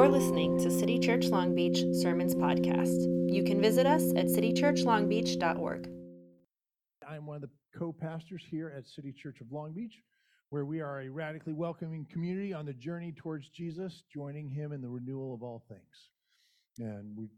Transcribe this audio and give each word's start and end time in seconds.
You're 0.00 0.08
listening 0.08 0.56
to 0.60 0.70
City 0.70 0.98
Church 0.98 1.26
Long 1.26 1.54
Beach 1.54 1.84
Sermons 1.92 2.34
Podcast. 2.34 3.04
You 3.30 3.44
can 3.44 3.60
visit 3.60 3.84
us 3.84 4.14
at 4.16 4.28
citychurchlongbeach.org. 4.28 5.90
I'm 7.06 7.26
one 7.26 7.36
of 7.36 7.42
the 7.42 7.50
co-pastors 7.78 8.42
here 8.50 8.72
at 8.74 8.88
City 8.88 9.12
Church 9.12 9.42
of 9.42 9.52
Long 9.52 9.74
Beach, 9.74 9.92
where 10.48 10.64
we 10.64 10.80
are 10.80 11.02
a 11.02 11.10
radically 11.10 11.52
welcoming 11.52 12.06
community 12.10 12.54
on 12.54 12.64
the 12.64 12.72
journey 12.72 13.12
towards 13.12 13.50
Jesus, 13.50 14.02
joining 14.10 14.48
him 14.48 14.72
in 14.72 14.80
the 14.80 14.88
renewal 14.88 15.34
of 15.34 15.42
all 15.42 15.62
things. 15.68 16.08
And 16.78 17.14
we 17.14 17.28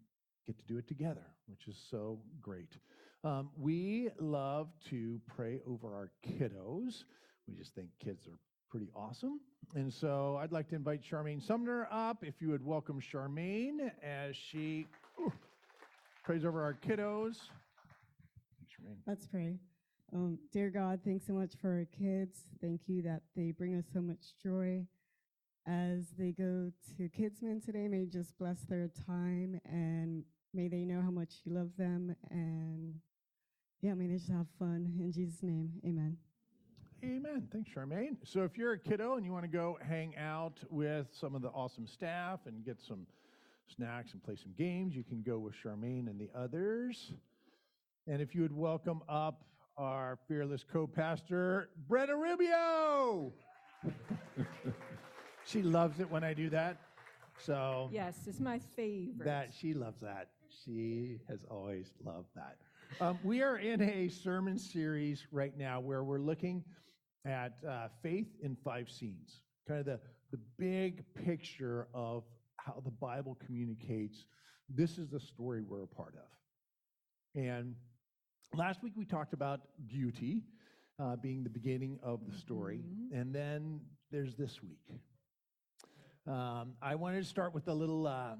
get 0.46 0.56
to 0.56 0.64
do 0.72 0.78
it 0.78 0.86
together, 0.86 1.26
which 1.48 1.66
is 1.66 1.84
so 1.90 2.20
great. 2.40 2.76
Um, 3.24 3.50
we 3.58 4.10
love 4.20 4.68
to 4.90 5.20
pray 5.26 5.58
over 5.66 5.96
our 5.96 6.12
kiddos. 6.24 7.02
We 7.48 7.56
just 7.56 7.74
think 7.74 7.88
kids 7.98 8.28
are 8.28 8.38
pretty 8.72 8.88
awesome. 8.96 9.38
And 9.74 9.92
so 9.92 10.38
I'd 10.40 10.50
like 10.50 10.66
to 10.70 10.74
invite 10.74 11.02
Charmaine 11.02 11.46
Sumner 11.46 11.86
up. 11.92 12.24
If 12.24 12.40
you 12.40 12.48
would 12.48 12.64
welcome 12.64 13.02
Charmaine 13.02 13.90
as 14.02 14.34
she 14.34 14.86
ooh, 15.20 15.30
prays 16.24 16.46
over 16.46 16.62
our 16.62 16.72
kiddos. 16.72 17.36
Charmaine. 18.64 18.96
Let's 19.06 19.26
pray. 19.26 19.56
Um, 20.14 20.38
dear 20.52 20.70
God, 20.70 21.00
thanks 21.04 21.26
so 21.26 21.34
much 21.34 21.52
for 21.60 21.68
our 21.68 21.86
kids. 21.98 22.46
Thank 22.62 22.80
you 22.86 23.02
that 23.02 23.20
they 23.36 23.50
bring 23.50 23.74
us 23.74 23.84
so 23.92 24.00
much 24.00 24.38
joy 24.42 24.86
as 25.66 26.06
they 26.18 26.32
go 26.32 26.72
to 26.96 27.10
Kidsman 27.10 27.62
today. 27.62 27.88
May 27.88 28.00
you 28.00 28.06
just 28.06 28.38
bless 28.38 28.60
their 28.70 28.88
time 29.06 29.60
and 29.66 30.24
may 30.54 30.68
they 30.68 30.86
know 30.86 31.02
how 31.02 31.10
much 31.10 31.34
you 31.44 31.52
love 31.52 31.72
them. 31.76 32.16
And 32.30 32.94
yeah, 33.82 33.92
may 33.92 34.06
they 34.06 34.14
just 34.14 34.30
have 34.30 34.46
fun. 34.58 34.94
In 34.98 35.12
Jesus' 35.12 35.42
name, 35.42 35.72
amen. 35.86 36.16
Amen. 37.04 37.48
Thanks, 37.52 37.68
Charmaine. 37.74 38.16
So, 38.22 38.42
if 38.44 38.56
you're 38.56 38.72
a 38.72 38.78
kiddo 38.78 39.16
and 39.16 39.26
you 39.26 39.32
want 39.32 39.44
to 39.44 39.48
go 39.50 39.76
hang 39.82 40.16
out 40.16 40.58
with 40.70 41.08
some 41.10 41.34
of 41.34 41.42
the 41.42 41.48
awesome 41.48 41.86
staff 41.86 42.40
and 42.46 42.64
get 42.64 42.80
some 42.80 43.06
snacks 43.74 44.12
and 44.12 44.22
play 44.22 44.36
some 44.36 44.52
games, 44.56 44.94
you 44.94 45.02
can 45.02 45.20
go 45.22 45.38
with 45.38 45.54
Charmaine 45.54 46.08
and 46.08 46.20
the 46.20 46.30
others. 46.34 47.12
And 48.06 48.22
if 48.22 48.34
you 48.36 48.42
would 48.42 48.56
welcome 48.56 49.02
up 49.08 49.42
our 49.76 50.16
fearless 50.28 50.64
co 50.70 50.86
pastor, 50.86 51.70
Brenna 51.90 52.16
Rubio. 52.16 53.32
she 55.44 55.62
loves 55.62 55.98
it 55.98 56.08
when 56.08 56.22
I 56.22 56.34
do 56.34 56.50
that. 56.50 56.76
So, 57.38 57.88
Yes, 57.92 58.16
it's 58.28 58.38
my 58.38 58.60
favorite. 58.60 59.24
that 59.24 59.50
she 59.52 59.74
loves 59.74 60.00
that. 60.02 60.28
She 60.64 61.18
has 61.28 61.44
always 61.50 61.92
loved 62.04 62.28
that. 62.36 62.58
Um, 63.00 63.18
we 63.24 63.42
are 63.42 63.56
in 63.56 63.80
a 63.82 64.08
sermon 64.08 64.56
series 64.56 65.26
right 65.32 65.56
now 65.58 65.80
where 65.80 66.04
we're 66.04 66.20
looking 66.20 66.62
at 67.24 67.52
uh, 67.68 67.88
faith 68.02 68.28
in 68.42 68.56
five 68.64 68.90
scenes, 68.90 69.40
kind 69.66 69.80
of 69.80 69.86
the, 69.86 70.00
the 70.32 70.38
big 70.58 71.04
picture 71.14 71.88
of 71.94 72.24
how 72.56 72.80
the 72.84 72.90
Bible 72.90 73.36
communicates. 73.44 74.24
This 74.68 74.98
is 74.98 75.08
the 75.08 75.20
story 75.20 75.62
we're 75.62 75.82
a 75.82 75.86
part 75.86 76.14
of. 76.14 77.40
And 77.40 77.74
last 78.54 78.82
week 78.82 78.92
we 78.96 79.04
talked 79.04 79.32
about 79.32 79.60
beauty 79.86 80.42
uh, 80.98 81.16
being 81.16 81.42
the 81.42 81.50
beginning 81.50 81.98
of 82.02 82.20
the 82.26 82.36
story. 82.36 82.80
Mhm. 82.84 83.20
And 83.20 83.34
then 83.34 83.80
there's 84.10 84.36
this 84.36 84.62
week. 84.62 85.00
Um, 86.26 86.74
I 86.80 86.94
wanted 86.94 87.22
to 87.22 87.28
start 87.28 87.54
with 87.54 87.66
a 87.68 87.74
little, 87.74 88.06
uh, 88.06 88.36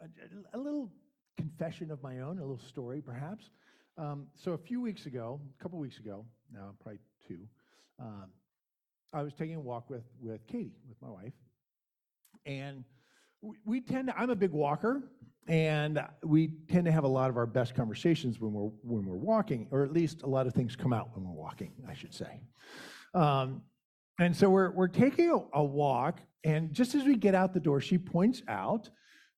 a, 0.00 0.08
a 0.54 0.58
little 0.58 0.90
confession 1.36 1.90
of 1.90 2.02
my 2.02 2.20
own, 2.20 2.38
a 2.38 2.40
little 2.40 2.58
story 2.58 3.02
perhaps. 3.02 3.50
Um, 3.98 4.28
so 4.34 4.52
a 4.52 4.58
few 4.58 4.80
weeks 4.80 5.06
ago, 5.06 5.40
a 5.58 5.62
couple 5.62 5.78
weeks 5.78 5.98
ago, 5.98 6.24
now 6.52 6.74
probably 6.80 7.00
two, 7.26 7.40
um, 8.00 8.26
I 9.12 9.22
was 9.22 9.32
taking 9.34 9.56
a 9.56 9.60
walk 9.60 9.90
with 9.90 10.04
with 10.20 10.46
Katie, 10.46 10.76
with 10.88 11.00
my 11.00 11.10
wife, 11.10 11.32
and 12.46 12.84
we, 13.42 13.56
we 13.64 13.80
tend 13.80 14.08
to. 14.08 14.18
I'm 14.18 14.30
a 14.30 14.36
big 14.36 14.50
walker, 14.50 15.02
and 15.46 16.00
we 16.22 16.52
tend 16.68 16.86
to 16.86 16.92
have 16.92 17.04
a 17.04 17.08
lot 17.08 17.30
of 17.30 17.36
our 17.36 17.46
best 17.46 17.74
conversations 17.74 18.40
when 18.40 18.52
we're 18.52 18.70
when 18.82 19.04
we're 19.06 19.16
walking, 19.16 19.68
or 19.70 19.84
at 19.84 19.92
least 19.92 20.22
a 20.22 20.26
lot 20.26 20.46
of 20.46 20.54
things 20.54 20.74
come 20.76 20.92
out 20.92 21.10
when 21.14 21.24
we're 21.24 21.40
walking, 21.40 21.72
I 21.88 21.94
should 21.94 22.14
say. 22.14 22.40
Um, 23.14 23.62
and 24.18 24.36
so 24.36 24.48
we're 24.50 24.70
we're 24.70 24.88
taking 24.88 25.30
a, 25.30 25.58
a 25.58 25.64
walk, 25.64 26.20
and 26.44 26.72
just 26.72 26.94
as 26.94 27.04
we 27.04 27.16
get 27.16 27.34
out 27.34 27.52
the 27.52 27.60
door, 27.60 27.80
she 27.80 27.98
points 27.98 28.42
out, 28.48 28.88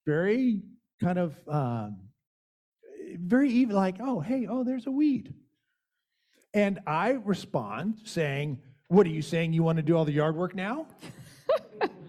very 0.07 0.63
kind 1.03 1.19
of 1.19 1.37
um, 1.49 1.99
very 3.19 3.51
even, 3.51 3.75
like, 3.75 3.97
oh 4.01 4.21
hey, 4.21 4.47
oh 4.49 4.65
there's 4.65 4.87
a 4.87 4.91
weed. 4.91 5.35
And 6.57 6.81
I 6.87 7.11
respond 7.11 7.99
saying, 8.05 8.59
What 8.89 9.07
are 9.07 9.11
you 9.11 9.21
saying? 9.21 9.53
You 9.53 9.63
want 9.63 9.77
to 9.77 9.83
do 9.83 9.95
all 9.95 10.07
the 10.07 10.13
yard 10.13 10.35
work 10.35 10.55
now? 10.55 10.87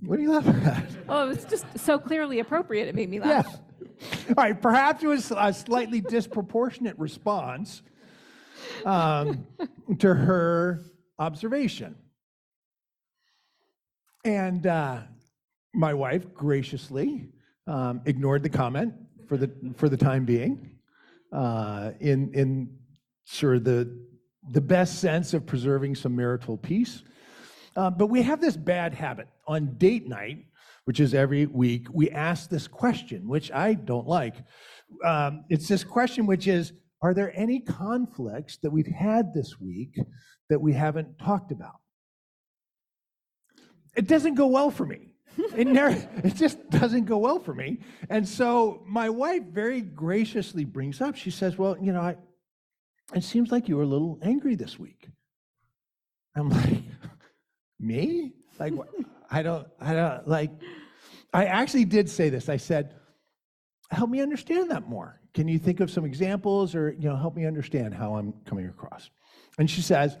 what 0.00 0.20
are 0.20 0.22
you 0.22 0.30
laughing 0.30 0.62
at? 0.62 0.84
oh, 1.08 1.24
it 1.24 1.28
was 1.28 1.44
just 1.44 1.66
so 1.76 1.98
clearly 1.98 2.38
appropriate. 2.38 2.86
It 2.86 2.94
made 2.94 3.10
me 3.10 3.18
laugh. 3.18 3.48
Yeah. 3.50 3.56
All 4.28 4.34
right, 4.36 4.62
perhaps 4.62 5.02
it 5.02 5.08
was 5.08 5.32
a 5.36 5.52
slightly 5.52 6.00
disproportionate 6.00 6.96
response 7.00 7.82
um, 8.84 9.44
to 9.98 10.14
her 10.14 10.84
observation. 11.18 11.96
And 14.24 14.68
uh, 14.68 15.00
my 15.74 15.94
wife 15.94 16.32
graciously 16.32 17.30
um, 17.66 18.02
ignored 18.04 18.44
the 18.44 18.50
comment 18.50 18.94
for 19.26 19.36
the 19.36 19.50
for 19.76 19.88
the 19.88 19.96
time 19.96 20.24
being, 20.24 20.75
uh, 21.32 21.92
in 22.00 22.32
in 22.34 22.76
sort 23.24 23.56
of 23.56 23.64
the 23.64 24.06
the 24.52 24.60
best 24.60 25.00
sense 25.00 25.34
of 25.34 25.46
preserving 25.46 25.94
some 25.94 26.14
marital 26.14 26.56
peace. 26.56 27.02
Uh, 27.76 27.90
but 27.90 28.06
we 28.06 28.22
have 28.22 28.40
this 28.40 28.56
bad 28.56 28.94
habit 28.94 29.28
on 29.46 29.76
date 29.76 30.08
night, 30.08 30.46
which 30.84 31.00
is 31.00 31.14
every 31.14 31.46
week. 31.46 31.88
We 31.92 32.10
ask 32.10 32.48
this 32.48 32.68
question, 32.68 33.28
which 33.28 33.50
I 33.50 33.74
don't 33.74 34.06
like. 34.06 34.36
Um, 35.04 35.44
it's 35.50 35.68
this 35.68 35.84
question, 35.84 36.26
which 36.26 36.46
is: 36.46 36.72
Are 37.02 37.12
there 37.12 37.32
any 37.36 37.60
conflicts 37.60 38.58
that 38.58 38.70
we've 38.70 38.86
had 38.86 39.34
this 39.34 39.60
week 39.60 39.98
that 40.48 40.60
we 40.60 40.72
haven't 40.72 41.18
talked 41.18 41.52
about? 41.52 41.80
It 43.96 44.06
doesn't 44.06 44.34
go 44.34 44.46
well 44.46 44.70
for 44.70 44.86
me. 44.86 45.15
It 45.56 45.66
never, 45.66 45.90
it 46.24 46.34
just 46.34 46.68
doesn't 46.70 47.04
go 47.04 47.18
well 47.18 47.38
for 47.38 47.54
me. 47.54 47.78
And 48.08 48.26
so 48.26 48.82
my 48.86 49.08
wife 49.10 49.42
very 49.44 49.80
graciously 49.80 50.64
brings 50.64 51.00
up, 51.00 51.16
she 51.16 51.30
says, 51.30 51.58
Well, 51.58 51.76
you 51.80 51.92
know, 51.92 52.00
I, 52.00 52.16
it 53.14 53.24
seems 53.24 53.50
like 53.50 53.68
you 53.68 53.76
were 53.76 53.82
a 53.82 53.86
little 53.86 54.18
angry 54.22 54.54
this 54.54 54.78
week. 54.78 55.08
I'm 56.34 56.48
like, 56.48 56.82
Me? 57.78 58.32
Like. 58.58 58.74
I 59.30 59.42
don't, 59.42 59.66
I 59.80 59.92
don't, 59.92 60.28
like, 60.28 60.50
I 61.32 61.46
actually 61.46 61.84
did 61.84 62.08
say 62.08 62.30
this. 62.30 62.48
I 62.48 62.56
said, 62.56 62.94
Help 63.90 64.10
me 64.10 64.20
understand 64.20 64.70
that 64.70 64.88
more. 64.88 65.20
Can 65.32 65.46
you 65.46 65.58
think 65.58 65.80
of 65.80 65.90
some 65.90 66.04
examples 66.04 66.74
or, 66.74 66.92
you 66.98 67.08
know, 67.08 67.16
help 67.16 67.36
me 67.36 67.46
understand 67.46 67.94
how 67.94 68.16
I'm 68.16 68.32
coming 68.44 68.66
across? 68.66 69.10
And 69.58 69.70
she 69.70 69.82
says, 69.82 70.16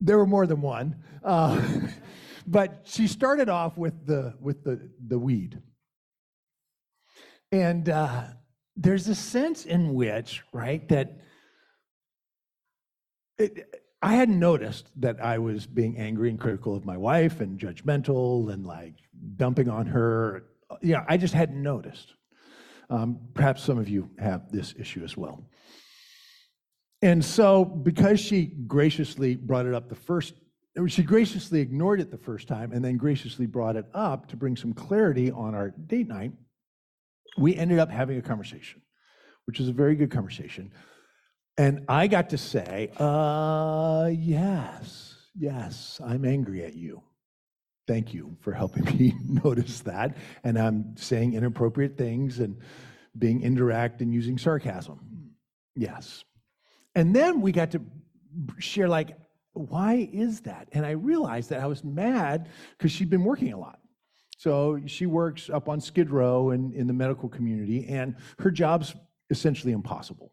There 0.00 0.16
were 0.16 0.26
more 0.26 0.46
than 0.46 0.60
one. 0.62 1.02
Uh, 1.24 1.60
but 2.46 2.82
she 2.84 3.06
started 3.06 3.48
off 3.48 3.76
with 3.76 4.06
the 4.06 4.34
with 4.40 4.62
the 4.64 4.88
the 5.06 5.18
weed. 5.18 5.60
And 7.52 7.88
uh, 7.88 8.24
there's 8.76 9.08
a 9.08 9.14
sense 9.14 9.64
in 9.64 9.94
which 9.94 10.42
right 10.52 10.86
that 10.88 11.20
it, 13.38 13.82
i 14.02 14.14
hadn't 14.14 14.38
noticed 14.38 14.90
that 14.96 15.22
i 15.22 15.38
was 15.38 15.66
being 15.66 15.96
angry 15.98 16.28
and 16.28 16.38
critical 16.38 16.74
of 16.76 16.84
my 16.84 16.96
wife 16.96 17.40
and 17.40 17.58
judgmental 17.58 18.52
and 18.52 18.66
like 18.66 18.94
dumping 19.36 19.68
on 19.68 19.86
her. 19.86 20.44
Yeah 20.82 21.04
i 21.08 21.16
just 21.16 21.34
hadn't 21.34 21.62
noticed. 21.62 22.14
Um, 22.88 23.18
perhaps 23.34 23.64
some 23.64 23.78
of 23.78 23.88
you 23.88 24.10
have 24.18 24.52
this 24.52 24.72
issue 24.78 25.02
as 25.02 25.16
well. 25.16 25.44
And 27.02 27.24
so 27.24 27.64
because 27.64 28.20
she 28.20 28.46
graciously 28.46 29.34
brought 29.34 29.66
it 29.66 29.74
up 29.74 29.88
the 29.88 29.96
first 29.96 30.34
she 30.86 31.02
graciously 31.02 31.60
ignored 31.60 32.00
it 32.00 32.10
the 32.10 32.18
first 32.18 32.48
time 32.48 32.72
and 32.72 32.84
then 32.84 32.96
graciously 32.96 33.46
brought 33.46 33.76
it 33.76 33.86
up 33.94 34.28
to 34.28 34.36
bring 34.36 34.56
some 34.56 34.74
clarity 34.74 35.30
on 35.30 35.54
our 35.54 35.70
date 35.70 36.06
night. 36.06 36.32
We 37.38 37.56
ended 37.56 37.78
up 37.78 37.90
having 37.90 38.18
a 38.18 38.22
conversation, 38.22 38.82
which 39.46 39.58
was 39.58 39.68
a 39.68 39.72
very 39.72 39.94
good 39.94 40.10
conversation. 40.10 40.72
And 41.56 41.84
I 41.88 42.06
got 42.06 42.30
to 42.30 42.38
say, 42.38 42.90
uh, 42.98 44.10
yes, 44.12 45.14
yes, 45.34 46.00
I'm 46.04 46.26
angry 46.26 46.62
at 46.64 46.74
you. 46.74 47.02
Thank 47.86 48.12
you 48.12 48.36
for 48.40 48.52
helping 48.52 48.84
me 48.98 49.14
notice 49.26 49.80
that. 49.80 50.16
And 50.44 50.58
I'm 50.58 50.96
saying 50.96 51.34
inappropriate 51.34 51.96
things 51.96 52.40
and 52.40 52.58
being 53.18 53.40
indirect 53.40 54.02
and 54.02 54.12
using 54.12 54.36
sarcasm. 54.36 55.30
Yes. 55.74 56.24
And 56.94 57.16
then 57.16 57.40
we 57.40 57.52
got 57.52 57.70
to 57.72 57.82
share, 58.58 58.88
like, 58.88 59.16
why 59.58 60.08
is 60.12 60.40
that? 60.42 60.68
And 60.72 60.84
I 60.86 60.90
realized 60.90 61.50
that 61.50 61.60
I 61.60 61.66
was 61.66 61.82
mad 61.84 62.48
because 62.76 62.92
she'd 62.92 63.10
been 63.10 63.24
working 63.24 63.52
a 63.52 63.58
lot. 63.58 63.80
So 64.38 64.78
she 64.86 65.06
works 65.06 65.48
up 65.48 65.68
on 65.68 65.80
Skid 65.80 66.10
Row 66.10 66.50
and 66.50 66.74
in 66.74 66.86
the 66.86 66.92
medical 66.92 67.28
community, 67.28 67.86
and 67.88 68.14
her 68.38 68.50
job's 68.50 68.94
essentially 69.30 69.72
impossible. 69.72 70.32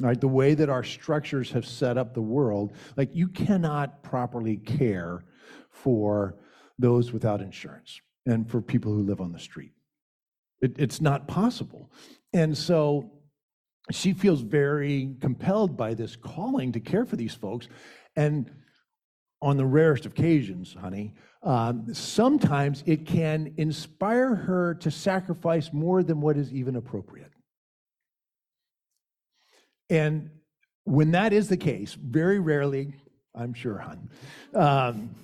right? 0.00 0.20
The 0.20 0.28
way 0.28 0.54
that 0.54 0.68
our 0.68 0.84
structures 0.84 1.50
have 1.52 1.66
set 1.66 1.96
up 1.98 2.14
the 2.14 2.22
world, 2.22 2.72
like 2.96 3.10
you 3.14 3.28
cannot 3.28 4.02
properly 4.02 4.56
care 4.58 5.24
for 5.70 6.36
those 6.78 7.12
without 7.12 7.40
insurance 7.40 8.00
and 8.26 8.50
for 8.50 8.60
people 8.60 8.92
who 8.92 9.02
live 9.02 9.20
on 9.20 9.32
the 9.32 9.38
street. 9.38 9.72
It, 10.60 10.78
it's 10.78 11.00
not 11.00 11.28
possible. 11.28 11.90
And 12.32 12.56
so 12.56 13.12
she 13.90 14.12
feels 14.12 14.40
very 14.40 15.14
compelled 15.20 15.76
by 15.76 15.94
this 15.94 16.16
calling 16.16 16.72
to 16.72 16.80
care 16.80 17.04
for 17.04 17.16
these 17.16 17.34
folks. 17.34 17.68
And 18.16 18.50
on 19.42 19.56
the 19.56 19.66
rarest 19.66 20.06
occasions, 20.06 20.74
honey, 20.74 21.14
um, 21.42 21.92
sometimes 21.94 22.82
it 22.86 23.06
can 23.06 23.54
inspire 23.58 24.34
her 24.34 24.74
to 24.76 24.90
sacrifice 24.90 25.72
more 25.72 26.02
than 26.02 26.20
what 26.20 26.36
is 26.36 26.52
even 26.52 26.76
appropriate. 26.76 27.30
And 29.90 30.30
when 30.84 31.12
that 31.12 31.32
is 31.32 31.48
the 31.48 31.56
case, 31.56 31.94
very 31.94 32.40
rarely, 32.40 32.94
I'm 33.34 33.54
sure, 33.54 33.78
hon, 33.78 34.08
um, 34.54 35.14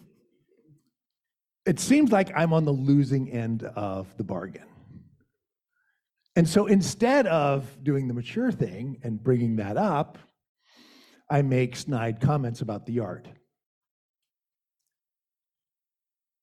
it 1.65 1.81
seems 1.81 2.13
like 2.13 2.31
I'm 2.37 2.53
on 2.53 2.65
the 2.65 2.73
losing 2.73 3.31
end 3.31 3.63
of 3.63 4.15
the 4.17 4.25
bargain. 4.25 4.67
And 6.35 6.49
so 6.49 6.67
instead 6.67 7.27
of 7.27 7.83
doing 7.83 8.09
the 8.09 8.15
mature 8.15 8.51
thing 8.51 8.99
and 9.03 9.23
bringing 9.23 9.57
that 9.57 9.77
up, 9.77 10.19
I 11.31 11.43
make 11.43 11.77
snide 11.77 12.21
comments 12.21 12.61
about 12.61 12.87
the 12.87 12.93
yard. 12.93 13.29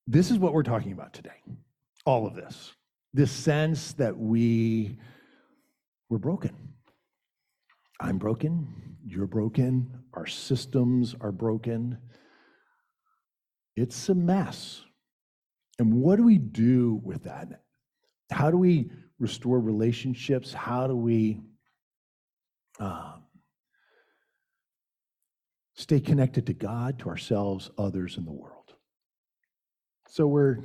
This 0.06 0.30
is 0.30 0.38
what 0.38 0.52
we're 0.52 0.62
talking 0.62 0.92
about 0.92 1.12
today. 1.12 1.42
All 2.04 2.26
of 2.26 2.34
this. 2.34 2.72
This 3.12 3.30
sense 3.30 3.92
that 3.94 4.16
we 4.16 4.98
we're 6.08 6.18
broken. 6.18 6.56
I'm 8.00 8.18
broken, 8.18 8.96
you're 9.06 9.26
broken, 9.26 10.02
our 10.14 10.26
systems 10.26 11.14
are 11.20 11.30
broken. 11.30 11.98
It's 13.76 14.08
a 14.08 14.14
mess. 14.14 14.82
And 15.78 15.94
what 15.94 16.16
do 16.16 16.24
we 16.24 16.38
do 16.38 17.00
with 17.04 17.24
that? 17.24 17.62
How 18.30 18.50
do 18.50 18.56
we 18.56 18.90
restore 19.18 19.60
relationships? 19.60 20.52
How 20.52 20.86
do 20.86 20.96
we 20.96 21.40
um, 22.80 23.19
stay 25.80 26.00
connected 26.00 26.46
to 26.46 26.52
God, 26.52 26.98
to 27.00 27.08
ourselves, 27.08 27.70
others, 27.78 28.16
and 28.16 28.26
the 28.26 28.32
world? 28.32 28.74
So 30.08 30.26
we're 30.26 30.58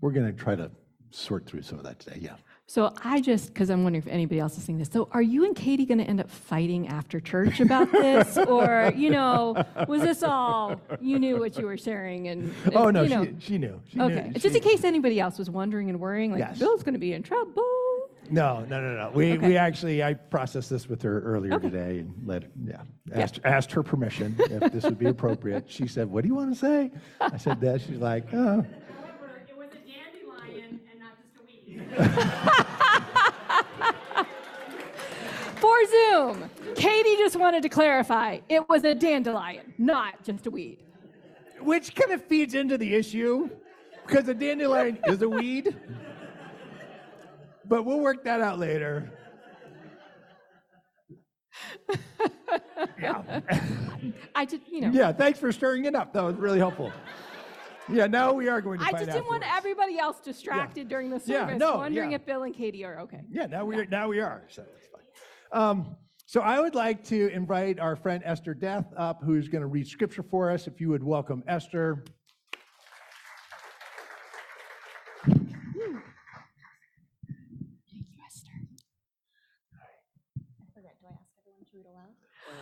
we're 0.00 0.12
going 0.12 0.26
to 0.26 0.32
try 0.32 0.54
to 0.54 0.70
sort 1.10 1.46
through 1.46 1.62
some 1.62 1.78
of 1.78 1.84
that 1.84 1.98
today. 1.98 2.18
Yeah. 2.20 2.36
So 2.66 2.94
I 3.04 3.20
just, 3.20 3.48
because 3.48 3.68
I'm 3.68 3.82
wondering 3.82 4.00
if 4.00 4.08
anybody 4.08 4.38
else 4.38 4.56
is 4.56 4.62
seeing 4.62 4.78
this. 4.78 4.88
So 4.92 5.08
are 5.10 5.20
you 5.20 5.44
and 5.44 5.56
Katie 5.56 5.84
going 5.84 5.98
to 5.98 6.04
end 6.04 6.20
up 6.20 6.30
fighting 6.30 6.86
after 6.86 7.18
church 7.18 7.58
about 7.58 7.90
this, 7.92 8.38
or 8.38 8.92
you 8.96 9.10
know, 9.10 9.62
was 9.88 10.02
this 10.02 10.22
all 10.22 10.80
you 11.00 11.18
knew 11.18 11.38
what 11.38 11.58
you 11.58 11.66
were 11.66 11.76
sharing 11.76 12.28
and? 12.28 12.54
and, 12.64 12.76
Oh 12.76 12.90
no, 12.90 13.02
you 13.02 13.08
know, 13.08 13.24
she, 13.24 13.34
she 13.40 13.58
knew. 13.58 13.80
She 13.92 14.00
okay, 14.00 14.28
knew, 14.28 14.32
just 14.34 14.46
in 14.46 14.62
she- 14.62 14.68
case 14.68 14.84
anybody 14.84 15.18
else 15.18 15.36
was 15.36 15.50
wondering 15.50 15.90
and 15.90 15.98
worrying, 15.98 16.30
like 16.30 16.38
Yes. 16.38 16.58
Bill's 16.60 16.84
going 16.84 16.94
to 16.94 17.00
be 17.00 17.12
in 17.12 17.24
trouble. 17.24 17.64
No, 18.30 18.64
no, 18.68 18.80
no, 18.80 18.96
no. 18.96 19.10
We 19.12 19.32
Okay. 19.32 19.48
we 19.48 19.56
actually 19.56 20.02
I 20.04 20.14
processed 20.14 20.70
this 20.70 20.88
with 20.88 21.02
her 21.02 21.20
earlier 21.22 21.54
Okay. 21.54 21.68
today 21.68 21.98
and 22.00 22.14
let 22.24 22.44
yeah 22.64 22.82
asked 23.12 23.40
asked 23.44 23.72
her 23.72 23.82
permission 23.82 24.36
if 24.38 24.70
this 24.72 24.84
would 24.84 24.98
be 24.98 25.06
appropriate. 25.06 25.64
She 25.68 25.86
said, 25.88 26.08
"What 26.10 26.22
do 26.22 26.28
you 26.28 26.34
want 26.36 26.52
to 26.52 26.58
say?" 26.58 26.92
I 27.20 27.36
said 27.36 27.60
that. 27.62 27.80
She's 27.80 27.98
like, 27.98 28.32
"Oh." 28.32 28.38
However, 28.38 28.66
it 29.48 29.56
was 29.56 29.70
a 29.72 29.80
dandelion 29.84 30.80
and 30.90 31.00
not 31.00 31.16
just 31.20 31.36
a 31.36 31.42
weed. 31.44 31.82
For 35.56 35.76
Zoom, 35.86 36.48
Katie 36.74 37.16
just 37.16 37.36
wanted 37.36 37.62
to 37.64 37.68
clarify 37.68 38.38
it 38.48 38.66
was 38.68 38.84
a 38.84 38.94
dandelion, 38.94 39.74
not 39.76 40.22
just 40.22 40.46
a 40.46 40.50
weed. 40.50 40.78
Which 41.60 41.94
kind 41.94 42.12
of 42.12 42.24
feeds 42.24 42.54
into 42.54 42.78
the 42.78 42.94
issue 42.94 43.50
because 44.06 44.26
a 44.28 44.34
dandelion 44.34 44.98
is 45.06 45.20
a 45.22 45.28
weed. 45.28 45.76
But 47.70 47.84
we'll 47.84 48.00
work 48.00 48.24
that 48.24 48.40
out 48.40 48.58
later. 48.58 49.12
yeah. 53.00 53.40
I 54.34 54.44
just, 54.44 54.62
you 54.68 54.80
know, 54.80 54.90
yeah, 54.90 55.12
thanks 55.12 55.38
for 55.38 55.52
stirring 55.52 55.84
it 55.84 55.94
up. 55.94 56.12
That 56.12 56.24
was 56.24 56.34
really 56.34 56.58
helpful. 56.58 56.92
Yeah, 57.88 58.08
now 58.08 58.32
we 58.32 58.48
are 58.48 58.60
going 58.60 58.80
to 58.80 58.84
I 58.84 58.90
just 58.90 59.06
didn't 59.06 59.28
want 59.28 59.44
everybody 59.46 60.00
else 60.00 60.18
distracted 60.18 60.88
during 60.88 61.10
the 61.10 61.22
Yeah, 61.24 61.46
service, 61.46 61.60
no, 61.60 61.76
wondering 61.76 62.10
yeah. 62.10 62.16
if 62.16 62.26
Bill 62.26 62.42
and 62.42 62.52
Katie 62.52 62.84
are 62.84 62.98
okay. 63.02 63.20
Yeah, 63.30 63.46
now 63.46 63.64
we 63.64 63.76
are. 63.76 63.86
Now 63.86 64.08
we 64.08 64.18
are. 64.18 64.42
So 64.48 64.62
that's 64.62 64.88
fine. 64.88 65.62
Um, 65.62 65.96
so 66.26 66.40
I 66.40 66.58
would 66.60 66.74
like 66.74 67.04
to 67.04 67.28
invite 67.32 67.78
our 67.78 67.94
friend 67.94 68.20
Esther 68.24 68.54
Death 68.54 68.86
up, 68.96 69.20
who's 69.24 69.46
going 69.48 69.62
to 69.62 69.68
read 69.68 69.86
scripture 69.86 70.24
for 70.24 70.50
us. 70.50 70.66
If 70.66 70.80
you 70.80 70.88
would 70.88 71.04
welcome 71.04 71.44
Esther. 71.46 72.04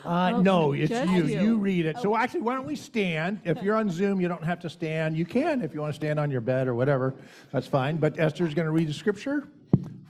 Uh, 0.05 0.33
Oh, 0.35 0.41
no, 0.43 0.73
it's 0.73 0.89
just 0.89 1.11
you. 1.13 1.25
you. 1.25 1.41
You 1.41 1.59
read 1.59 1.87
it. 1.87 1.99
So 1.99 2.17
actually, 2.17 2.41
why 2.41 2.55
don't 2.55 2.67
we 2.67 2.77
stand? 2.77 3.41
If 3.45 3.63
you're 3.63 3.77
on 3.77 3.91
Zoom, 3.91 4.21
you 4.21 4.29
don't 4.29 4.45
have 4.45 4.61
to 4.61 4.71
stand. 4.71 5.17
You 5.17 5.25
can 5.25 5.63
if 5.63 5.75
you 5.75 5.81
want 5.81 5.93
to 5.93 5.97
stand 5.97 6.19
on 6.19 6.31
your 6.31 6.41
bed 6.41 6.69
or 6.69 6.75
whatever. 6.75 7.15
That's 7.53 7.67
fine. 7.67 7.97
But 7.97 8.19
Esther's 8.19 8.55
going 8.55 8.67
to 8.67 8.73
read 8.73 8.89
the 8.89 8.95
scripture 8.95 9.49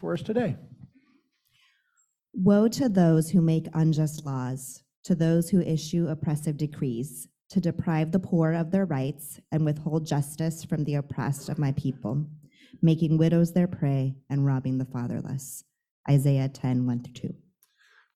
for 0.00 0.12
us 0.12 0.22
today. 0.22 0.56
Woe 2.34 2.68
to 2.68 2.88
those 2.88 3.30
who 3.30 3.40
make 3.40 3.66
unjust 3.74 4.24
laws, 4.24 4.82
to 5.04 5.14
those 5.14 5.50
who 5.50 5.60
issue 5.60 6.06
oppressive 6.08 6.56
decrees, 6.56 7.26
to 7.50 7.60
deprive 7.60 8.12
the 8.12 8.18
poor 8.18 8.52
of 8.52 8.70
their 8.70 8.84
rights 8.84 9.40
and 9.50 9.64
withhold 9.64 10.06
justice 10.06 10.64
from 10.64 10.84
the 10.84 10.94
oppressed 10.96 11.48
of 11.48 11.58
my 11.58 11.72
people, 11.72 12.26
making 12.82 13.16
widows 13.18 13.52
their 13.52 13.66
prey 13.66 14.14
and 14.28 14.46
robbing 14.46 14.78
the 14.78 14.84
fatherless. 14.84 15.64
Isaiah 16.08 16.48
10, 16.48 16.86
1 16.86 17.02
through 17.02 17.30
2. 17.30 17.34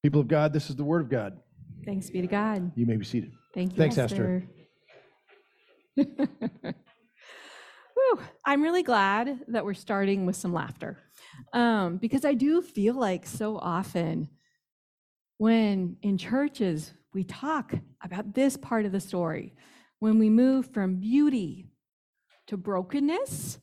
People 0.02 0.20
of 0.20 0.28
God, 0.28 0.52
this 0.52 0.68
is 0.70 0.76
the 0.76 0.84
word 0.84 1.00
of 1.02 1.08
God. 1.08 1.38
Thanks 1.84 2.10
be 2.10 2.20
to 2.20 2.26
God. 2.26 2.72
You 2.74 2.86
may 2.86 2.96
be 2.96 3.04
seated. 3.04 3.32
Thank 3.54 3.72
you. 3.72 3.78
Thanks, 3.78 3.98
Esther. 3.98 4.44
Whew. 5.94 6.14
I'm 8.44 8.62
really 8.62 8.82
glad 8.82 9.40
that 9.48 9.64
we're 9.64 9.74
starting 9.74 10.26
with 10.26 10.36
some 10.36 10.52
laughter 10.52 10.98
um, 11.52 11.98
because 11.98 12.24
I 12.24 12.34
do 12.34 12.62
feel 12.62 12.94
like 12.94 13.26
so 13.26 13.58
often 13.58 14.28
when 15.38 15.96
in 16.02 16.18
churches 16.18 16.94
we 17.12 17.24
talk 17.24 17.74
about 18.02 18.34
this 18.34 18.56
part 18.56 18.86
of 18.86 18.92
the 18.92 19.00
story, 19.00 19.54
when 19.98 20.18
we 20.18 20.30
move 20.30 20.72
from 20.72 20.96
beauty 20.96 21.66
to 22.46 22.56
brokenness, 22.56 23.58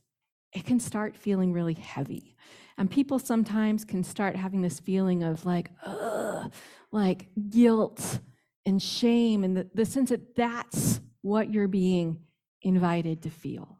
it 0.52 0.66
can 0.66 0.78
start 0.78 1.16
feeling 1.16 1.52
really 1.52 1.74
heavy. 1.74 2.36
And 2.80 2.90
people 2.90 3.18
sometimes 3.18 3.84
can 3.84 4.02
start 4.02 4.36
having 4.36 4.62
this 4.62 4.80
feeling 4.80 5.22
of 5.22 5.44
like, 5.44 5.70
ugh, 5.84 6.50
like 6.90 7.28
guilt 7.50 8.20
and 8.64 8.82
shame, 8.82 9.44
and 9.44 9.54
the, 9.54 9.68
the 9.74 9.84
sense 9.84 10.08
that 10.08 10.34
that's 10.34 10.98
what 11.20 11.52
you're 11.52 11.68
being 11.68 12.22
invited 12.62 13.22
to 13.24 13.30
feel 13.30 13.78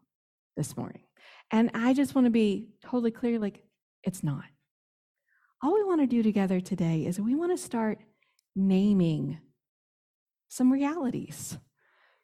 this 0.55 0.77
morning. 0.77 1.01
And 1.49 1.71
I 1.73 1.95
just 1.95 2.13
want 2.13 2.25
to 2.25 2.31
be 2.31 2.67
totally 2.83 3.09
clear 3.09 3.39
like, 3.39 3.63
it's 4.03 4.23
not. 4.23 4.45
All 5.63 5.73
we 5.73 5.83
want 5.83 6.01
to 6.01 6.07
do 6.07 6.21
together 6.21 6.59
today 6.59 7.07
is 7.07 7.19
we 7.19 7.33
want 7.33 7.57
to 7.57 7.57
start 7.57 7.97
naming 8.55 9.39
some 10.47 10.71
realities. 10.71 11.57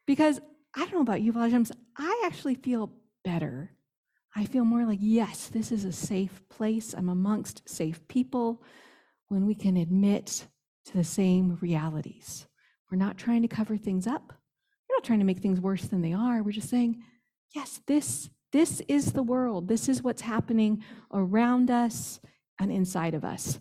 Because 0.06 0.40
I 0.76 0.80
don't 0.82 0.94
know 0.94 1.00
about 1.00 1.22
you, 1.22 1.32
Vlajams, 1.32 1.72
I 1.96 2.22
actually 2.24 2.54
feel 2.54 2.92
better. 3.24 3.72
I 4.38 4.44
feel 4.44 4.64
more 4.64 4.86
like, 4.86 5.00
yes, 5.02 5.48
this 5.48 5.72
is 5.72 5.84
a 5.84 5.90
safe 5.90 6.48
place. 6.48 6.94
I'm 6.94 7.08
amongst 7.08 7.68
safe 7.68 8.06
people 8.06 8.62
when 9.26 9.46
we 9.46 9.54
can 9.56 9.76
admit 9.76 10.46
to 10.86 10.96
the 10.96 11.02
same 11.02 11.58
realities. 11.60 12.46
We're 12.88 12.98
not 12.98 13.18
trying 13.18 13.42
to 13.42 13.48
cover 13.48 13.76
things 13.76 14.06
up. 14.06 14.32
We're 14.88 14.94
not 14.94 15.02
trying 15.02 15.18
to 15.18 15.24
make 15.24 15.40
things 15.40 15.60
worse 15.60 15.86
than 15.86 16.02
they 16.02 16.12
are. 16.12 16.40
We're 16.44 16.52
just 16.52 16.70
saying, 16.70 17.02
yes, 17.52 17.80
this, 17.88 18.30
this 18.52 18.80
is 18.86 19.10
the 19.10 19.24
world. 19.24 19.66
This 19.66 19.88
is 19.88 20.04
what's 20.04 20.22
happening 20.22 20.84
around 21.12 21.68
us 21.68 22.20
and 22.60 22.70
inside 22.70 23.14
of 23.14 23.24
us. 23.24 23.58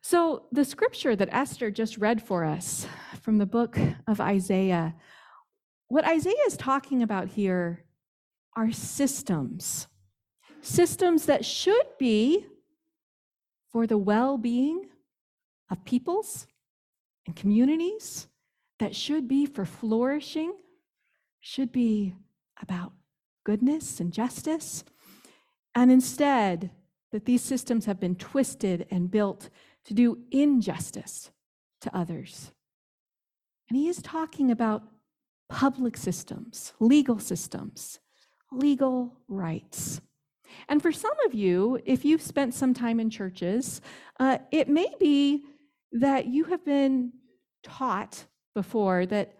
So, 0.00 0.46
the 0.50 0.64
scripture 0.64 1.14
that 1.14 1.28
Esther 1.30 1.70
just 1.70 1.98
read 1.98 2.22
for 2.22 2.44
us 2.44 2.86
from 3.20 3.36
the 3.36 3.44
book 3.44 3.78
of 4.06 4.18
Isaiah, 4.18 4.94
what 5.88 6.06
Isaiah 6.06 6.46
is 6.46 6.56
talking 6.56 7.02
about 7.02 7.28
here 7.28 7.83
are 8.56 8.72
systems. 8.72 9.88
Systems 10.62 11.26
that 11.26 11.44
should 11.44 11.86
be 11.98 12.46
for 13.70 13.86
the 13.86 13.98
well 13.98 14.38
being 14.38 14.86
of 15.70 15.84
peoples 15.84 16.46
and 17.26 17.34
communities, 17.34 18.28
that 18.78 18.94
should 18.94 19.26
be 19.28 19.46
for 19.46 19.64
flourishing, 19.64 20.52
should 21.40 21.72
be 21.72 22.14
about 22.62 22.92
goodness 23.44 24.00
and 24.00 24.12
justice. 24.12 24.84
And 25.74 25.90
instead, 25.90 26.70
that 27.12 27.26
these 27.26 27.42
systems 27.42 27.84
have 27.86 28.00
been 28.00 28.16
twisted 28.16 28.86
and 28.90 29.10
built 29.10 29.50
to 29.84 29.94
do 29.94 30.18
injustice 30.30 31.30
to 31.80 31.96
others. 31.96 32.52
And 33.68 33.78
he 33.78 33.88
is 33.88 34.02
talking 34.02 34.50
about 34.50 34.82
public 35.48 35.96
systems, 35.96 36.72
legal 36.80 37.18
systems, 37.18 38.00
legal 38.58 39.12
rights. 39.28 40.00
And 40.68 40.80
for 40.80 40.92
some 40.92 41.14
of 41.26 41.34
you, 41.34 41.80
if 41.84 42.04
you've 42.04 42.22
spent 42.22 42.54
some 42.54 42.74
time 42.74 43.00
in 43.00 43.10
churches, 43.10 43.80
uh, 44.20 44.38
it 44.50 44.68
may 44.68 44.88
be 44.98 45.44
that 45.92 46.26
you 46.26 46.44
have 46.44 46.64
been 46.64 47.12
taught 47.62 48.24
before 48.54 49.06
that 49.06 49.34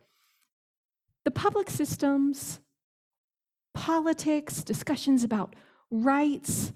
the 1.25 1.31
public 1.31 1.71
systems, 1.71 2.61
politics, 3.75 4.63
discussions 4.63 5.25
about 5.25 5.55
rights, 5.91 6.73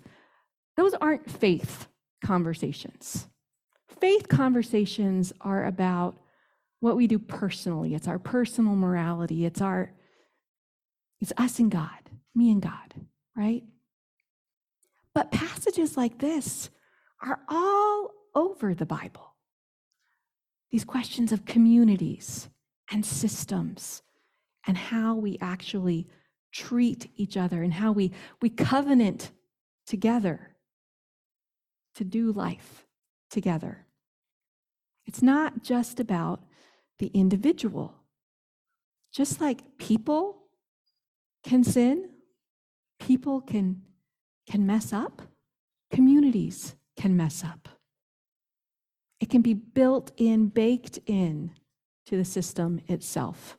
those 0.77 0.95
aren't 0.95 1.31
faith 1.31 1.89
conversations. 2.25 3.29
Faith 4.01 4.29
conversations 4.29 5.33
are 5.41 5.67
about 5.67 6.17
what 6.81 6.97
we 6.97 7.07
do 7.07 7.19
personally. 7.19 7.95
It's 7.95 8.09
our 8.09 8.19
personal 8.19 8.77
morality. 8.77 9.45
It's 9.45 9.61
our 9.61 9.93
it's 11.21 11.33
us 11.37 11.59
and 11.59 11.71
God, 11.71 12.08
me 12.39 12.51
and 12.51 12.63
God, 12.63 12.95
right? 13.37 13.65
But 15.13 15.33
passages 15.33 15.97
like 15.97 16.19
this 16.19 16.71
are 17.23 17.41
all 17.49 18.13
over 18.35 18.75
the 18.75 18.87
Bible. 18.87 19.35
These 20.71 20.85
questions 20.85 21.33
of 21.33 21.45
communities 21.45 22.49
and 22.91 23.05
systems 23.05 24.03
and 24.67 24.77
how 24.77 25.15
we 25.15 25.39
actually 25.41 26.07
treat 26.53 27.11
each 27.17 27.37
other 27.37 27.63
and 27.63 27.73
how 27.73 27.93
we, 27.93 28.13
we 28.41 28.49
covenant 28.51 29.31
together 29.87 30.57
to 31.95 32.05
do 32.05 32.33
life 32.33 32.87
together. 33.31 33.87
It's 35.07 35.23
not 35.23 35.63
just 35.63 36.01
about 36.01 36.45
the 36.99 37.09
individual. 37.09 37.95
Just 39.13 39.41
like 39.41 39.79
people 39.79 40.43
can 41.43 41.65
sin, 41.65 42.11
people 42.99 43.41
can, 43.41 43.83
can 44.49 44.67
mess 44.67 44.93
up, 44.93 45.23
communities 45.91 46.75
can 46.97 47.17
mess 47.17 47.45
up. 47.45 47.69
It 49.21 49.31
can 49.31 49.43
be 49.43 49.55
built 49.55 50.13
in, 50.17 50.49
baked 50.49 50.99
in 51.07 51.53
to 52.07 52.17
the 52.17 52.25
system 52.25 52.81
itself. 52.89 53.59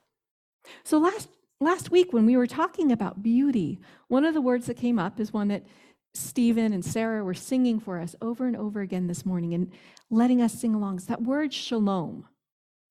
So 0.84 0.98
last 0.98 1.30
last 1.62 1.92
week 1.92 2.14
when 2.14 2.26
we 2.26 2.38
were 2.38 2.48
talking 2.48 2.92
about 2.92 3.22
beauty, 3.22 3.80
one 4.08 4.26
of 4.26 4.34
the 4.34 4.42
words 4.42 4.68
that 4.68 4.78
came 4.78 4.98
up 4.98 5.20
is 5.20 5.34
one 5.34 5.50
that 5.50 5.66
Stephen 6.14 6.74
and 6.74 6.84
Sarah 6.84 7.24
were 7.24 7.34
singing 7.34 7.80
for 7.80 8.00
us 8.00 8.16
over 8.22 8.48
and 8.48 8.56
over 8.56 8.82
again 8.82 9.08
this 9.08 9.26
morning 9.26 9.54
and 9.54 9.72
letting 10.10 10.42
us 10.42 10.54
sing 10.54 10.74
along. 10.74 10.98
It's 10.98 11.06
that 11.06 11.22
word 11.22 11.54
shalom, 11.54 12.26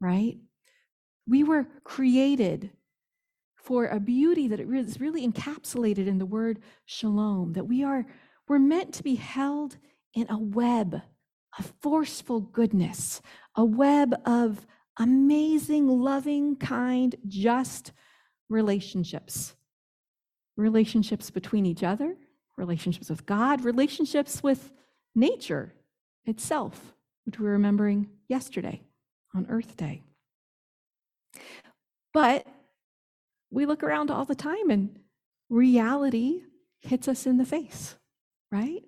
right? 0.01 0.39
We 1.27 1.43
were 1.43 1.67
created 1.85 2.71
for 3.69 3.87
a 3.87 4.01
beauty 4.01 4.49
that 4.49 4.61
is 4.61 4.99
really 4.99 5.29
encapsulated 5.29 6.07
in 6.07 6.17
the 6.17 6.25
word 6.25 6.59
shalom, 6.87 7.53
that 7.53 7.69
we 7.69 7.85
are 7.85 8.07
we're 8.49 8.59
meant 8.59 8.95
to 8.95 9.03
be 9.03 9.17
held 9.17 9.77
in 10.15 10.27
a 10.31 10.39
web 10.39 11.03
of 11.59 11.73
forceful 11.83 12.41
goodness, 12.41 13.21
a 13.55 13.65
web 13.67 14.15
of 14.25 14.67
amazing, 14.99 15.87
loving, 15.87 16.57
kind, 16.57 17.15
just 17.27 17.93
relationships. 18.49 19.55
Relationships 20.57 21.29
between 21.29 21.67
each 21.67 21.83
other, 21.83 22.17
relationships 22.57 23.11
with 23.11 23.27
God, 23.27 23.67
relationships 23.67 24.43
with 24.43 24.73
nature 25.15 25.75
itself, 26.25 26.95
which 27.27 27.39
we 27.39 27.45
were 27.45 27.53
remembering 27.53 28.09
yesterday 28.29 28.81
on 29.35 29.47
Earth 29.51 29.77
Day. 29.77 30.05
But 32.15 32.47
we 33.51 33.67
look 33.67 33.83
around 33.83 34.11
all 34.11 34.25
the 34.25 34.35
time 34.35 34.71
and 34.71 34.99
reality 35.49 36.43
hits 36.81 37.09
us 37.09 37.27
in 37.27 37.39
the 37.39 37.45
face, 37.45 37.97
right? 38.51 38.83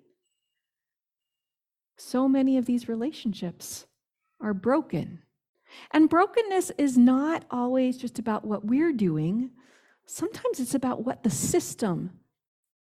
So 1.97 2.27
many 2.27 2.57
of 2.57 2.65
these 2.65 2.87
relationships 2.87 3.85
are 4.41 4.53
broken. 4.53 5.21
And 5.91 6.09
brokenness 6.09 6.71
is 6.77 6.97
not 6.97 7.45
always 7.49 7.97
just 7.97 8.19
about 8.19 8.45
what 8.45 8.65
we're 8.65 8.93
doing, 8.93 9.51
sometimes 10.05 10.59
it's 10.59 10.75
about 10.75 11.05
what 11.05 11.23
the 11.23 11.29
system 11.29 12.19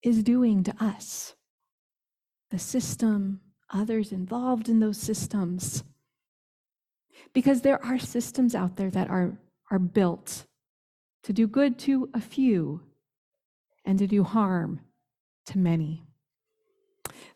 is 0.02 0.24
doing 0.24 0.64
to 0.64 0.74
us. 0.84 1.36
The 2.50 2.60
system, 2.60 3.42
others 3.72 4.12
involved 4.12 4.70
in 4.70 4.80
those 4.80 4.98
systems. 4.98 5.84
Because 7.34 7.62
there 7.62 7.84
are 7.86 8.00
systems 8.00 8.56
out 8.56 8.78
there 8.78 8.90
that 8.90 9.10
are, 9.10 9.38
are 9.70 9.80
built 9.80 10.46
to 11.24 11.34
do 11.34 11.48
good 11.48 11.78
to 11.80 12.10
a 12.14 12.22
few 12.22 12.82
and 13.86 14.00
to 14.00 14.08
do 14.08 14.24
harm 14.24 14.82
to 15.48 15.58
many. 15.58 16.06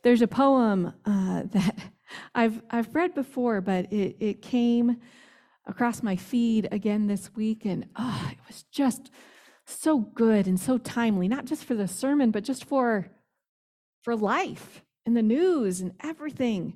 There's 0.03 0.21
a 0.21 0.27
poem 0.27 0.93
uh, 1.05 1.43
that 1.51 1.77
I've, 2.35 2.61
I've 2.69 2.93
read 2.93 3.15
before, 3.15 3.61
but 3.61 3.91
it, 3.91 4.17
it 4.19 4.41
came 4.41 4.97
across 5.65 6.03
my 6.03 6.15
feed 6.15 6.67
again 6.71 7.07
this 7.07 7.33
week, 7.35 7.65
and 7.65 7.87
oh, 7.95 8.29
it 8.31 8.37
was 8.47 8.63
just 8.63 9.09
so 9.65 9.99
good 9.99 10.45
and 10.45 10.59
so 10.59 10.77
timely, 10.77 11.27
not 11.27 11.45
just 11.45 11.63
for 11.63 11.73
the 11.73 11.87
sermon, 11.87 12.31
but 12.31 12.43
just 12.43 12.65
for, 12.65 13.07
for 14.01 14.15
life 14.15 14.83
and 15.05 15.15
the 15.15 15.21
news 15.21 15.79
and 15.81 15.93
everything 16.01 16.75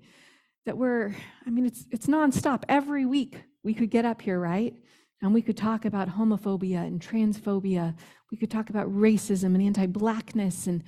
that 0.65 0.77
we're, 0.77 1.15
I 1.45 1.49
mean, 1.49 1.65
it's, 1.65 1.85
it's 1.91 2.07
nonstop. 2.07 2.63
Every 2.69 3.05
week 3.05 3.41
we 3.63 3.73
could 3.73 3.89
get 3.89 4.05
up 4.05 4.21
here, 4.21 4.39
right? 4.39 4.73
And 5.21 5.33
we 5.33 5.41
could 5.41 5.57
talk 5.57 5.85
about 5.85 6.09
homophobia 6.09 6.85
and 6.85 7.01
transphobia. 7.01 7.95
We 8.31 8.37
could 8.37 8.51
talk 8.51 8.69
about 8.69 8.93
racism 8.93 9.55
and 9.55 9.61
anti 9.61 9.87
Blackness. 9.87 10.67
And 10.67 10.83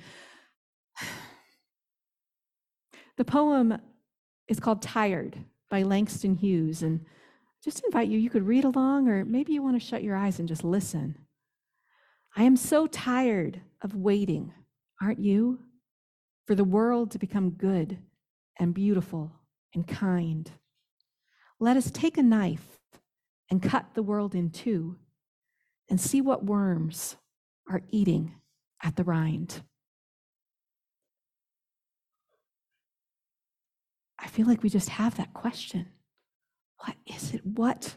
the 3.16 3.24
poem 3.24 3.78
is 4.48 4.60
called 4.60 4.82
Tired 4.82 5.38
by 5.68 5.82
Langston 5.82 6.36
Hughes. 6.36 6.82
And 6.82 7.04
just 7.64 7.84
invite 7.84 8.08
you, 8.08 8.18
you 8.18 8.30
could 8.30 8.46
read 8.46 8.64
along, 8.64 9.08
or 9.08 9.24
maybe 9.24 9.52
you 9.52 9.62
want 9.62 9.80
to 9.80 9.86
shut 9.86 10.02
your 10.02 10.16
eyes 10.16 10.38
and 10.38 10.48
just 10.48 10.64
listen. 10.64 11.16
I 12.36 12.44
am 12.44 12.56
so 12.56 12.86
tired 12.86 13.60
of 13.82 13.96
waiting, 13.96 14.52
aren't 15.02 15.18
you? 15.18 15.58
For 16.46 16.54
the 16.54 16.64
world 16.64 17.10
to 17.12 17.18
become 17.18 17.50
good 17.50 17.98
and 18.58 18.74
beautiful 18.74 19.32
and 19.74 19.86
kind. 19.86 20.50
Let 21.58 21.76
us 21.76 21.90
take 21.90 22.16
a 22.16 22.22
knife 22.22 22.79
and 23.50 23.62
cut 23.62 23.86
the 23.94 24.02
world 24.02 24.34
in 24.34 24.50
two 24.50 24.96
and 25.88 26.00
see 26.00 26.20
what 26.20 26.44
worms 26.44 27.16
are 27.68 27.82
eating 27.90 28.34
at 28.82 28.96
the 28.96 29.04
rind. 29.04 29.62
I 34.18 34.26
feel 34.28 34.46
like 34.46 34.62
we 34.62 34.68
just 34.68 34.90
have 34.90 35.16
that 35.16 35.34
question. 35.34 35.86
What 36.84 36.96
is 37.06 37.34
it? 37.34 37.44
What 37.44 37.96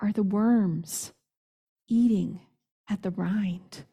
are 0.00 0.12
the 0.12 0.22
worms 0.22 1.12
eating 1.88 2.40
at 2.88 3.02
the 3.02 3.10
rind? 3.10 3.84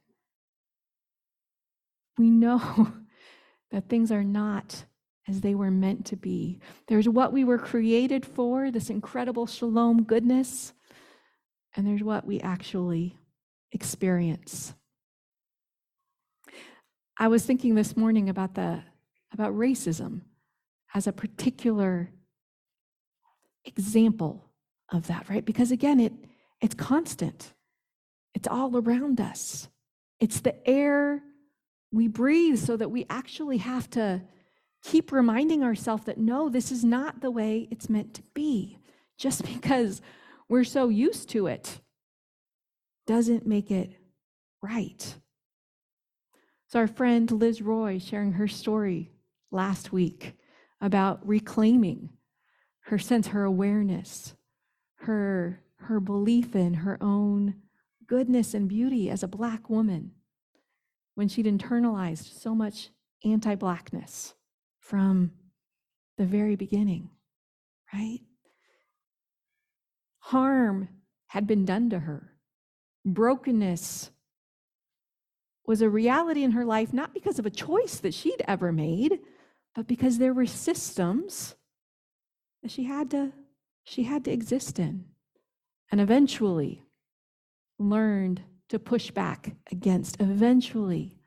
We 2.17 2.29
know 2.29 2.93
that 3.72 3.89
things 3.89 4.12
are 4.12 4.24
not 4.24 4.86
as 5.27 5.41
they 5.41 5.55
were 5.55 5.72
meant 5.72 6.05
to 6.08 6.15
be. 6.15 6.60
There's 6.88 7.08
what 7.08 7.31
we 7.31 7.43
were 7.43 7.58
created 7.58 8.25
for, 8.25 8.70
this 8.70 8.89
incredible 8.89 9.46
shalom 9.48 10.03
goodness, 10.03 10.74
and 11.75 11.86
there's 11.86 12.04
what 12.04 12.25
we 12.25 12.40
actually 12.40 13.18
experience. 13.72 14.74
I 17.18 17.28
was 17.28 17.46
thinking 17.46 17.75
this 17.75 17.96
morning 17.96 18.30
about 18.30 18.56
the 18.56 18.84
about 19.34 19.54
racism 19.54 20.22
as 20.94 21.08
a 21.08 21.13
particular 21.13 22.10
example 23.63 24.44
of 24.92 25.08
that, 25.08 25.30
right? 25.30 25.46
Because 25.46 25.72
again, 25.72 26.00
it 26.00 26.13
it's 26.60 26.75
constant. 26.75 27.54
It's 28.34 28.48
all 28.48 28.75
around 28.78 29.20
us. 29.20 29.70
It's 30.20 30.42
the 30.42 30.56
air 30.68 31.22
we 31.92 32.08
breathe 32.08 32.58
so 32.58 32.78
that 32.78 32.92
we 32.92 33.06
actually 33.10 33.58
have 33.58 33.90
to 33.92 34.22
keep 34.84 35.12
reminding 35.12 35.63
ourselves 35.63 36.06
that 36.06 36.18
no, 36.18 36.50
this 36.50 36.72
is 36.72 36.84
not 36.84 37.22
the 37.22 37.32
way 37.32 37.68
it's 37.72 37.90
meant 37.90 38.13
to 38.16 38.24
be. 38.34 38.78
Just 39.18 39.44
because 39.54 40.01
we're 40.51 40.65
so 40.65 40.89
used 40.89 41.29
to 41.29 41.48
it 41.48 41.79
doesn't 43.08 43.48
make 43.48 43.72
it 43.72 43.93
right. 44.62 45.15
So, 46.67 46.79
our 46.79 46.88
friend 46.88 47.31
Liz 47.31 47.62
Roy 47.62 48.00
sharing 48.00 48.34
her 48.34 48.50
story 48.50 49.13
last 49.50 49.93
week 49.93 50.34
about 50.81 51.25
reclaiming 51.25 52.10
her 52.81 53.00
sense, 53.00 53.27
her 53.27 53.46
awareness, 53.46 54.36
her, 54.96 55.63
her 55.77 56.01
belief 56.01 56.53
in 56.53 56.74
her 56.74 56.98
own 57.00 57.55
goodness 58.05 58.53
and 58.53 58.67
beauty 58.67 59.10
as 59.10 59.24
a 59.24 59.29
Black 59.29 59.70
woman 59.70 60.12
when 61.15 61.29
she'd 61.29 61.46
internalized 61.46 62.41
so 62.41 62.53
much 62.53 62.89
anti 63.24 63.55
Blackness 63.55 64.34
from 64.81 65.31
the 66.17 66.25
very 66.25 66.58
beginning, 66.58 67.10
right? 67.93 68.20
Harm 70.22 70.88
had 71.28 71.46
been 71.46 71.66
done 71.66 71.90
to 71.90 72.00
her. 72.00 72.32
Brokenness 73.06 74.12
was 75.66 75.82
a 75.82 75.90
reality 75.90 76.44
in 76.44 76.51
her 76.51 76.66
life, 76.66 76.94
not 76.94 77.13
because 77.13 77.40
of 77.40 77.46
a 77.46 77.51
choice 77.51 77.98
that 77.98 78.13
she'd 78.13 78.44
ever 78.48 78.72
made, 78.72 79.20
but 79.75 79.88
because 79.88 80.18
there 80.18 80.34
were 80.34 80.46
systems 80.46 81.56
that 82.62 82.72
she 82.72 82.84
had 82.84 83.10
to, 83.12 83.32
she 83.84 84.04
had 84.04 84.25
to 84.25 84.32
exist 84.32 84.80
in. 84.80 85.06
And 85.92 86.00
eventually 86.00 86.84
learned 87.78 88.42
to 88.70 88.80
push 88.80 89.12
back 89.12 89.56
against, 89.72 90.22
eventually 90.22 91.18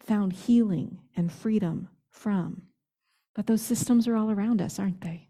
found 0.00 0.32
healing 0.32 0.98
and 1.16 1.30
freedom 1.30 1.88
from. 2.10 2.62
But 3.34 3.46
those 3.46 3.62
systems 3.62 4.08
are 4.08 4.16
all 4.16 4.30
around 4.30 4.60
us, 4.60 4.78
aren't 4.78 5.00
they? 5.02 5.28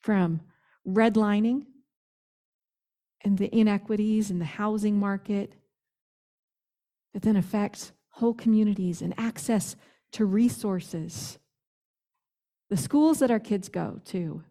From 0.00 0.40
redlining 0.88 1.66
and 3.22 3.38
the 3.38 3.54
inequities 3.54 4.30
in 4.30 4.38
the 4.38 4.44
housing 4.44 4.98
market 4.98 5.54
that 7.12 7.22
then 7.22 7.36
affects 7.36 7.92
whole 8.10 8.34
communities 8.34 9.02
and 9.02 9.14
access 9.18 9.76
to 10.12 10.24
resources, 10.24 11.38
the 12.68 12.76
schools 12.76 13.18
that 13.18 13.30
our 13.30 13.40
kids 13.40 13.68
go 13.68 14.00
to, 14.06 14.42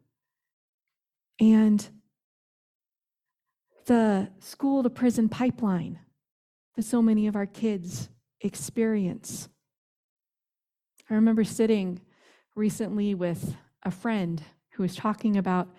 and 1.40 1.90
the 3.86 4.30
school 4.40 4.84
to 4.84 4.90
prison 4.90 5.30
pipeline 5.30 6.00
that 6.76 6.84
so 6.84 7.02
many 7.02 7.28
of 7.28 7.36
our 7.36 7.46
kids 7.46 8.10
experience. 8.42 9.50
I 11.10 11.16
remember 11.16 11.44
sitting 11.44 12.00
recently 12.56 13.16
with 13.16 13.56
a 13.84 13.92
friend 13.92 14.42
who 14.72 14.84
was 14.84 14.96
talking 14.96 15.38
about 15.38 15.70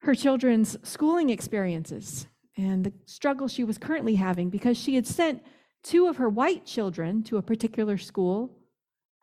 her 0.00 0.14
children's 0.14 0.76
schooling 0.82 1.30
experiences 1.30 2.26
and 2.56 2.84
the 2.84 2.92
struggle 3.06 3.48
she 3.48 3.64
was 3.64 3.78
currently 3.78 4.14
having 4.14 4.50
because 4.50 4.76
she 4.76 4.94
had 4.94 5.06
sent 5.06 5.42
two 5.82 6.06
of 6.06 6.16
her 6.16 6.28
white 6.28 6.64
children 6.64 7.22
to 7.22 7.36
a 7.36 7.42
particular 7.42 7.98
school 7.98 8.56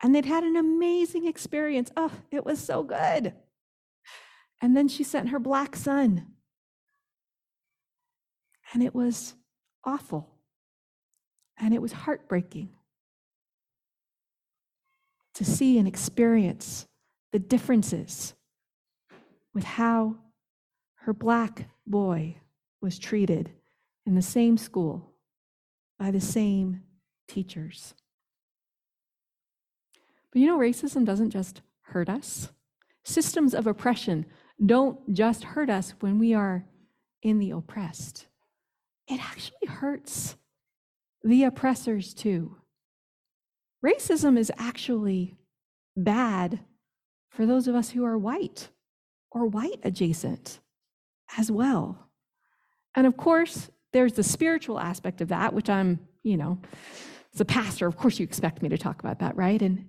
and 0.02 0.14
they'd 0.14 0.26
had 0.26 0.44
an 0.44 0.56
amazing 0.56 1.26
experience. 1.26 1.90
Oh, 1.96 2.12
it 2.30 2.44
was 2.44 2.58
so 2.58 2.82
good. 2.82 3.32
And 4.60 4.76
then 4.76 4.88
she 4.88 5.04
sent 5.04 5.30
her 5.30 5.38
black 5.38 5.76
son, 5.76 6.28
and 8.72 8.82
it 8.82 8.94
was 8.94 9.34
awful 9.84 10.36
and 11.58 11.72
it 11.72 11.80
was 11.80 11.92
heartbreaking 11.92 12.70
to 15.34 15.44
see 15.44 15.78
and 15.78 15.86
experience 15.86 16.86
the 17.32 17.38
differences 17.38 18.34
with 19.54 19.64
how 19.64 20.16
her 21.06 21.14
black 21.14 21.68
boy 21.86 22.36
was 22.82 22.98
treated 22.98 23.48
in 24.06 24.16
the 24.16 24.22
same 24.22 24.56
school 24.56 25.12
by 26.00 26.10
the 26.10 26.20
same 26.20 26.82
teachers. 27.28 27.94
But 30.32 30.40
you 30.40 30.48
know, 30.48 30.58
racism 30.58 31.04
doesn't 31.04 31.30
just 31.30 31.60
hurt 31.82 32.08
us. 32.08 32.48
Systems 33.04 33.54
of 33.54 33.68
oppression 33.68 34.26
don't 34.64 34.98
just 35.14 35.44
hurt 35.44 35.70
us 35.70 35.94
when 36.00 36.18
we 36.18 36.34
are 36.34 36.64
in 37.22 37.38
the 37.38 37.52
oppressed, 37.52 38.26
it 39.06 39.20
actually 39.20 39.68
hurts 39.68 40.36
the 41.22 41.44
oppressors 41.44 42.14
too. 42.14 42.56
Racism 43.84 44.36
is 44.36 44.50
actually 44.58 45.36
bad 45.96 46.58
for 47.30 47.46
those 47.46 47.68
of 47.68 47.76
us 47.76 47.90
who 47.90 48.04
are 48.04 48.18
white 48.18 48.70
or 49.30 49.46
white 49.46 49.78
adjacent 49.84 50.58
as 51.36 51.50
well. 51.50 52.08
And 52.94 53.06
of 53.06 53.16
course, 53.16 53.70
there's 53.92 54.14
the 54.14 54.22
spiritual 54.22 54.78
aspect 54.78 55.20
of 55.20 55.28
that, 55.28 55.52
which 55.52 55.68
I'm, 55.68 56.00
you 56.22 56.36
know, 56.36 56.58
as 57.34 57.40
a 57.40 57.44
pastor, 57.44 57.86
of 57.86 57.96
course 57.96 58.18
you 58.18 58.24
expect 58.24 58.62
me 58.62 58.68
to 58.70 58.78
talk 58.78 59.00
about 59.00 59.18
that, 59.20 59.36
right? 59.36 59.60
And 59.60 59.86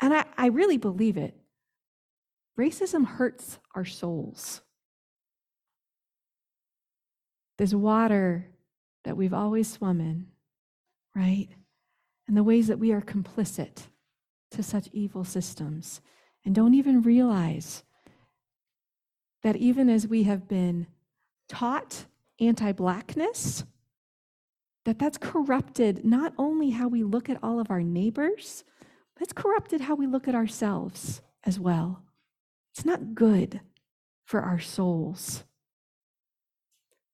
and 0.00 0.14
I, 0.14 0.24
I 0.36 0.46
really 0.46 0.76
believe 0.76 1.16
it. 1.16 1.36
Racism 2.58 3.06
hurts 3.06 3.58
our 3.74 3.84
souls. 3.84 4.60
There's 7.56 7.74
water 7.74 8.46
that 9.04 9.16
we've 9.16 9.34
always 9.34 9.70
swum 9.70 10.00
in, 10.00 10.28
right? 11.14 11.48
And 12.26 12.36
the 12.36 12.44
ways 12.44 12.68
that 12.68 12.78
we 12.78 12.92
are 12.92 13.00
complicit 13.00 13.88
to 14.52 14.62
such 14.62 14.88
evil 14.92 15.24
systems 15.24 16.00
and 16.44 16.54
don't 16.54 16.74
even 16.74 17.02
realize 17.02 17.82
that 19.42 19.56
even 19.56 19.88
as 19.88 20.06
we 20.06 20.24
have 20.24 20.48
been 20.48 20.86
taught 21.48 22.06
anti-blackness 22.40 23.64
that 24.84 24.98
that's 24.98 25.18
corrupted 25.18 26.04
not 26.04 26.32
only 26.38 26.70
how 26.70 26.88
we 26.88 27.02
look 27.02 27.28
at 27.28 27.38
all 27.42 27.60
of 27.60 27.70
our 27.70 27.82
neighbors 27.82 28.64
but 29.18 29.24
it's 29.24 29.32
corrupted 29.32 29.80
how 29.80 29.96
we 29.96 30.06
look 30.06 30.28
at 30.28 30.34
ourselves 30.34 31.20
as 31.44 31.58
well. 31.58 32.04
It's 32.72 32.84
not 32.84 33.14
good 33.14 33.60
for 34.24 34.40
our 34.42 34.60
souls. 34.60 35.42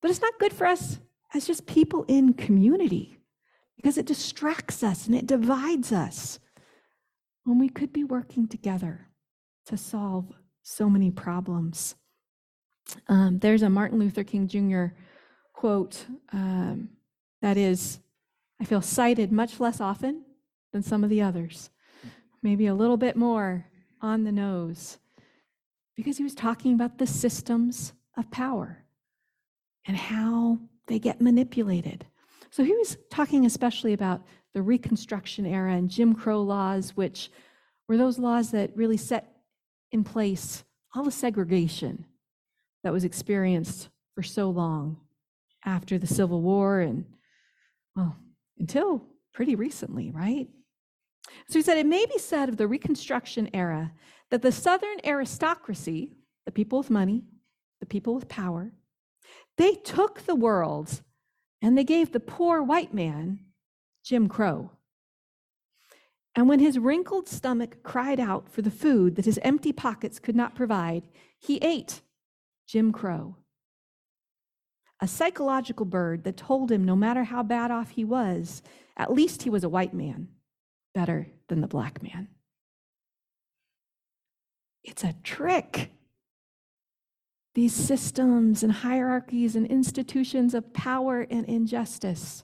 But 0.01 0.11
it's 0.11 0.21
not 0.21 0.37
good 0.39 0.53
for 0.53 0.67
us 0.67 0.99
as 1.33 1.47
just 1.47 1.65
people 1.65 2.05
in 2.07 2.33
community 2.33 3.17
because 3.75 3.97
it 3.97 4.05
distracts 4.05 4.83
us 4.83 5.07
and 5.07 5.15
it 5.15 5.25
divides 5.25 5.91
us 5.91 6.39
when 7.43 7.57
we 7.57 7.69
could 7.69 7.91
be 7.91 8.03
working 8.03 8.47
together 8.47 9.07
to 9.65 9.77
solve 9.77 10.31
so 10.61 10.89
many 10.89 11.09
problems 11.09 11.95
um, 13.07 13.39
there's 13.39 13.61
a 13.61 13.69
Martin 13.69 13.99
Luther 13.99 14.23
King 14.23 14.47
Jr. 14.47 14.95
quote 15.53 16.05
um, 16.31 16.89
that 17.41 17.57
is, 17.57 17.99
I 18.59 18.65
feel, 18.65 18.81
cited 18.81 19.31
much 19.31 19.59
less 19.59 19.81
often 19.81 20.23
than 20.71 20.83
some 20.83 21.03
of 21.03 21.09
the 21.09 21.21
others, 21.21 21.69
maybe 22.41 22.67
a 22.67 22.75
little 22.75 22.97
bit 22.97 23.15
more 23.15 23.65
on 24.01 24.23
the 24.23 24.31
nose, 24.31 24.97
because 25.95 26.17
he 26.17 26.23
was 26.23 26.35
talking 26.35 26.73
about 26.73 26.97
the 26.97 27.07
systems 27.07 27.93
of 28.17 28.29
power 28.31 28.83
and 29.85 29.97
how 29.97 30.59
they 30.87 30.99
get 30.99 31.21
manipulated. 31.21 32.05
So 32.49 32.63
he 32.63 32.73
was 32.73 32.97
talking 33.09 33.45
especially 33.45 33.93
about 33.93 34.23
the 34.53 34.61
Reconstruction 34.61 35.45
era 35.45 35.73
and 35.73 35.89
Jim 35.89 36.13
Crow 36.13 36.41
laws, 36.41 36.91
which 36.95 37.29
were 37.87 37.97
those 37.97 38.17
laws 38.17 38.51
that 38.51 38.75
really 38.75 38.97
set 38.97 39.35
in 39.91 40.03
place 40.03 40.63
all 40.95 41.03
the 41.03 41.11
segregation 41.11 42.05
that 42.85 42.93
was 42.93 43.03
experienced 43.03 43.89
for 44.13 44.21
so 44.21 44.47
long 44.47 44.97
after 45.65 45.97
the 45.97 46.05
Civil 46.05 46.43
War 46.43 46.81
and, 46.81 47.03
well, 47.95 48.15
until 48.59 49.01
pretty 49.33 49.55
recently, 49.55 50.11
right? 50.11 50.47
So 51.49 51.57
he 51.57 51.63
said, 51.63 51.79
it 51.79 51.87
may 51.87 52.05
be 52.05 52.19
said 52.19 52.47
of 52.47 52.57
the 52.57 52.67
Reconstruction 52.67 53.49
era 53.55 53.91
that 54.29 54.43
the 54.43 54.51
Southern 54.51 54.97
aristocracy, 55.03 56.13
the 56.45 56.51
people 56.51 56.77
with 56.77 56.91
money, 56.91 57.23
the 57.79 57.87
people 57.87 58.13
with 58.13 58.29
power, 58.29 58.71
they 59.57 59.73
took 59.73 60.21
the 60.21 60.35
world 60.35 61.01
and 61.63 61.75
they 61.75 61.83
gave 61.83 62.11
the 62.11 62.19
poor 62.19 62.61
white 62.61 62.93
man 62.93 63.39
Jim 64.03 64.29
Crow. 64.29 64.69
And 66.35 66.47
when 66.47 66.59
his 66.59 66.77
wrinkled 66.77 67.27
stomach 67.29 67.81
cried 67.81 68.19
out 68.19 68.47
for 68.47 68.61
the 68.61 68.69
food 68.69 69.15
that 69.15 69.25
his 69.25 69.39
empty 69.41 69.73
pockets 69.73 70.19
could 70.19 70.35
not 70.35 70.53
provide, 70.53 71.07
he 71.39 71.57
ate 71.63 72.01
Jim 72.67 72.91
Crow. 72.91 73.37
A 75.01 75.07
psychological 75.07 75.85
bird 75.85 76.23
that 76.23 76.37
told 76.37 76.71
him 76.71 76.83
no 76.83 76.95
matter 76.95 77.23
how 77.23 77.43
bad 77.43 77.69
off 77.69 77.91
he 77.91 78.05
was, 78.05 78.61
at 78.97 79.13
least 79.13 79.43
he 79.43 79.49
was 79.49 79.63
a 79.63 79.69
white 79.69 79.93
man, 79.93 80.29
better 80.93 81.27
than 81.47 81.61
the 81.61 81.67
black 81.67 82.01
man. 82.01 82.29
It's 84.83 85.03
a 85.03 85.15
trick. 85.23 85.91
These 87.55 87.73
systems 87.73 88.63
and 88.63 88.71
hierarchies 88.71 89.55
and 89.55 89.65
institutions 89.65 90.53
of 90.53 90.73
power 90.73 91.25
and 91.29 91.45
injustice 91.45 92.43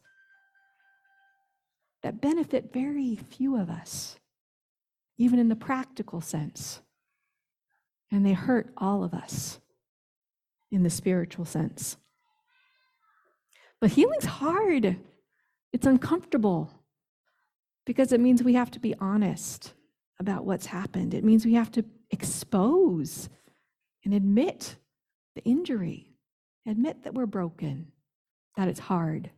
that 2.02 2.22
benefit 2.22 2.74
very 2.74 3.16
few 3.16 3.56
of 3.58 3.70
us, 3.70 4.18
even 5.18 5.38
in 5.38 5.50
the 5.50 5.56
practical 5.56 6.20
sense. 6.20 6.82
And 8.12 8.26
they 8.26 8.34
hurt 8.34 8.74
all 8.78 9.04
of 9.04 9.14
us 9.14 9.60
in 10.72 10.84
the 10.84 10.90
spiritual 10.90 11.46
sense. 11.46 11.98
But 13.80 13.92
healing's 13.92 14.26
hard, 14.26 14.98
it's 15.74 15.86
uncomfortable 15.86 16.72
because 17.86 18.12
it 18.12 18.20
means 18.20 18.44
we 18.44 18.54
have 18.54 18.72
to 18.72 18.80
be 18.80 18.96
honest 19.00 19.74
about 20.20 20.46
what's 20.46 20.68
happened. 20.68 21.14
It 21.14 21.24
means 21.24 21.46
we 21.46 21.56
have 21.56 21.72
to 21.72 21.84
expose 22.12 23.30
and 24.06 24.14
admit 24.14 24.76
the 25.36 25.44
injury, 25.44 26.08
admit 26.68 27.04
that 27.04 27.14
we're 27.14 27.26
broken, 27.26 27.92
that 28.56 28.68
it's 28.68 28.80
hard. 28.80 29.32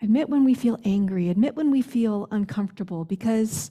Admit 0.00 0.28
when 0.28 0.44
we 0.44 0.54
feel 0.54 0.78
angry, 0.84 1.28
admit 1.28 1.54
when 1.54 1.70
we 1.70 1.82
feel 1.82 2.26
uncomfortable 2.30 3.04
because 3.04 3.70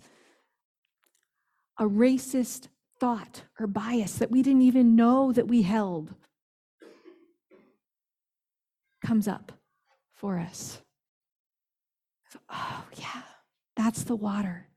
a 1.77 1.83
racist 1.83 2.67
thought 3.01 3.41
or 3.59 3.65
bias 3.65 4.19
that 4.19 4.29
we 4.29 4.43
didn't 4.43 4.61
even 4.61 4.95
know 4.95 5.31
that 5.33 5.47
we 5.47 5.63
held 5.63 6.13
comes 9.03 9.27
up 9.27 9.51
for 10.13 10.37
us. 10.37 10.83
So, 12.29 12.37
oh, 12.51 12.85
yeah, 12.95 13.23
that's 13.75 14.03
the 14.03 14.15
water 14.15 14.67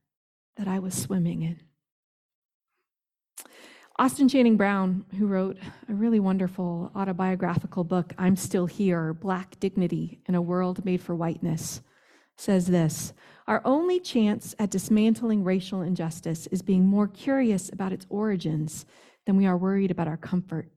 that 0.57 0.67
I 0.67 0.79
was 0.79 0.95
swimming 0.95 1.43
in. 1.43 1.61
Austin 3.99 4.27
Channing 4.31 4.57
Brown, 4.57 5.05
who 5.19 5.27
wrote 5.27 5.59
a 5.91 5.93
really 5.93 6.19
wonderful 6.19 6.91
autobiographical 6.97 7.85
book, 7.85 8.15
I'm 8.17 8.37
Still 8.37 8.65
Here 8.65 9.13
Black 9.13 9.61
Dignity 9.61 10.23
in 10.27 10.35
a 10.35 10.41
World 10.41 10.83
Made 10.83 11.03
for 11.03 11.15
Whiteness, 11.15 11.83
says 12.37 12.67
this 12.67 13.13
Our 13.47 13.63
only 13.65 14.01
chance 14.01 14.55
at 14.59 14.71
dismantling 14.71 15.45
racial 15.45 15.83
injustice 15.83 16.47
is 16.49 16.63
being 16.63 16.87
more 16.87 17.09
curious 17.09 17.71
about 17.73 17.93
its 17.93 18.07
origins 18.09 18.87
than 19.27 19.37
we 19.37 19.47
are 19.47 19.57
worried 19.57 19.91
about 19.91 20.09
our 20.09 20.17
comfort. 20.17 20.71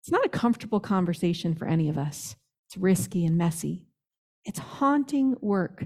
It's 0.00 0.12
not 0.12 0.24
a 0.24 0.30
comfortable 0.30 0.80
conversation 0.80 1.54
for 1.54 1.66
any 1.66 1.88
of 1.88 1.98
us, 1.98 2.36
it's 2.66 2.76
risky 2.76 3.24
and 3.24 3.36
messy. 3.36 3.86
It's 4.44 4.58
haunting 4.58 5.36
work 5.40 5.84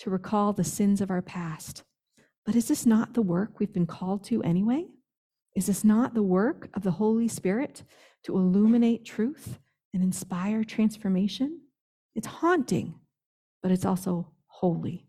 to 0.00 0.10
recall 0.10 0.52
the 0.52 0.64
sins 0.64 1.00
of 1.00 1.10
our 1.10 1.22
past. 1.22 1.82
But 2.44 2.56
is 2.56 2.68
this 2.68 2.84
not 2.84 3.14
the 3.14 3.22
work 3.22 3.58
we've 3.58 3.72
been 3.72 3.86
called 3.86 4.24
to 4.24 4.42
anyway? 4.42 4.86
Is 5.54 5.66
this 5.66 5.84
not 5.84 6.14
the 6.14 6.22
work 6.22 6.68
of 6.74 6.82
the 6.82 6.90
Holy 6.90 7.28
Spirit 7.28 7.84
to 8.24 8.36
illuminate 8.36 9.04
truth 9.04 9.58
and 9.94 10.02
inspire 10.02 10.64
transformation? 10.64 11.60
It's 12.14 12.26
haunting, 12.26 12.94
but 13.62 13.70
it's 13.70 13.84
also 13.84 14.32
holy. 14.62 15.04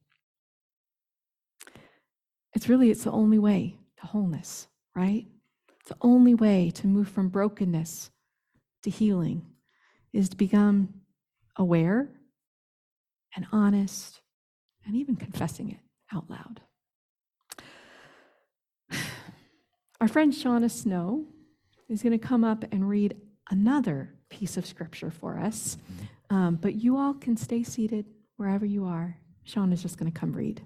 It's 2.55 2.67
really 2.67 2.89
it's 2.89 3.03
the 3.03 3.11
only 3.11 3.37
way 3.37 3.77
to 3.97 4.07
wholeness, 4.07 4.67
right? 4.95 5.27
It's 5.79 5.89
the 5.89 5.97
only 6.01 6.33
way 6.33 6.71
to 6.71 6.87
move 6.87 7.07
from 7.07 7.29
brokenness 7.29 8.09
to 8.81 8.89
healing 8.89 9.45
is 10.11 10.29
to 10.29 10.35
become 10.35 10.89
aware 11.55 12.09
and 13.35 13.45
honest 13.51 14.21
and 14.87 14.95
even 14.95 15.15
confessing 15.15 15.69
it 15.69 15.79
out 16.11 16.27
loud. 16.31 16.61
Our 20.01 20.07
friend 20.07 20.33
Shauna 20.33 20.71
Snow 20.71 21.25
is 21.89 22.01
going 22.01 22.17
to 22.17 22.27
come 22.27 22.43
up 22.43 22.65
and 22.71 22.89
read 22.89 23.15
another 23.51 24.15
piece 24.29 24.57
of 24.57 24.65
scripture 24.65 25.11
for 25.11 25.37
us. 25.37 25.77
Um, 26.31 26.55
but 26.55 26.73
you 26.75 26.97
all 26.97 27.13
can 27.13 27.37
stay 27.37 27.61
seated 27.61 28.07
wherever 28.37 28.65
you 28.65 28.85
are. 28.85 29.17
Shauna's 29.47 29.81
just 29.81 29.97
going 29.97 30.11
to 30.11 30.17
come 30.17 30.33
read. 30.33 30.61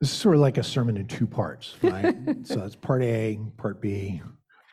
This 0.00 0.10
is 0.10 0.16
sort 0.16 0.34
of 0.34 0.40
like 0.40 0.58
a 0.58 0.62
sermon 0.62 0.96
in 0.96 1.06
two 1.06 1.26
parts, 1.26 1.74
right? 1.82 2.14
so 2.44 2.62
it's 2.64 2.76
part 2.76 3.02
A, 3.02 3.38
part 3.56 3.80
B. 3.80 4.20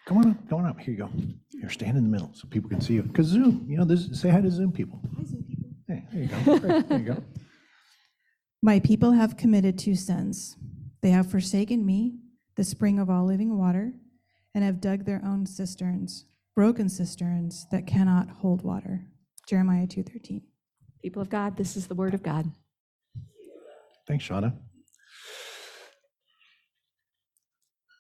Come 0.06 0.18
on 0.18 0.32
up, 0.32 0.50
come 0.50 0.60
on 0.60 0.66
up. 0.66 0.80
Here 0.80 0.94
you 0.94 1.00
go. 1.00 1.10
You're 1.52 1.70
standing 1.70 1.98
in 1.98 2.04
the 2.04 2.10
middle 2.10 2.32
so 2.34 2.48
people 2.50 2.70
can 2.70 2.82
see 2.82 2.96
you. 2.96 3.04
Because 3.04 3.28
Zoom, 3.28 3.66
you 3.70 3.78
know, 3.78 3.86
this, 3.86 4.20
say 4.20 4.30
hi 4.30 4.42
to 4.42 4.52
Zoom 4.52 4.72
people. 4.72 5.00
Hi, 5.18 5.24
Zoom 5.24 5.44
people. 5.44 5.70
Hey, 5.88 6.04
there 6.12 6.24
you 6.24 6.28
go. 6.28 6.60
Great, 6.60 6.90
There 6.90 7.00
you 7.00 7.06
go. 7.06 7.24
My 8.62 8.80
people 8.80 9.12
have 9.12 9.38
committed 9.38 9.78
two 9.78 9.96
sins. 9.96 10.58
They 11.02 11.10
have 11.12 11.30
forsaken 11.30 11.86
me, 11.86 12.16
the 12.56 12.64
spring 12.64 13.00
of 13.00 13.10
all 13.10 13.26
living 13.26 13.58
water, 13.58 13.94
and 14.54 14.64
have 14.64 14.82
dug 14.82 15.06
their 15.06 15.22
own 15.26 15.46
cisterns, 15.46 16.26
broken 16.56 16.90
cisterns 16.90 17.66
that 17.72 17.88
cannot 17.88 18.30
hold 18.30 18.62
water. 18.62 19.06
Jeremiah 19.48 19.88
2:13. 19.88 20.42
People 21.04 21.22
of 21.22 21.30
God, 21.30 21.58
this 21.58 21.76
is 21.76 21.88
the 21.88 21.96
word 21.96 22.14
of 22.14 22.24
God. 22.24 22.50
Thanks, 24.08 24.26
Shauna. 24.26 24.54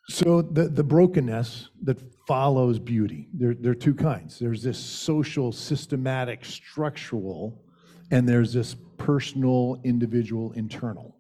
So 0.09 0.41
the, 0.41 0.69
the 0.69 0.83
brokenness 0.83 1.69
that 1.83 1.99
follows 2.27 2.79
beauty, 2.79 3.27
there, 3.33 3.55
there 3.55 3.73
are 3.73 3.75
two 3.75 3.93
kinds. 3.93 4.39
There's 4.39 4.63
this 4.63 4.77
social, 4.77 5.51
systematic, 5.51 6.45
structural, 6.45 7.65
and 8.09 8.27
there's 8.27 8.53
this 8.53 8.75
personal, 8.97 9.81
individual, 9.83 10.53
internal, 10.53 11.17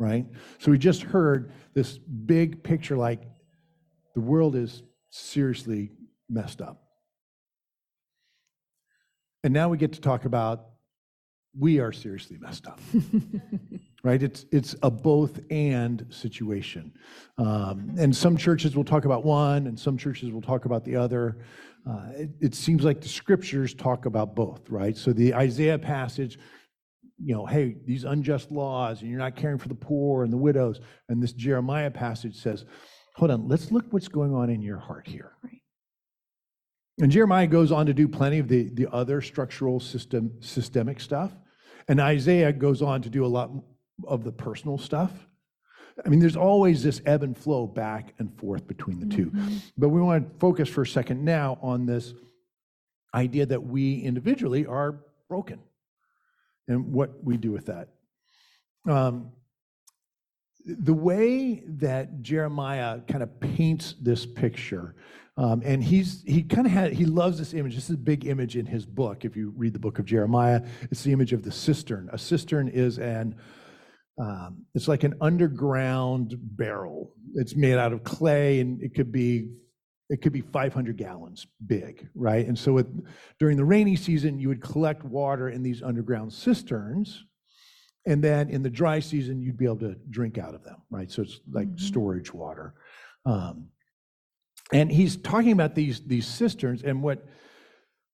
right? 0.00 0.26
So 0.58 0.72
we 0.72 0.78
just 0.78 1.02
heard 1.02 1.52
this 1.74 1.98
big 1.98 2.64
picture 2.64 2.96
like 2.96 3.22
the 4.14 4.20
world 4.20 4.56
is 4.56 4.82
seriously 5.10 5.92
messed 6.28 6.60
up. 6.60 6.82
And 9.44 9.54
now 9.54 9.68
we 9.68 9.78
get 9.78 9.92
to 9.92 10.00
talk 10.00 10.24
about 10.24 10.66
we 11.58 11.80
are 11.80 11.92
seriously 11.92 12.38
messed 12.40 12.66
up. 12.66 12.80
Right? 14.04 14.22
It's 14.22 14.46
it's 14.52 14.76
a 14.84 14.90
both 14.92 15.40
and 15.50 16.06
situation. 16.08 16.92
Um, 17.36 17.96
and 17.98 18.14
some 18.14 18.36
churches 18.36 18.76
will 18.76 18.84
talk 18.84 19.04
about 19.04 19.24
one 19.24 19.66
and 19.66 19.78
some 19.78 19.98
churches 19.98 20.30
will 20.30 20.40
talk 20.40 20.66
about 20.66 20.84
the 20.84 20.94
other. 20.94 21.38
Uh, 21.84 22.06
it, 22.14 22.30
it 22.40 22.54
seems 22.54 22.84
like 22.84 23.00
the 23.00 23.08
scriptures 23.08 23.74
talk 23.74 24.06
about 24.06 24.36
both 24.36 24.70
right? 24.70 24.96
So 24.96 25.12
the 25.12 25.34
isaiah 25.34 25.78
passage 25.78 26.38
you 27.18 27.34
know 27.34 27.44
hey 27.44 27.74
these 27.84 28.04
unjust 28.04 28.52
laws 28.52 29.00
and 29.00 29.10
you're 29.10 29.18
not 29.18 29.34
caring 29.34 29.58
for 29.58 29.68
the 29.68 29.74
poor 29.74 30.22
and 30.22 30.32
the 30.32 30.38
widows. 30.38 30.80
And 31.08 31.20
this 31.20 31.32
jeremiah 31.32 31.90
passage 31.90 32.36
says 32.36 32.64
hold 33.16 33.32
on 33.32 33.48
let's 33.48 33.72
look 33.72 33.86
what's 33.90 34.08
going 34.08 34.32
on 34.32 34.48
in 34.48 34.62
your 34.62 34.78
heart 34.78 35.08
here. 35.08 35.32
Right. 35.42 35.60
and 37.02 37.10
Jeremiah 37.10 37.48
goes 37.48 37.72
on 37.72 37.86
to 37.86 37.92
do 37.92 38.06
plenty 38.06 38.38
of 38.38 38.46
the, 38.46 38.70
the 38.72 38.86
other 38.92 39.20
structural 39.20 39.80
system, 39.80 40.34
systemic 40.40 41.00
stuff. 41.00 41.32
And 41.88 42.00
Isaiah 42.00 42.52
goes 42.52 42.82
on 42.82 43.02
to 43.02 43.10
do 43.10 43.24
a 43.24 43.26
lot 43.26 43.50
of 44.06 44.24
the 44.24 44.32
personal 44.32 44.78
stuff. 44.78 45.10
I 46.04 46.08
mean, 46.08 46.20
there's 46.20 46.36
always 46.36 46.82
this 46.82 47.00
ebb 47.06 47.22
and 47.22 47.36
flow 47.36 47.66
back 47.66 48.14
and 48.18 48.32
forth 48.38 48.68
between 48.68 49.00
the 49.00 49.06
two. 49.06 49.32
But 49.76 49.88
we 49.88 50.00
want 50.00 50.32
to 50.32 50.38
focus 50.38 50.68
for 50.68 50.82
a 50.82 50.86
second 50.86 51.24
now 51.24 51.58
on 51.60 51.86
this 51.86 52.14
idea 53.14 53.46
that 53.46 53.64
we 53.64 54.00
individually 54.00 54.66
are 54.66 55.00
broken 55.28 55.58
and 56.68 56.92
what 56.92 57.24
we 57.24 57.36
do 57.36 57.50
with 57.50 57.66
that. 57.66 57.88
Um, 58.88 59.32
the 60.64 60.94
way 60.94 61.62
that 61.66 62.22
Jeremiah 62.22 63.00
kind 63.08 63.22
of 63.22 63.40
paints 63.40 63.94
this 64.00 64.26
picture, 64.26 64.94
um, 65.38 65.62
and 65.64 65.82
he's 65.82 66.22
he 66.26 66.42
kind 66.42 66.66
of 66.66 66.72
had 66.72 66.92
he 66.92 67.06
loves 67.06 67.38
this 67.38 67.54
image. 67.54 67.76
This 67.76 67.84
is 67.84 67.94
a 67.94 67.98
big 67.98 68.26
image 68.26 68.56
in 68.56 68.66
his 68.66 68.84
book. 68.84 69.24
If 69.24 69.36
you 69.36 69.54
read 69.56 69.72
the 69.72 69.78
book 69.78 70.00
of 70.00 70.04
Jeremiah, 70.04 70.60
it's 70.90 71.04
the 71.04 71.12
image 71.12 71.32
of 71.32 71.44
the 71.44 71.52
cistern. 71.52 72.10
A 72.12 72.18
cistern 72.18 72.68
is 72.68 72.98
an 72.98 73.36
um, 74.20 74.64
it's 74.74 74.88
like 74.88 75.04
an 75.04 75.14
underground 75.20 76.34
barrel. 76.36 77.12
It's 77.34 77.54
made 77.54 77.78
out 77.78 77.92
of 77.92 78.02
clay, 78.02 78.58
and 78.58 78.82
it 78.82 78.94
could 78.96 79.12
be 79.12 79.50
it 80.10 80.22
could 80.22 80.32
be 80.32 80.40
500 80.40 80.96
gallons 80.96 81.46
big, 81.66 82.08
right? 82.14 82.46
And 82.46 82.58
so, 82.58 82.72
with, 82.72 83.06
during 83.38 83.56
the 83.56 83.64
rainy 83.64 83.94
season, 83.94 84.40
you 84.40 84.48
would 84.48 84.62
collect 84.62 85.04
water 85.04 85.50
in 85.50 85.62
these 85.62 85.82
underground 85.82 86.32
cisterns, 86.32 87.24
and 88.06 88.24
then 88.24 88.48
in 88.48 88.62
the 88.62 88.70
dry 88.70 88.98
season, 88.98 89.40
you'd 89.40 89.58
be 89.58 89.66
able 89.66 89.78
to 89.80 89.94
drink 90.10 90.36
out 90.38 90.54
of 90.54 90.64
them, 90.64 90.82
right? 90.90 91.10
So 91.10 91.22
it's 91.22 91.40
like 91.52 91.68
Mhm. 91.68 91.78
storage 91.80 92.34
water. 92.34 92.74
Um, 93.24 93.68
and 94.72 94.90
he's 94.90 95.16
talking 95.16 95.52
about 95.52 95.74
these 95.74 96.00
these 96.00 96.26
cisterns, 96.26 96.82
and 96.82 97.02
what 97.02 97.26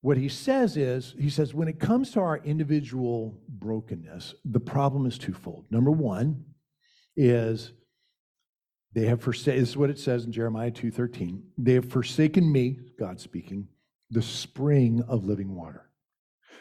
what 0.04 0.18
he 0.18 0.28
says 0.28 0.76
is, 0.76 1.14
he 1.18 1.30
says, 1.30 1.54
when 1.54 1.66
it 1.66 1.80
comes 1.80 2.10
to 2.10 2.20
our 2.20 2.36
individual 2.36 3.40
brokenness, 3.48 4.34
the 4.44 4.60
problem 4.60 5.06
is 5.06 5.16
twofold. 5.16 5.64
Number 5.70 5.90
one 5.90 6.44
is 7.16 7.72
they 8.92 9.06
have 9.06 9.22
forsaken, 9.22 9.60
this 9.60 9.70
is 9.70 9.76
what 9.78 9.88
it 9.88 9.98
says 9.98 10.26
in 10.26 10.32
Jeremiah 10.32 10.70
2.13. 10.70 11.40
They 11.56 11.72
have 11.72 11.88
forsaken 11.88 12.52
me, 12.52 12.80
God 12.98 13.18
speaking, 13.18 13.66
the 14.10 14.20
spring 14.20 15.02
of 15.08 15.24
living 15.24 15.54
water. 15.54 15.88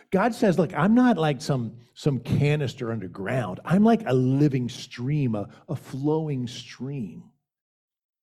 God 0.09 0.33
says, 0.33 0.57
look, 0.57 0.73
I'm 0.73 0.95
not 0.95 1.17
like 1.17 1.41
some, 1.41 1.79
some 1.95 2.21
canister 2.21 2.93
underground. 2.93 3.59
I'm 3.65 3.83
like 3.83 4.03
a 4.05 4.13
living 4.13 4.69
stream, 4.69 5.35
a, 5.35 5.49
a 5.67 5.75
flowing 5.75 6.47
stream. 6.47 7.23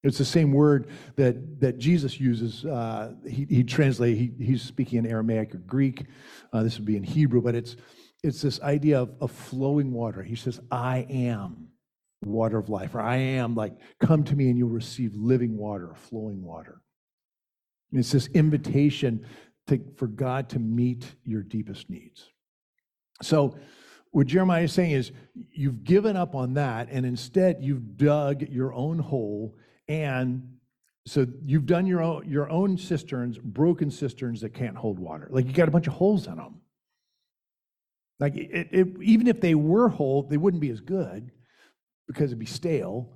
It's 0.02 0.18
the 0.18 0.24
same 0.24 0.52
word 0.52 0.88
that, 1.16 1.60
that 1.60 1.78
Jesus 1.78 2.18
uses. 2.18 2.64
Uh, 2.64 3.12
he, 3.28 3.46
he 3.48 3.64
translate, 3.64 4.16
he, 4.16 4.32
he's 4.42 4.62
speaking 4.62 5.00
in 5.00 5.06
Aramaic 5.06 5.54
or 5.54 5.58
Greek. 5.58 6.06
Uh, 6.52 6.62
this 6.62 6.76
would 6.78 6.86
be 6.86 6.96
in 6.96 7.02
Hebrew, 7.02 7.42
but 7.42 7.54
it's, 7.54 7.76
it's 8.22 8.40
this 8.40 8.60
idea 8.62 9.00
of, 9.00 9.12
of 9.20 9.30
flowing 9.30 9.92
water. 9.92 10.22
He 10.22 10.36
says, 10.36 10.60
I 10.70 11.06
am 11.10 11.68
water 12.22 12.58
of 12.58 12.68
life, 12.68 12.94
or 12.94 13.00
I 13.00 13.16
am 13.16 13.54
like, 13.54 13.74
come 13.98 14.24
to 14.24 14.36
me 14.36 14.48
and 14.48 14.58
you'll 14.58 14.68
receive 14.68 15.14
living 15.14 15.56
water, 15.56 15.94
flowing 15.94 16.42
water. 16.42 16.80
And 17.90 18.00
it's 18.00 18.12
this 18.12 18.28
invitation 18.28 19.26
to, 19.66 19.80
for 19.96 20.06
God 20.06 20.48
to 20.50 20.58
meet 20.58 21.14
your 21.24 21.42
deepest 21.42 21.90
needs. 21.90 22.30
So, 23.22 23.56
what 24.12 24.26
Jeremiah 24.26 24.64
is 24.64 24.72
saying 24.72 24.90
is, 24.90 25.12
you've 25.52 25.84
given 25.84 26.16
up 26.16 26.34
on 26.34 26.54
that, 26.54 26.88
and 26.90 27.06
instead 27.06 27.58
you've 27.60 27.96
dug 27.96 28.42
your 28.48 28.74
own 28.74 28.98
hole, 28.98 29.56
and 29.90 30.57
so 31.05 31.26
you've 31.44 31.66
done 31.66 31.85
your 31.85 32.00
own 32.00 32.29
your 32.29 32.48
own 32.48 32.79
cisterns, 32.79 33.37
broken 33.38 33.90
cisterns 33.90 34.40
that 34.42 34.55
can't 34.55 34.76
hold 34.76 35.00
water. 35.00 35.29
Like 35.31 35.46
you 35.46 35.53
got 35.53 35.66
a 35.66 35.72
bunch 35.72 35.88
of 35.88 35.94
holes 35.94 36.29
in 36.29 36.37
them. 36.37 36.61
Like 38.20 38.37
it, 38.37 38.68
it, 38.70 38.88
even 39.03 39.26
if 39.26 39.40
they 39.40 39.57
were 39.57 39.88
whole, 39.88 40.22
they 40.22 40.37
wouldn't 40.37 40.61
be 40.61 40.70
as 40.70 40.81
good 40.81 41.33
because 42.07 42.26
it'd 42.26 42.38
be 42.38 42.46
stale. 42.46 43.11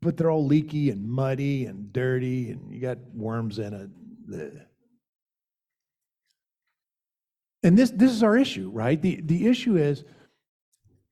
But 0.00 0.16
they're 0.16 0.30
all 0.30 0.46
leaky 0.46 0.90
and 0.90 1.08
muddy 1.08 1.66
and 1.66 1.92
dirty, 1.92 2.50
and 2.50 2.72
you 2.72 2.80
got 2.80 2.98
worms 3.14 3.60
in 3.60 3.72
it. 3.72 3.90
Blech. 4.28 4.64
And 7.62 7.76
this, 7.76 7.90
this 7.90 8.12
is 8.12 8.22
our 8.22 8.36
issue, 8.36 8.70
right? 8.70 9.00
The, 9.00 9.20
the 9.20 9.46
issue 9.46 9.76
is 9.76 10.04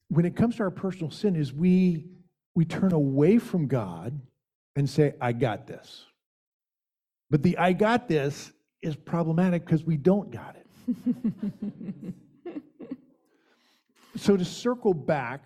when 0.08 0.24
it 0.24 0.36
comes 0.36 0.56
to 0.56 0.62
our 0.62 0.70
personal 0.70 1.10
sin 1.10 1.34
is 1.34 1.52
we, 1.52 2.06
we 2.54 2.64
turn 2.64 2.92
away 2.92 3.38
from 3.38 3.66
God 3.66 4.20
and 4.76 4.88
say, 4.88 5.14
I 5.20 5.32
got 5.32 5.66
this. 5.66 6.04
But 7.30 7.42
the 7.42 7.58
I 7.58 7.72
got 7.72 8.06
this 8.06 8.52
is 8.82 8.94
problematic 8.94 9.64
because 9.64 9.84
we 9.84 9.96
don't 9.96 10.30
got 10.30 10.56
it. 10.56 10.66
so 14.16 14.36
to 14.36 14.44
circle 14.44 14.94
back 14.94 15.42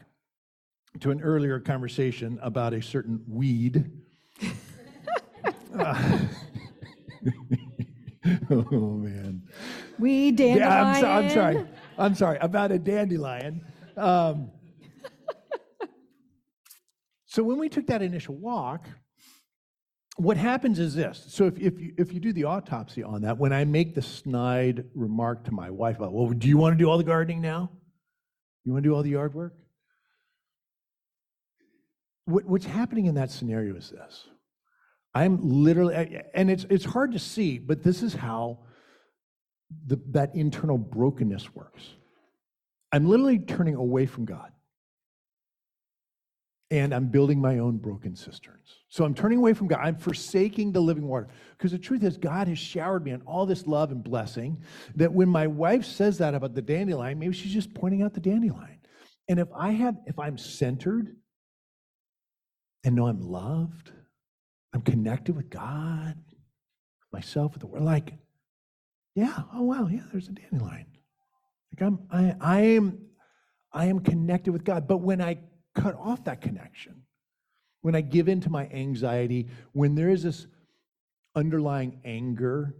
to 0.99 1.11
an 1.11 1.23
earlier 1.23 1.59
conversation 1.61 2.39
about 2.43 2.75
a 2.75 2.83
certain 2.83 3.23
weed. 3.27 3.91
uh, 5.79 6.19
oh 8.51 8.97
man. 8.99 9.43
We 9.99 10.33
dandelion. 10.33 10.59
Yeah, 10.59 10.83
I'm, 10.85 11.01
so, 11.01 11.09
I'm 11.09 11.31
sorry. 11.31 11.67
I'm 11.97 12.15
sorry 12.15 12.39
about 12.41 12.73
a 12.73 12.79
dandelion. 12.79 13.65
Um, 13.97 14.51
so 17.27 17.43
when 17.43 17.59
we 17.59 17.69
took 17.69 17.87
that 17.87 18.03
initial 18.03 18.35
walk, 18.35 18.89
what 20.21 20.37
happens 20.37 20.79
is 20.79 20.95
this. 20.95 21.25
So 21.29 21.47
if, 21.47 21.59
if, 21.59 21.81
you, 21.81 21.95
if 21.97 22.13
you 22.13 22.21
do 22.21 22.33
the 22.33 22.45
autopsy 22.45 23.03
on 23.03 23.23
that, 23.23 23.39
when 23.39 23.53
I 23.53 23.65
make 23.65 23.95
the 23.95 24.03
snide 24.03 24.85
remark 24.95 25.45
to 25.45 25.53
my 25.53 25.71
wife 25.71 25.97
about, 25.97 26.13
well, 26.13 26.29
do 26.29 26.47
you 26.47 26.59
want 26.59 26.77
to 26.77 26.83
do 26.83 26.91
all 26.91 26.99
the 26.99 27.05
gardening 27.05 27.41
now? 27.41 27.71
You 28.65 28.73
want 28.73 28.85
to 28.85 28.91
do 28.91 28.95
all 28.95 29.03
the 29.03 29.11
yard 29.11 29.33
work? 29.33 29.55
What, 32.27 32.45
what's 32.45 32.67
happening 32.67 33.07
in 33.07 33.15
that 33.15 33.31
scenario 33.31 33.75
is 33.77 33.91
this. 33.91 34.27
I'm 35.15 35.39
literally, 35.43 36.23
and 36.35 36.51
it's, 36.51 36.67
it's 36.69 36.85
hard 36.85 37.13
to 37.13 37.19
see, 37.19 37.59
but 37.59 37.83
this 37.83 38.03
is 38.03 38.15
how 38.15 38.61
the, 39.87 39.99
that 40.11 40.35
internal 40.35 40.77
brokenness 40.77 41.55
works. 41.55 41.83
I'm 42.93 43.09
literally 43.09 43.39
turning 43.39 43.75
away 43.75 44.05
from 44.05 44.27
God. 44.27 44.53
And 46.73 46.95
I'm 46.95 47.07
building 47.07 47.41
my 47.41 47.59
own 47.59 47.79
broken 47.79 48.15
cisterns. 48.15 48.79
So 48.89 49.05
I'm 49.05 49.15
turning 49.15 49.39
away 49.39 49.55
from 49.55 49.67
God. 49.67 49.81
I'm 49.83 49.97
forsaking 49.97 50.71
the 50.71 50.81
living 50.81 51.09
water. 51.09 51.27
Because 51.57 51.73
the 51.73 51.79
truth 51.79 52.05
is, 52.05 52.17
God 52.17 52.47
has 52.47 52.59
showered 52.59 53.05
me 53.05 53.13
on 53.13 53.23
all 53.23 53.45
this 53.45 53.67
love 53.67 53.91
and 53.91 54.05
blessing 54.05 54.63
that 54.95 55.13
when 55.13 55.29
my 55.29 55.49
wife 55.49 55.85
says 55.85 56.19
that 56.19 56.35
about 56.35 56.55
the 56.55 56.63
dandelion, 56.63 57.19
maybe 57.19 57.35
she's 57.35 57.53
just 57.53 57.75
pointing 57.75 58.03
out 58.03 58.15
the 58.15 58.21
dandelion. 58.21 58.79
And 59.29 59.41
if 59.41 59.49
I 59.57 59.71
have, 59.71 59.97
if 60.07 60.19
I'm 60.19 60.39
centered 60.39 61.17
and 62.85 62.95
know 62.95 63.09
I'm 63.09 63.21
loved, 63.21 63.91
I'm 64.73 64.83
connected 64.83 65.35
with 65.35 65.51
God, 65.51 66.15
myself, 67.13 67.53
with 67.53 67.61
the 67.61 67.67
world, 67.67 67.85
like, 67.85 68.15
yeah, 69.17 69.43
oh 69.53 69.63
wow, 69.63 69.89
yeah, 69.91 70.03
there's 70.13 70.29
a 70.29 70.33
dandelion. 70.33 70.87
Like 71.73 71.83
I'm, 71.83 71.99
I, 72.11 72.35
I 72.41 72.61
am, 72.61 72.99
I 73.73 73.87
am 73.87 74.01
connected 74.01 74.53
with 74.53 74.65
God. 74.65 74.87
But 74.87 74.99
when 74.99 75.21
I 75.21 75.39
cut 75.75 75.97
off 75.97 76.25
that 76.25 76.41
connection, 76.41 77.03
when 77.83 77.95
I 77.95 78.01
give 78.01 78.29
in 78.29 78.41
to 78.43 78.51
my 78.51 78.69
anxiety, 78.69 79.49
when 79.73 79.95
there 79.95 80.11
is 80.11 80.23
this 80.23 80.47
underlying 81.35 82.01
anger, 82.05 82.75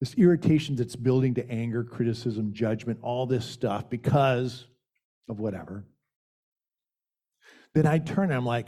this 0.00 0.14
irritation 0.14 0.76
that's 0.76 0.96
building 0.96 1.34
to 1.34 1.50
anger, 1.50 1.84
criticism, 1.84 2.52
judgment, 2.52 2.98
all 3.02 3.26
this 3.26 3.44
stuff 3.44 3.90
because 3.90 4.66
of 5.28 5.40
whatever, 5.40 5.84
then 7.74 7.86
I 7.86 7.98
turn 7.98 8.24
and 8.24 8.34
I'm 8.34 8.46
like, 8.46 8.66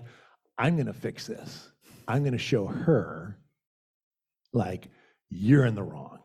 I'm 0.59 0.77
going 0.77 0.87
to 0.87 0.92
fix 0.92 1.27
this. 1.27 1.70
I'm 2.07 2.22
going 2.22 2.33
to 2.33 2.38
show 2.38 2.66
her, 2.66 3.38
like, 4.53 4.88
you're 5.31 5.64
in 5.64 5.75
the 5.75 5.83
wrong. 5.83 6.18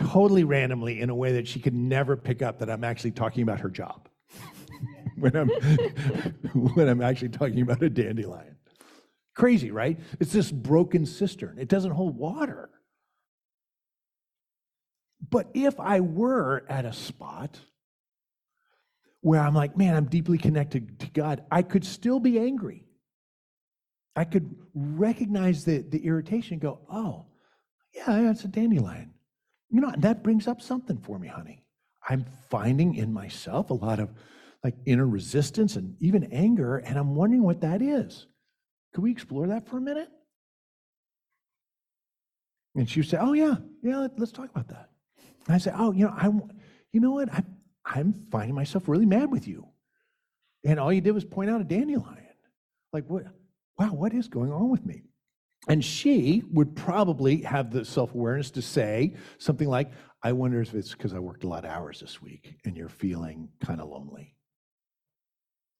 Totally 0.00 0.42
randomly 0.42 1.00
in 1.00 1.10
a 1.10 1.14
way 1.14 1.34
that 1.34 1.46
she 1.46 1.60
could 1.60 1.74
never 1.74 2.16
pick 2.16 2.42
up 2.42 2.58
that 2.58 2.68
I'm 2.68 2.82
actually 2.82 3.12
talking 3.12 3.42
about 3.42 3.60
her 3.60 3.68
job 3.68 4.03
when 5.18 5.36
I'm 5.36 5.48
when 6.54 6.88
I'm 6.88 7.02
actually 7.02 7.30
talking 7.30 7.60
about 7.60 7.82
a 7.82 7.90
dandelion. 7.90 8.56
Crazy, 9.34 9.70
right? 9.70 9.98
It's 10.20 10.32
this 10.32 10.50
broken 10.50 11.06
cistern. 11.06 11.58
It 11.58 11.68
doesn't 11.68 11.90
hold 11.90 12.16
water. 12.16 12.70
But 15.28 15.48
if 15.54 15.80
I 15.80 16.00
were 16.00 16.64
at 16.68 16.84
a 16.84 16.92
spot 16.92 17.58
where 19.20 19.40
I'm 19.40 19.54
like, 19.54 19.76
man, 19.76 19.96
I'm 19.96 20.04
deeply 20.04 20.38
connected 20.38 21.00
to 21.00 21.06
God, 21.08 21.44
I 21.50 21.62
could 21.62 21.84
still 21.84 22.20
be 22.20 22.38
angry. 22.38 22.84
I 24.14 24.24
could 24.24 24.54
recognize 24.74 25.64
the, 25.64 25.78
the 25.78 26.04
irritation 26.04 26.54
and 26.54 26.62
go, 26.62 26.80
oh, 26.92 27.26
yeah, 27.94 28.22
that's 28.22 28.44
a 28.44 28.48
dandelion. 28.48 29.14
You 29.70 29.80
know, 29.80 29.92
that 29.98 30.22
brings 30.22 30.46
up 30.46 30.60
something 30.60 30.98
for 30.98 31.18
me, 31.18 31.26
honey. 31.26 31.64
I'm 32.08 32.26
finding 32.50 32.94
in 32.94 33.12
myself 33.12 33.70
a 33.70 33.74
lot 33.74 33.98
of 33.98 34.10
like 34.64 34.74
inner 34.86 35.06
resistance 35.06 35.76
and 35.76 35.94
even 36.00 36.24
anger, 36.32 36.78
and 36.78 36.98
I'm 36.98 37.14
wondering 37.14 37.42
what 37.42 37.60
that 37.60 37.82
is. 37.82 38.26
Could 38.94 39.04
we 39.04 39.10
explore 39.10 39.48
that 39.48 39.68
for 39.68 39.76
a 39.76 39.80
minute? 39.80 40.08
And 42.74 42.88
she 42.88 43.00
would 43.00 43.08
say, 43.08 43.18
"Oh 43.20 43.34
yeah, 43.34 43.56
yeah, 43.82 44.08
let's 44.16 44.32
talk 44.32 44.50
about 44.50 44.68
that." 44.68 44.88
And 45.46 45.54
I 45.54 45.58
say, 45.58 45.70
"Oh, 45.76 45.92
you 45.92 46.06
know, 46.06 46.14
I, 46.16 46.30
you 46.92 47.00
know 47.00 47.12
what? 47.12 47.32
I, 47.32 47.42
I'm 47.84 48.14
finding 48.32 48.54
myself 48.54 48.88
really 48.88 49.06
mad 49.06 49.30
with 49.30 49.46
you, 49.46 49.68
and 50.64 50.80
all 50.80 50.92
you 50.92 51.02
did 51.02 51.12
was 51.12 51.24
point 51.24 51.50
out 51.50 51.60
a 51.60 51.64
dandelion. 51.64 52.24
Like 52.92 53.04
what? 53.06 53.24
Wow, 53.78 53.92
what 53.92 54.14
is 54.14 54.28
going 54.28 54.50
on 54.50 54.70
with 54.70 54.84
me?" 54.86 55.02
And 55.68 55.84
she 55.84 56.42
would 56.52 56.74
probably 56.74 57.42
have 57.42 57.70
the 57.70 57.84
self 57.84 58.14
awareness 58.14 58.50
to 58.52 58.62
say 58.62 59.14
something 59.38 59.68
like, 59.68 59.92
I 60.22 60.32
wonder 60.32 60.60
if 60.60 60.74
it's 60.74 60.92
because 60.92 61.14
I 61.14 61.18
worked 61.18 61.44
a 61.44 61.48
lot 61.48 61.64
of 61.64 61.70
hours 61.70 62.00
this 62.00 62.20
week 62.20 62.56
and 62.64 62.76
you're 62.76 62.88
feeling 62.88 63.48
kind 63.60 63.80
of 63.80 63.88
lonely. 63.88 64.33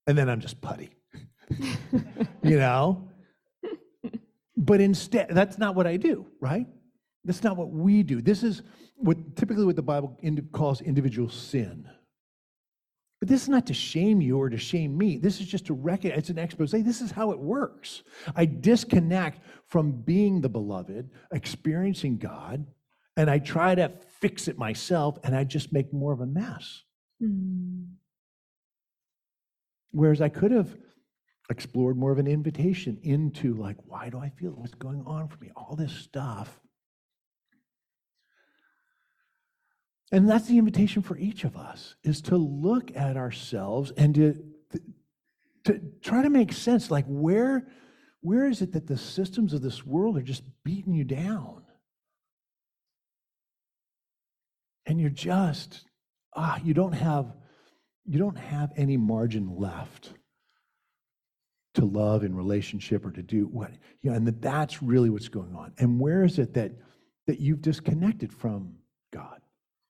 And 0.06 0.16
then 0.18 0.28
I'm 0.28 0.40
just 0.40 0.60
putty, 0.60 0.90
you 2.42 2.58
know? 2.58 3.08
But 4.56 4.80
instead, 4.80 5.28
that's 5.30 5.58
not 5.58 5.74
what 5.74 5.86
I 5.86 5.96
do, 5.96 6.26
right? 6.40 6.66
That's 7.24 7.42
not 7.42 7.56
what 7.56 7.70
we 7.70 8.02
do. 8.02 8.20
This 8.20 8.42
is 8.42 8.62
what 8.96 9.36
typically 9.36 9.64
what 9.64 9.76
the 9.76 9.82
Bible 9.82 10.18
calls 10.52 10.80
individual 10.80 11.28
sin. 11.28 11.88
But 13.20 13.28
this 13.28 13.42
is 13.42 13.48
not 13.48 13.66
to 13.66 13.74
shame 13.74 14.20
you 14.20 14.38
or 14.38 14.50
to 14.50 14.58
shame 14.58 14.98
me. 14.98 15.16
This 15.16 15.40
is 15.40 15.46
just 15.46 15.64
to 15.66 15.74
recognize 15.74 16.18
it's 16.18 16.28
an 16.28 16.38
expose. 16.38 16.72
This 16.72 17.00
is 17.00 17.10
how 17.10 17.30
it 17.30 17.38
works. 17.38 18.02
I 18.36 18.44
disconnect 18.44 19.40
from 19.68 19.92
being 19.92 20.42
the 20.42 20.50
beloved, 20.50 21.10
experiencing 21.32 22.18
God, 22.18 22.66
and 23.16 23.30
I 23.30 23.38
try 23.38 23.74
to 23.74 23.92
fix 24.20 24.48
it 24.48 24.58
myself, 24.58 25.16
and 25.24 25.34
I 25.34 25.44
just 25.44 25.72
make 25.72 25.92
more 25.92 26.12
of 26.12 26.20
a 26.20 26.26
mess. 26.26 26.82
Mm. 27.22 27.86
Whereas 29.94 30.20
I 30.20 30.28
could 30.28 30.50
have 30.50 30.76
explored 31.48 31.96
more 31.96 32.11
of 32.11 32.18
an 32.18 32.26
invitation 32.26 32.98
into, 33.04 33.54
like, 33.54 33.76
why 33.87 34.09
do 34.09 34.18
I 34.18 34.28
feel 34.30 34.50
what's 34.50 34.74
going 34.74 35.04
on 35.07 35.28
for 35.28 35.37
me? 35.38 35.52
All 35.54 35.76
this 35.76 35.92
stuff. 35.92 36.61
And 40.11 40.28
that's 40.28 40.48
the 40.48 40.59
invitation 40.59 41.00
for 41.00 41.16
each 41.16 41.44
of 41.44 41.57
us 41.57 41.94
is 42.02 42.20
to 42.22 42.37
look 42.37 42.94
at 42.96 43.16
ourselves 43.16 43.92
and 43.96 44.14
to, 44.16 44.44
to 45.64 45.80
try 46.02 46.22
to 46.22 46.30
make 46.30 46.52
sense 46.52 46.90
like 46.90 47.07
where 47.07 47.68
where 48.20 48.48
is 48.48 48.62
it 48.62 48.72
that 48.72 48.87
the 48.87 48.96
systems 48.96 49.52
of 49.52 49.61
this 49.61 49.85
world 49.85 50.16
are 50.16 50.22
just 50.22 50.44
beating 50.64 50.94
you 50.94 51.04
down? 51.04 51.62
And 54.87 55.00
you're 55.00 55.11
just 55.11 55.85
ah 56.35 56.59
you 56.64 56.74
don't 56.74 56.92
have 56.92 57.35
you 58.06 58.18
don't 58.18 58.38
have 58.38 58.72
any 58.76 58.96
margin 58.96 59.56
left 59.56 60.12
to 61.74 61.84
love 61.84 62.22
in 62.22 62.34
relationship 62.36 63.04
or 63.04 63.10
to 63.10 63.22
do 63.22 63.46
what 63.46 63.70
you 64.02 64.10
know 64.10 64.16
and 64.16 64.26
that 64.26 64.40
that's 64.40 64.82
really 64.82 65.10
what's 65.10 65.28
going 65.28 65.54
on. 65.54 65.72
And 65.78 65.98
where 65.98 66.24
is 66.24 66.38
it 66.38 66.54
that 66.54 66.72
that 67.26 67.40
you've 67.40 67.62
disconnected 67.62 68.32
from 68.32 68.76
God? 69.12 69.40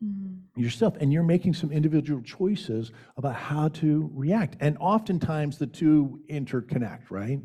mm-hmm. 0.04 0.60
yourself. 0.60 0.96
And 1.00 1.12
you're 1.12 1.22
making 1.22 1.54
some 1.54 1.72
individual 1.72 2.22
choices 2.22 2.92
about 3.16 3.34
how 3.34 3.68
to 3.68 4.10
react. 4.12 4.56
And 4.60 4.76
oftentimes 4.78 5.58
the 5.58 5.66
two 5.66 6.20
interconnect, 6.28 7.10
right? 7.10 7.40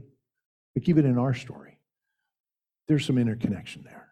Like 0.75 0.89
even 0.89 1.05
in 1.05 1.17
our 1.17 1.33
story, 1.33 1.79
there's 2.87 3.05
some 3.05 3.17
interconnection 3.17 3.83
there. 3.83 4.08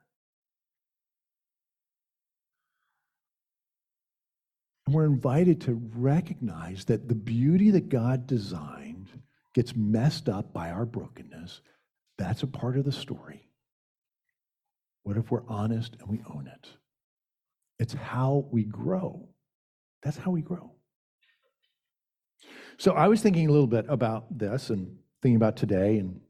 And 4.88 4.96
we're 4.96 5.06
invited 5.06 5.60
to 5.62 5.82
recognize 5.98 6.86
that 6.86 7.10
the 7.10 7.16
beauty 7.16 7.72
that 7.72 7.90
God 7.90 8.26
designed 8.26 9.10
gets 9.54 9.76
messed 9.76 10.30
up 10.30 10.54
by 10.54 10.70
our 10.70 10.86
brokenness. 10.86 11.60
That's 12.18 12.44
a 12.44 12.48
part 12.48 12.78
of 12.78 12.86
the 12.86 12.92
story. 12.94 13.50
What 15.04 15.18
if 15.18 15.30
we're 15.30 15.46
honest 15.50 15.98
and 16.00 16.08
we 16.08 16.22
own 16.34 16.48
it? 16.48 16.70
It's 17.80 17.94
how 17.94 18.48
we 18.50 18.64
grow. 18.64 19.28
That's 20.04 20.18
how 20.18 20.32
we 20.32 20.42
grow. 20.42 20.72
So 22.78 22.94
I 22.94 23.10
was 23.10 23.22
thinking 23.22 23.50
a 23.50 23.52
little 23.52 23.68
bit 23.68 23.86
about 23.90 24.38
this 24.38 24.70
and 24.70 24.96
thinking 25.22 25.36
about 25.36 25.58
today 25.58 25.98
and 25.98 26.22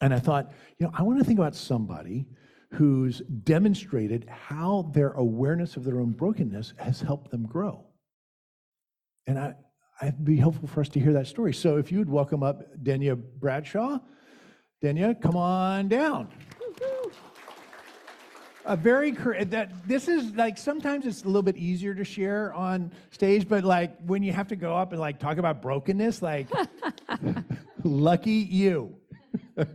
and 0.00 0.12
I 0.12 0.18
thought, 0.18 0.52
you 0.78 0.86
know, 0.86 0.92
I 0.94 1.02
want 1.02 1.18
to 1.20 1.24
think 1.24 1.38
about 1.38 1.54
somebody 1.54 2.26
who's 2.72 3.20
demonstrated 3.20 4.28
how 4.28 4.90
their 4.94 5.12
awareness 5.12 5.76
of 5.76 5.84
their 5.84 6.00
own 6.00 6.10
brokenness 6.10 6.72
has 6.78 7.00
helped 7.00 7.30
them 7.30 7.46
grow. 7.46 7.84
And 9.26 9.38
I, 9.38 9.54
it'd 10.00 10.24
be 10.24 10.36
helpful 10.36 10.66
for 10.68 10.80
us 10.80 10.88
to 10.90 11.00
hear 11.00 11.12
that 11.12 11.26
story. 11.26 11.52
So 11.52 11.76
if 11.76 11.92
you 11.92 11.98
would 11.98 12.08
welcome 12.08 12.42
up 12.42 12.62
Denya 12.82 13.16
Bradshaw. 13.16 13.98
Denya, 14.82 15.20
come 15.20 15.36
on 15.36 15.88
down. 15.88 16.28
A 18.64 18.76
very 18.76 19.10
that 19.10 19.70
this 19.86 20.08
is 20.08 20.32
like 20.34 20.56
sometimes 20.56 21.04
it's 21.04 21.24
a 21.24 21.26
little 21.26 21.42
bit 21.42 21.56
easier 21.56 21.94
to 21.94 22.04
share 22.04 22.54
on 22.54 22.92
stage, 23.10 23.48
but 23.48 23.64
like 23.64 23.96
when 24.06 24.22
you 24.22 24.32
have 24.32 24.48
to 24.48 24.56
go 24.56 24.76
up 24.76 24.92
and 24.92 25.00
like 25.00 25.18
talk 25.18 25.38
about 25.38 25.60
brokenness, 25.60 26.22
like 26.22 26.48
lucky 27.84 28.30
you. 28.32 28.96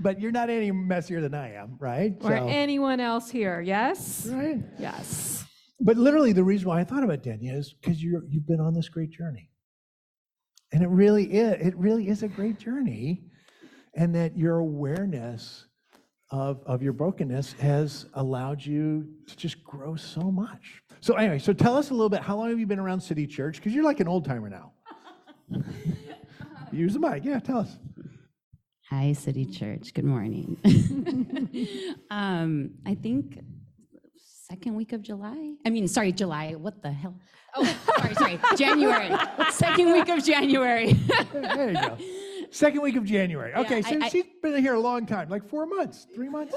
but 0.00 0.20
you're 0.20 0.32
not 0.32 0.50
any 0.50 0.70
messier 0.70 1.20
than 1.20 1.34
I 1.34 1.54
am, 1.54 1.76
right? 1.78 2.14
Or 2.22 2.30
So- 2.36 2.46
anyone 2.48 3.00
else 3.00 3.30
here, 3.30 3.60
yes? 3.60 4.26
right. 4.26 4.62
Yes. 4.78 5.44
But 5.80 5.96
literally, 5.96 6.32
the 6.32 6.44
reason 6.44 6.68
why 6.68 6.80
I 6.80 6.84
thought 6.84 7.04
about 7.04 7.22
Denya 7.22 7.54
is 7.54 7.74
because 7.74 8.02
you're 8.02 8.22
you've 8.28 8.46
been 8.46 8.60
on 8.60 8.72
this 8.72 8.88
great 8.88 9.10
journey, 9.10 9.50
and 10.72 10.82
it 10.82 10.88
really 10.88 11.24
is 11.24 11.66
it 11.66 11.76
really 11.76 12.08
is 12.08 12.22
a 12.22 12.28
great 12.28 12.58
journey, 12.58 13.24
and 13.94 14.14
that 14.14 14.38
your 14.38 14.58
awareness 14.60 15.66
of 16.30 16.62
of 16.64 16.82
your 16.82 16.94
brokenness 16.94 17.52
has 17.54 18.06
allowed 18.14 18.64
you 18.64 19.06
to 19.26 19.36
just 19.36 19.62
grow 19.64 19.96
so 19.96 20.30
much. 20.30 20.82
So 21.00 21.14
anyway, 21.14 21.38
so 21.38 21.52
tell 21.52 21.76
us 21.76 21.90
a 21.90 21.92
little 21.94 22.08
bit. 22.08 22.22
How 22.22 22.36
long 22.36 22.48
have 22.48 22.58
you 22.58 22.66
been 22.66 22.78
around 22.78 23.00
City 23.00 23.26
Church? 23.26 23.56
Because 23.56 23.74
you're 23.74 23.84
like 23.84 24.00
an 24.00 24.08
old 24.08 24.24
timer 24.24 24.48
now. 24.48 24.72
Use 26.72 26.94
the 26.94 26.98
mic. 27.00 27.22
Yeah, 27.24 27.38
tell 27.38 27.58
us. 27.58 27.76
Hi, 28.90 29.12
City 29.12 29.44
Church. 29.44 29.92
Good 29.94 30.04
morning. 30.04 30.56
um, 32.10 32.70
I 32.86 32.94
think 32.94 33.40
second 34.48 34.76
week 34.76 34.92
of 34.92 35.02
July. 35.02 35.54
I 35.64 35.70
mean, 35.70 35.88
sorry, 35.88 36.12
July. 36.12 36.52
What 36.52 36.82
the 36.82 36.92
hell? 36.92 37.18
Oh, 37.56 37.64
sorry, 37.98 38.14
sorry. 38.14 38.40
January. 38.56 39.10
second 39.50 39.92
week 39.92 40.08
of 40.08 40.24
January. 40.24 40.92
There 41.32 41.70
you 41.70 41.80
go. 41.80 41.98
Second 42.50 42.82
week 42.82 42.94
of 42.96 43.04
January. 43.04 43.52
Okay, 43.54 43.78
I- 43.78 43.80
so 43.80 43.98
I- 44.02 44.08
she's 44.08 44.24
been 44.40 44.62
here 44.62 44.74
a 44.74 44.80
long 44.80 45.04
time, 45.04 45.28
like 45.28 45.48
four 45.48 45.66
months, 45.66 46.06
three 46.14 46.28
months. 46.28 46.54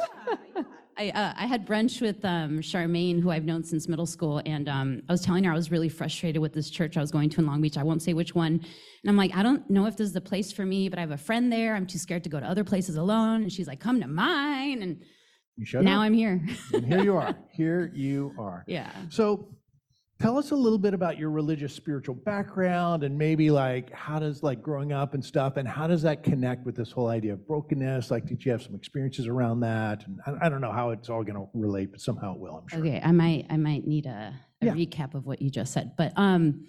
I, 0.99 1.09
uh, 1.11 1.33
I 1.37 1.45
had 1.45 1.65
brunch 1.65 2.01
with 2.01 2.25
um, 2.25 2.59
Charmaine, 2.59 3.21
who 3.21 3.31
I've 3.31 3.45
known 3.45 3.63
since 3.63 3.87
middle 3.87 4.05
school, 4.05 4.41
and 4.45 4.67
um, 4.67 5.01
I 5.07 5.13
was 5.13 5.21
telling 5.21 5.45
her 5.45 5.51
I 5.51 5.55
was 5.55 5.71
really 5.71 5.87
frustrated 5.87 6.41
with 6.41 6.51
this 6.51 6.69
church 6.69 6.97
I 6.97 7.01
was 7.01 7.09
going 7.09 7.29
to 7.29 7.39
in 7.39 7.47
Long 7.47 7.61
Beach. 7.61 7.77
I 7.77 7.83
won't 7.83 8.01
say 8.01 8.13
which 8.13 8.35
one. 8.35 8.53
And 8.55 9.09
I'm 9.09 9.15
like, 9.15 9.33
I 9.33 9.41
don't 9.41 9.67
know 9.69 9.85
if 9.85 9.95
this 9.95 10.07
is 10.07 10.13
the 10.13 10.19
place 10.19 10.51
for 10.51 10.65
me, 10.65 10.89
but 10.89 10.99
I 10.99 11.01
have 11.01 11.11
a 11.11 11.17
friend 11.17 11.49
there. 11.51 11.73
I'm 11.75 11.87
too 11.87 11.97
scared 11.99 12.25
to 12.25 12.29
go 12.29 12.37
to 12.41 12.45
other 12.45 12.65
places 12.65 12.97
alone. 12.97 13.43
And 13.43 13.51
she's 13.51 13.65
like, 13.65 13.79
come 13.79 14.01
to 14.01 14.07
mine. 14.07 14.81
And 14.81 15.01
now 15.73 15.99
up. 15.99 16.05
I'm 16.05 16.13
here. 16.13 16.45
And 16.73 16.85
here 16.85 17.01
you 17.01 17.15
are. 17.17 17.33
Here 17.53 17.91
you 17.95 18.33
are. 18.37 18.65
yeah. 18.67 18.91
So 19.07 19.47
tell 20.19 20.37
us 20.37 20.51
a 20.51 20.55
little 20.55 20.77
bit 20.77 20.93
about 20.93 21.17
your 21.17 21.29
religious 21.29 21.73
spiritual 21.73 22.13
background 22.15 23.03
and 23.03 23.17
maybe 23.17 23.49
like 23.49 23.91
how 23.93 24.19
does 24.19 24.43
like 24.43 24.61
growing 24.61 24.91
up 24.91 25.13
and 25.13 25.23
stuff 25.23 25.55
and 25.55 25.67
how 25.67 25.87
does 25.87 26.01
that 26.01 26.23
connect 26.23 26.65
with 26.65 26.75
this 26.75 26.91
whole 26.91 27.07
idea 27.07 27.33
of 27.33 27.47
brokenness? 27.47 28.11
Like 28.11 28.25
did 28.25 28.43
you 28.43 28.51
have 28.51 28.61
some 28.61 28.75
experiences 28.75 29.27
around 29.27 29.61
that? 29.61 30.05
And 30.05 30.19
I, 30.25 30.45
I 30.45 30.49
don't 30.49 30.59
know 30.61 30.73
how 30.73 30.89
it's 30.89 31.09
all 31.09 31.23
going 31.23 31.35
to 31.37 31.47
relate, 31.53 31.91
but 31.91 32.01
somehow 32.01 32.33
it 32.33 32.39
will, 32.39 32.57
I'm 32.57 32.67
sure. 32.67 32.79
Okay, 32.79 33.01
I 33.03 33.11
might 33.11 33.45
I 33.49 33.57
might 33.57 33.87
need 33.87 34.05
a, 34.05 34.33
a 34.61 34.65
Yeah. 34.65 34.73
recap 34.73 35.13
of 35.15 35.25
what 35.25 35.41
you 35.41 35.49
just 35.49 35.71
said. 35.73 35.93
But 35.97 36.11
um 36.17 36.67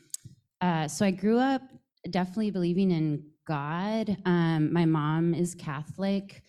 uh 0.61 0.87
so 0.87 1.05
I 1.05 1.11
grew 1.11 1.39
up 1.39 1.63
definitely 2.09 2.53
believing 2.53 2.93
in 2.93 3.25
God. 3.49 4.17
Um 4.27 4.73
my 4.73 4.85
mom 4.85 5.35
is 5.35 5.57
Catholic. 5.57 6.43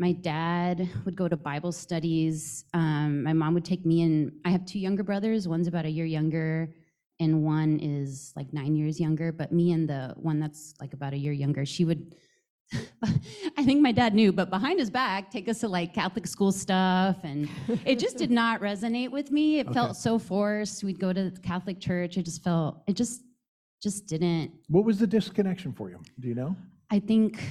My 0.00 0.12
dad 0.12 0.88
would 1.04 1.14
go 1.14 1.28
to 1.28 1.36
Bible 1.36 1.72
studies. 1.72 2.64
Um, 2.72 3.22
my 3.22 3.34
mom 3.34 3.52
would 3.52 3.66
take 3.66 3.84
me 3.84 4.00
and 4.00 4.32
I 4.46 4.50
have 4.50 4.64
two 4.64 4.78
younger 4.78 5.02
brothers. 5.02 5.46
One's 5.46 5.68
about 5.68 5.84
a 5.84 5.90
year 5.90 6.06
younger, 6.06 6.72
and 7.20 7.42
one 7.44 7.78
is 7.80 8.32
like 8.34 8.50
nine 8.54 8.74
years 8.74 8.98
younger. 8.98 9.30
But 9.30 9.52
me 9.52 9.72
and 9.72 9.86
the 9.86 10.14
one 10.16 10.40
that's 10.40 10.72
like 10.80 10.94
about 10.94 11.12
a 11.12 11.18
year 11.18 11.32
younger, 11.34 11.66
she 11.66 11.84
would 11.84 12.14
I 13.58 13.64
think 13.64 13.82
my 13.82 13.92
dad 13.92 14.14
knew, 14.14 14.32
but 14.32 14.48
behind 14.48 14.78
his 14.78 14.88
back, 14.88 15.30
take 15.30 15.48
us 15.50 15.58
to 15.60 15.68
like 15.68 15.92
Catholic 15.92 16.26
school 16.26 16.50
stuff. 16.52 17.18
And 17.22 17.46
it 17.84 17.98
just 17.98 18.16
did 18.16 18.30
not 18.30 18.62
resonate 18.62 19.10
with 19.10 19.30
me. 19.30 19.58
It 19.58 19.66
Okay. 19.66 19.74
felt 19.74 19.96
so 19.96 20.18
forced. 20.18 20.82
We'd 20.82 21.00
go 21.00 21.12
to 21.12 21.28
the 21.30 21.40
Catholic 21.40 21.78
church. 21.78 22.16
It 22.16 22.22
just 22.22 22.42
felt, 22.42 22.82
it 22.86 22.94
just, 22.94 23.22
just 23.82 24.06
didn't. 24.06 24.52
What 24.68 24.84
was 24.86 24.98
the 24.98 25.06
disconnection 25.06 25.72
for 25.72 25.90
you? 25.90 26.00
Do 26.20 26.28
you 26.28 26.36
know? 26.36 26.56
I 26.92 27.00
think, 27.00 27.42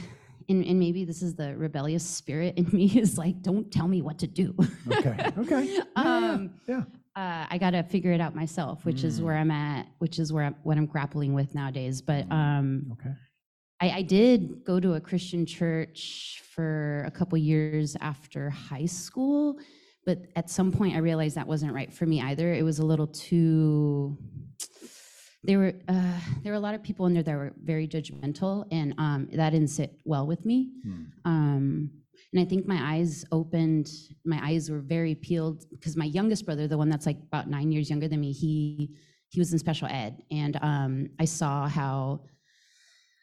and, 0.49 0.65
and 0.65 0.79
maybe 0.79 1.05
this 1.05 1.21
is 1.21 1.35
the 1.35 1.55
rebellious 1.55 2.03
spirit 2.03 2.57
in 2.57 2.67
me 2.71 2.85
is 2.99 3.17
like, 3.17 3.41
don't 3.41 3.71
tell 3.71 3.87
me 3.87 4.01
what 4.01 4.17
to 4.19 4.27
do. 4.27 4.55
Okay. 4.91 5.31
Okay. 5.37 5.65
Yeah, 5.79 5.83
Um, 5.95 6.51
yeah. 6.67 6.83
uh, 7.15 7.45
I 7.49 7.57
got 7.59 7.71
to 7.71 7.83
figure 7.83 8.11
it 8.11 8.21
out 8.21 8.35
myself, 8.35 8.85
which 8.85 9.03
is 9.03 9.21
where 9.21 9.35
I'm 9.35 9.51
at, 9.51 9.87
which 9.99 10.19
is 10.19 10.33
where 10.33 10.43
I'm, 10.45 10.55
what 10.63 10.77
I'm 10.77 10.85
grappling 10.85 11.33
with 11.33 11.53
nowadays. 11.55 12.01
But 12.01 12.29
um, 12.31 12.87
Okay. 12.93 13.11
I, 13.81 13.89
I 13.97 14.01
did 14.01 14.63
go 14.65 14.79
to 14.79 14.93
a 14.95 14.99
Christian 14.99 15.45
church 15.45 16.41
for 16.53 17.03
a 17.07 17.11
couple 17.11 17.37
years 17.37 17.95
after 18.01 18.49
high 18.49 18.85
school, 18.87 19.57
but 20.05 20.23
at 20.35 20.49
some 20.49 20.71
point 20.71 20.95
I 20.95 20.99
realized 20.99 21.35
that 21.37 21.47
wasn't 21.47 21.73
right 21.73 21.93
for 21.93 22.05
me 22.05 22.19
either. 22.21 22.53
It 22.53 22.63
was 22.63 22.79
a 22.79 22.85
little 22.85 23.07
too. 23.07 24.17
There 25.43 25.57
were 25.57 25.73
uh, 25.87 26.19
there 26.43 26.51
were 26.51 26.57
a 26.57 26.59
lot 26.59 26.75
of 26.75 26.83
people 26.83 27.05
in 27.05 27.13
there 27.13 27.23
that 27.23 27.35
were 27.35 27.53
very 27.63 27.87
judgmental, 27.87 28.65
and 28.71 28.93
um, 28.97 29.27
that 29.33 29.51
didn't 29.51 29.69
sit 29.69 29.99
well 30.03 30.27
with 30.27 30.45
me. 30.45 30.71
Um, 31.25 31.91
and 32.31 32.41
I 32.41 32.45
think 32.45 32.67
my 32.67 32.95
eyes 32.95 33.25
opened. 33.31 33.89
My 34.25 34.39
eyes 34.43 34.69
were 34.69 34.79
very 34.79 35.15
peeled 35.15 35.65
because 35.71 35.95
my 35.95 36.05
youngest 36.05 36.45
brother, 36.45 36.67
the 36.67 36.77
one 36.77 36.89
that's 36.89 37.05
like 37.05 37.17
about 37.27 37.49
nine 37.49 37.71
years 37.71 37.89
younger 37.89 38.07
than 38.07 38.19
me, 38.19 38.31
he 38.31 38.95
he 39.29 39.39
was 39.39 39.53
in 39.53 39.59
special 39.59 39.87
ed, 39.87 40.21
and 40.29 40.57
um, 40.61 41.09
I 41.19 41.25
saw 41.25 41.67
how 41.67 42.21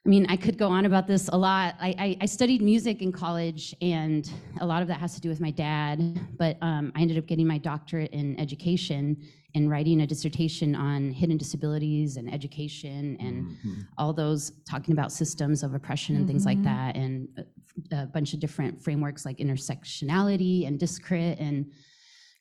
I 0.06 0.08
mean, 0.08 0.24
I 0.28 0.36
could 0.36 0.56
go 0.56 0.68
on 0.68 0.86
about 0.86 1.08
this 1.08 1.28
a 1.32 1.36
lot. 1.36 1.74
I, 1.80 1.92
I, 1.98 2.16
I 2.20 2.26
studied 2.26 2.62
music 2.62 3.02
in 3.02 3.10
college, 3.10 3.74
and 3.82 4.30
a 4.60 4.64
lot 4.64 4.80
of 4.80 4.86
that 4.86 5.00
has 5.00 5.16
to 5.16 5.20
do 5.20 5.28
with 5.28 5.40
my 5.40 5.50
dad. 5.50 6.20
But 6.38 6.58
um, 6.62 6.92
I 6.94 7.00
ended 7.00 7.18
up 7.18 7.26
getting 7.26 7.44
my 7.44 7.58
doctorate 7.58 8.12
in 8.12 8.38
education 8.38 9.16
and 9.56 9.68
writing 9.68 10.02
a 10.02 10.06
dissertation 10.06 10.76
on 10.76 11.10
hidden 11.10 11.36
disabilities 11.36 12.18
and 12.18 12.32
education 12.32 13.16
and 13.18 13.84
all 13.98 14.12
those 14.12 14.52
talking 14.70 14.92
about 14.92 15.10
systems 15.10 15.64
of 15.64 15.74
oppression 15.74 16.14
and 16.14 16.28
things 16.28 16.46
like 16.46 16.62
that, 16.62 16.94
and 16.94 17.26
a, 17.90 18.02
a 18.02 18.06
bunch 18.06 18.32
of 18.32 18.38
different 18.38 18.80
frameworks 18.80 19.26
like 19.26 19.38
intersectionality 19.38 20.68
and 20.68 20.78
DisCrit 20.78 21.40
and 21.40 21.72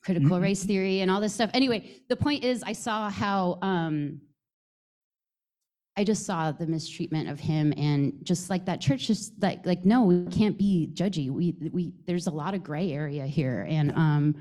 critical 0.03 0.39
race 0.39 0.63
theory 0.63 0.99
and 0.99 1.09
all 1.09 1.19
this 1.19 1.33
stuff. 1.33 1.49
Anyway, 1.55 2.03
the 2.09 2.15
point 2.15 2.43
is, 2.43 2.61
I 2.61 2.73
saw 2.73 3.09
how. 3.09 3.57
Um, 3.63 4.21
I 5.97 6.03
just 6.03 6.25
saw 6.25 6.51
the 6.51 6.67
mistreatment 6.67 7.29
of 7.29 7.39
him 7.39 7.73
and 7.77 8.13
just 8.23 8.49
like 8.49 8.65
that 8.65 8.81
church 8.81 9.07
just 9.07 9.33
like 9.41 9.65
like 9.65 9.85
no 9.85 10.03
we 10.03 10.25
can't 10.25 10.57
be 10.57 10.89
judgy 10.93 11.29
we 11.31 11.55
we 11.71 11.93
there's 12.05 12.27
a 12.27 12.31
lot 12.31 12.53
of 12.53 12.63
gray 12.63 12.91
area 12.91 13.25
here 13.25 13.65
and 13.69 13.91
um 13.93 14.35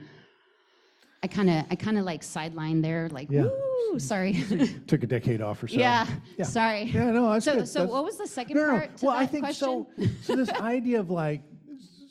I 1.23 1.27
kind 1.29 1.49
of 1.49 1.65
I 1.71 1.77
kind 1.77 1.97
of 1.97 2.05
like 2.05 2.23
sidelined 2.23 2.83
there 2.83 3.09
like 3.11 3.31
Yeah. 3.31 3.45
woo 3.93 3.99
sorry 4.01 4.33
Took 4.89 5.05
a 5.05 5.07
decade 5.07 5.41
off 5.41 5.63
or 5.63 5.69
so. 5.69 5.77
yeah, 5.77 6.07
Yeah. 6.37 6.45
sorry 6.45 6.83
Yeah, 6.85 7.13
no, 7.13 7.33
that's 7.33 7.45
so 7.45 7.55
good. 7.55 7.69
so 7.69 7.79
That's- 7.81 7.93
what 7.93 8.05
was 8.05 8.19
the 8.19 8.27
second 8.27 8.57
No, 8.57 8.67
no, 8.67 8.71
part 8.79 8.97
to 8.97 9.07
Well, 9.07 9.17
I 9.17 9.27
think 9.27 9.45
question 9.45 9.87
so. 9.97 10.07
So 10.23 10.37
this 10.37 10.51
idea 10.61 10.99
of 10.99 11.11
like, 11.11 11.43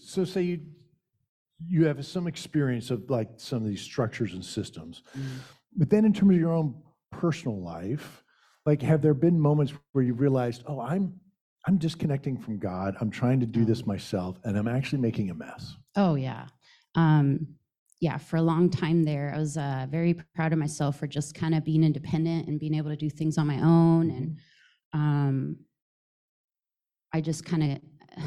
so 0.01 0.23
say 0.23 0.43
you 0.43 0.61
you 1.67 1.85
have 1.85 2.05
some 2.05 2.27
experience 2.27 2.91
of 2.91 3.09
like 3.09 3.29
some 3.37 3.61
of 3.63 3.67
these 3.69 3.81
structures 3.81 4.33
and 4.33 4.43
systems, 4.43 5.03
Mm. 5.17 5.21
but 5.77 5.89
then 5.89 6.05
in 6.05 6.13
terms 6.13 6.31
of 6.33 6.39
your 6.39 6.51
own 6.53 6.75
personal 7.11 7.61
life, 7.61 8.22
like 8.65 8.81
have 8.81 9.01
there 9.01 9.13
been 9.13 9.39
moments 9.39 9.73
where 9.91 10.03
you 10.03 10.13
realized, 10.13 10.63
oh, 10.67 10.79
I'm 10.79 11.19
I'm 11.65 11.77
disconnecting 11.77 12.37
from 12.37 12.59
God. 12.59 12.95
I'm 12.99 13.09
trying 13.09 13.39
to 13.39 13.45
do 13.45 13.63
this 13.63 13.85
myself, 13.85 14.37
and 14.43 14.57
I'm 14.57 14.67
actually 14.67 15.01
making 15.01 15.29
a 15.29 15.33
mess. 15.33 15.75
Oh 15.95 16.15
yeah. 16.15 16.47
Um, 16.95 17.47
yeah, 18.03 18.17
for 18.17 18.35
a 18.35 18.41
long 18.41 18.69
time 18.69 19.03
there, 19.03 19.31
I 19.33 19.39
was 19.39 19.55
uh, 19.55 19.87
very 19.89 20.13
proud 20.35 20.51
of 20.51 20.59
myself 20.59 20.99
for 20.99 21.07
just 21.07 21.33
kind 21.35 21.55
of 21.55 21.63
being 21.63 21.85
independent 21.85 22.49
and 22.49 22.59
being 22.59 22.73
able 22.73 22.89
to 22.89 22.97
do 22.97 23.09
things 23.09 23.37
on 23.37 23.47
my 23.47 23.61
own. 23.61 24.09
And 24.11 24.37
um, 24.91 25.55
I 27.13 27.21
just 27.21 27.45
kind 27.45 27.63
of, 27.63 28.21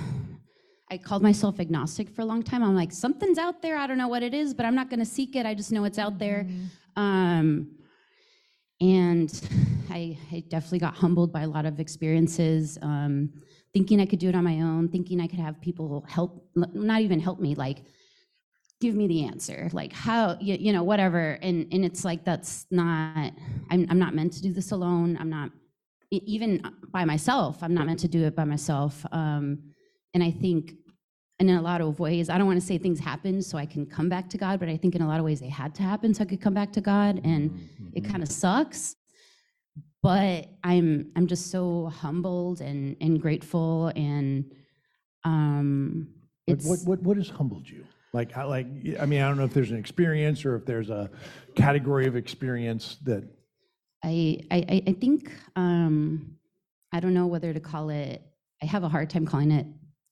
I 0.90 0.96
called 0.96 1.22
myself 1.22 1.60
agnostic 1.60 2.08
for 2.08 2.22
a 2.22 2.24
long 2.24 2.42
time. 2.42 2.62
I'm 2.62 2.74
like, 2.74 2.90
something's 2.90 3.36
out 3.36 3.60
there. 3.60 3.76
I 3.76 3.86
don't 3.86 3.98
know 3.98 4.08
what 4.08 4.22
it 4.22 4.32
is, 4.32 4.54
but 4.54 4.64
I'm 4.64 4.74
not 4.74 4.88
going 4.88 5.00
to 5.00 5.04
seek 5.04 5.36
it. 5.36 5.44
I 5.44 5.52
just 5.52 5.70
know 5.72 5.84
it's 5.84 5.98
out 5.98 6.18
there. 6.18 6.48
Um, 6.96 7.68
and 8.80 9.48
I, 9.90 10.18
I 10.32 10.40
definitely 10.48 10.80
got 10.80 10.94
humbled 10.94 11.32
by 11.32 11.42
a 11.42 11.48
lot 11.48 11.66
of 11.66 11.80
experiences, 11.80 12.78
um, 12.82 13.32
thinking 13.72 14.00
I 14.00 14.06
could 14.06 14.18
do 14.18 14.28
it 14.28 14.34
on 14.34 14.44
my 14.44 14.60
own, 14.60 14.88
thinking 14.88 15.20
I 15.20 15.26
could 15.26 15.38
have 15.38 15.60
people 15.60 16.04
help, 16.08 16.46
not 16.54 17.00
even 17.00 17.20
help 17.20 17.40
me, 17.40 17.54
like 17.54 17.84
give 18.80 18.94
me 18.94 19.06
the 19.06 19.24
answer, 19.24 19.70
like 19.72 19.92
how, 19.92 20.36
you, 20.40 20.56
you 20.58 20.72
know, 20.72 20.82
whatever. 20.82 21.38
And 21.42 21.66
and 21.72 21.84
it's 21.84 22.04
like 22.04 22.24
that's 22.24 22.66
not. 22.70 23.32
I'm 23.70 23.86
I'm 23.88 23.98
not 23.98 24.14
meant 24.14 24.32
to 24.34 24.42
do 24.42 24.52
this 24.52 24.72
alone. 24.72 25.16
I'm 25.18 25.30
not 25.30 25.50
even 26.10 26.62
by 26.92 27.04
myself. 27.04 27.62
I'm 27.62 27.74
not 27.74 27.86
meant 27.86 28.00
to 28.00 28.08
do 28.08 28.24
it 28.24 28.36
by 28.36 28.44
myself. 28.44 29.04
Um, 29.12 29.72
and 30.14 30.22
I 30.22 30.30
think 30.30 30.74
and 31.38 31.50
in 31.50 31.56
a 31.56 31.62
lot 31.62 31.80
of 31.80 32.00
ways, 32.00 32.30
I 32.30 32.38
don't 32.38 32.46
want 32.46 32.60
to 32.60 32.66
say 32.66 32.78
things 32.78 32.98
happened 32.98 33.44
so 33.44 33.58
I 33.58 33.66
can 33.66 33.84
come 33.84 34.08
back 34.08 34.30
to 34.30 34.38
God, 34.38 34.58
but 34.58 34.68
I 34.68 34.76
think 34.76 34.94
in 34.94 35.02
a 35.02 35.06
lot 35.08 35.18
of 35.18 35.24
ways 35.24 35.40
they 35.40 35.48
had 35.50 35.74
to 35.76 35.82
happen 35.82 36.14
so 36.14 36.22
I 36.22 36.26
could 36.26 36.40
come 36.40 36.54
back 36.54 36.72
to 36.72 36.80
God, 36.80 37.20
and 37.24 37.68
it 37.92 38.04
Mhm. 38.04 38.08
kind 38.10 38.22
of 38.22 38.28
sucks. 38.30 38.96
But 40.02 40.48
I'm 40.64 41.10
I'm 41.16 41.26
just 41.26 41.50
so 41.50 41.86
humbled 41.86 42.60
and 42.60 42.96
and 43.00 43.20
grateful, 43.20 43.88
and 43.96 44.50
um, 45.24 46.08
What, 46.46 46.54
it's 46.58 46.66
what, 46.66 46.78
what, 46.86 47.02
what 47.02 47.16
has 47.16 47.28
humbled 47.28 47.68
you? 47.68 47.84
Like, 48.12 48.30
how- 48.32 48.48
like, 48.48 48.66
I 49.00 49.04
mean, 49.04 49.20
I 49.20 49.28
don't 49.28 49.36
know 49.36 49.44
if 49.44 49.52
there's 49.52 49.72
an 49.72 49.76
experience 49.76 50.44
or 50.46 50.54
if 50.56 50.64
there's 50.64 50.88
a 50.88 51.10
category 51.56 52.06
of 52.06 52.14
experience 52.16 52.96
that, 53.02 53.24
I, 54.04 54.40
I, 54.52 54.56
I- 54.68 54.82
I 54.86 54.92
think, 54.92 55.32
um, 55.56 56.36
I 56.92 57.00
don't 57.00 57.12
know 57.12 57.26
whether 57.26 57.52
to 57.52 57.58
call 57.60 57.90
it, 57.90 58.22
I 58.62 58.66
have 58.66 58.84
a 58.84 58.88
hard 58.88 59.10
time 59.10 59.26
calling 59.26 59.50
it 59.50 59.66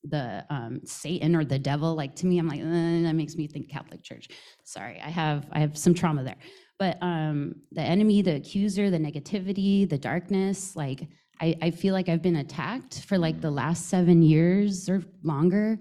the 0.05 0.45
um, 0.51 0.81
Satan 0.85 1.35
or 1.35 1.45
the 1.45 1.59
devil. 1.59 1.95
Like 1.95 2.15
to 2.17 2.27
me, 2.27 2.39
I'm 2.39 2.49
like, 2.49 2.61
"Uh, 2.61 3.03
that 3.07 3.15
makes 3.15 3.37
me 3.37 3.47
think 3.47 3.71
Catholic 3.71 4.03
Church. 4.03 4.29
Sorry, 4.65 5.01
I 5.01 5.11
have, 5.11 5.47
I 5.53 5.61
have 5.61 5.77
some 5.77 5.95
trauma 5.95 6.23
there. 6.25 6.37
But 6.79 6.99
um, 7.03 7.55
the 7.73 7.83
enemy, 7.83 8.23
the 8.23 8.37
accuser, 8.37 8.91
the 8.91 8.99
negativity, 8.99 9.89
the 9.89 9.99
darkness, 9.99 10.75
like 10.77 11.09
I, 11.41 11.57
I 11.63 11.71
feel 11.71 11.95
like 11.95 12.09
I've 12.09 12.23
been 12.23 12.37
attacked 12.37 13.03
for 13.03 13.19
like 13.19 13.41
the 13.41 13.51
last 13.51 13.89
seven 13.89 14.23
years 14.23 14.89
or 14.89 15.03
longer. 15.23 15.79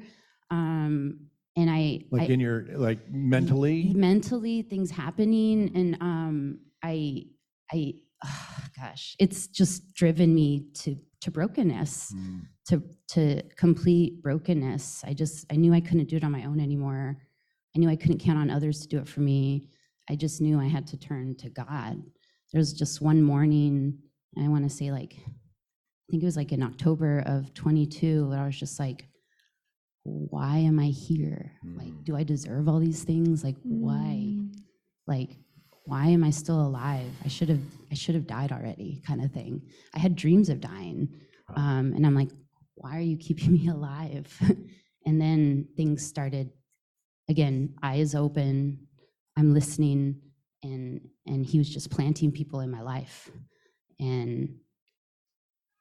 Um, 0.52 1.28
and 1.56 1.70
I, 1.70 2.02
like 2.12 2.30
I 2.30 2.34
in 2.34 2.40
your, 2.40 2.66
like 2.76 3.00
mentally? 3.12 3.92
mentally 3.94 4.62
things 4.64 4.90
happening 4.90 5.72
and 5.76 5.98
um 6.02 6.60
i 6.84 7.24
i 7.72 7.94
gosh 8.78 9.16
it's 9.20 9.48
just 9.48 9.94
driven 9.94 10.34
me 10.34 10.66
to 10.74 10.96
to 11.22 11.32
brokenness 11.32 12.14
Mm. 12.16 12.42
To 12.70 12.82
to 13.10 13.42
complete 13.58 14.22
brokenness. 14.24 15.04
I 15.06 15.14
just 15.14 15.46
i 15.52 15.56
knew 15.56 15.74
i 15.74 15.82
couldn't 15.82 16.10
do 16.10 16.18
it 16.18 16.24
on 16.24 16.32
my 16.32 16.46
own 16.46 16.60
anymore. 16.60 17.18
I 17.76 17.80
knew 17.80 17.90
i 17.90 17.96
couldn't 17.96 18.20
count 18.20 18.40
on 18.40 18.50
others 18.50 18.82
to 18.82 18.88
do 18.88 18.98
it 19.00 19.08
for 19.08 19.22
me. 19.22 19.70
I 20.10 20.16
just 20.16 20.42
knew 20.42 20.60
i 20.60 20.68
had 20.68 20.88
to 20.88 20.98
turn 20.98 21.36
to 21.38 21.50
god. 21.50 22.02
There 22.52 22.60
was 22.60 22.74
just 22.74 23.02
one 23.02 23.22
morning 23.22 23.98
i 24.44 24.48
want 24.48 24.64
to 24.64 24.70
say 24.70 24.92
like 24.92 25.14
i 25.18 25.32
think 26.12 26.24
it 26.24 26.26
was 26.26 26.38
like 26.38 26.52
in 26.52 26.64
october 26.64 27.20
of 27.26 27.54
22 27.54 28.30
where 28.30 28.40
i 28.40 28.46
was 28.46 28.60
just 28.60 28.80
like 28.80 29.08
why 30.04 30.58
am 30.58 30.80
i 30.80 30.88
here? 30.88 31.52
Like 31.78 31.88
Mm. 31.88 32.04
do 32.04 32.16
i 32.16 32.24
deserve 32.24 32.68
all 32.68 32.80
these 32.80 33.04
things? 33.04 33.44
Like 33.44 33.56
why? 33.64 34.38
Like 35.08 35.38
why 35.86 36.08
am 36.08 36.24
i 36.24 36.30
still 36.30 36.62
alive? 36.62 37.10
I 37.24 37.28
should 37.30 37.50
have 37.50 37.62
i 37.92 37.96
should 37.96 38.16
have 38.16 38.28
died 38.28 38.52
already 38.52 39.02
kind 39.06 39.24
of 39.24 39.32
thing. 39.32 39.62
I 39.94 40.00
had 40.00 40.16
dreams 40.16 40.50
of 40.50 40.60
dying 40.62 41.10
um, 41.56 41.94
and 41.96 42.06
i'm 42.06 42.16
like 42.16 42.30
why 42.76 42.98
are 42.98 43.02
you 43.02 43.18
keeping 43.18 43.54
me 43.60 43.68
alive? 43.68 44.38
And 45.06 45.20
then 45.20 45.68
things 45.76 46.06
started 46.06 46.52
again 47.30 47.74
eyes 47.82 48.16
open 48.16 48.78
i'm 49.38 49.54
listening 49.54 50.14
and 50.64 51.00
and 51.26 51.46
he 51.46 51.58
was 51.58 51.70
just 51.70 51.90
planting 51.90 52.32
people 52.32 52.60
in 52.62 52.72
my 52.72 52.82
life. 52.82 53.30
And 54.00 54.56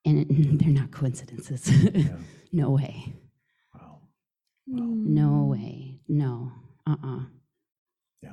and 0.04 0.26
they're 0.60 0.68
not 0.68 0.90
coincidences. 0.90 1.70
No 2.54 2.68
way. 2.68 3.14
Wow. 3.74 4.00
no 4.66 5.44
way. 5.44 6.00
No. 6.06 6.52
Uh-uh. 6.86 7.20
Yeah. 8.22 8.32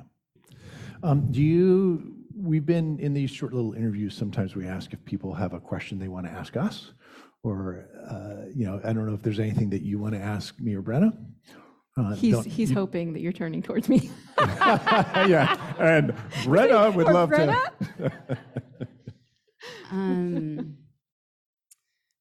Um, 1.02 1.32
do 1.32 1.40
you, 1.40 2.16
we've 2.36 2.66
been 2.66 2.98
in 2.98 3.14
these 3.14 3.30
short 3.30 3.54
little 3.54 3.72
interviews, 3.72 4.14
sometimes 4.14 4.54
we 4.54 4.66
ask 4.66 4.92
if 4.92 5.02
people 5.06 5.32
have 5.32 5.54
a 5.54 5.58
question 5.58 5.98
they 5.98 6.08
want 6.08 6.26
to 6.26 6.32
ask 6.32 6.54
us, 6.58 6.92
or, 7.42 7.86
uh, 8.10 8.46
you 8.54 8.66
know, 8.66 8.80
I 8.84 8.92
don't 8.92 9.06
know 9.06 9.14
if 9.14 9.22
there's 9.22 9.40
anything 9.40 9.70
that 9.70 9.82
you 9.82 9.98
want 9.98 10.14
to 10.14 10.20
ask 10.20 10.58
me 10.60 10.74
or 10.74 10.82
Brenna? 10.82 11.16
Uh, 11.96 12.14
He's, 12.14 12.34
don't- 12.34 12.46
he's 12.46 12.70
hoping 12.70 13.12
that 13.14 13.20
you're 13.20 13.32
turning 13.32 13.62
towards 13.62 13.88
me. 13.88 14.10
Yeah, 14.40 15.56
and 15.78 16.12
Brenna 16.44 16.94
would 16.94 17.08
Or 17.08 17.12
love 17.12 17.30
to. 17.30 17.36
Brenna? 17.98 18.46
um 19.90 20.76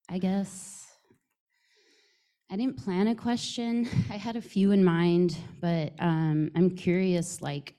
i 0.10 0.18
guess 0.18 0.86
i 2.52 2.58
didn't 2.58 2.78
plan 2.84 3.08
a 3.08 3.16
question 3.16 3.88
i 4.10 4.18
had 4.18 4.36
a 4.36 4.42
few 4.42 4.72
in 4.72 4.84
mind 4.84 5.38
but 5.62 5.94
um 6.00 6.50
i'm 6.56 6.72
curious 6.76 7.42
like 7.42 7.76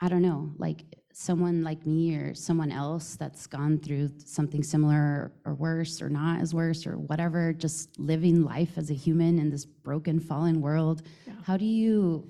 i 0.00 0.08
don't 0.08 0.22
know 0.22 0.52
like 0.58 0.84
someone 1.12 1.62
like 1.62 1.86
me 1.86 2.14
or 2.16 2.34
someone 2.34 2.72
else 2.72 3.16
that's 3.16 3.46
gone 3.46 3.78
through 3.78 4.10
something 4.24 4.62
similar 4.62 5.32
or 5.44 5.54
worse 5.54 6.00
or 6.00 6.08
not 6.08 6.40
as 6.40 6.54
worse 6.54 6.86
or 6.86 6.96
whatever 6.98 7.52
just 7.52 7.98
living 7.98 8.42
life 8.44 8.78
as 8.78 8.90
a 8.90 8.94
human 8.94 9.38
in 9.38 9.50
this 9.50 9.64
broken 9.64 10.18
fallen 10.18 10.60
world 10.60 11.02
Yeah. 11.26 11.34
how 11.44 11.56
do 11.56 11.64
you 11.66 12.26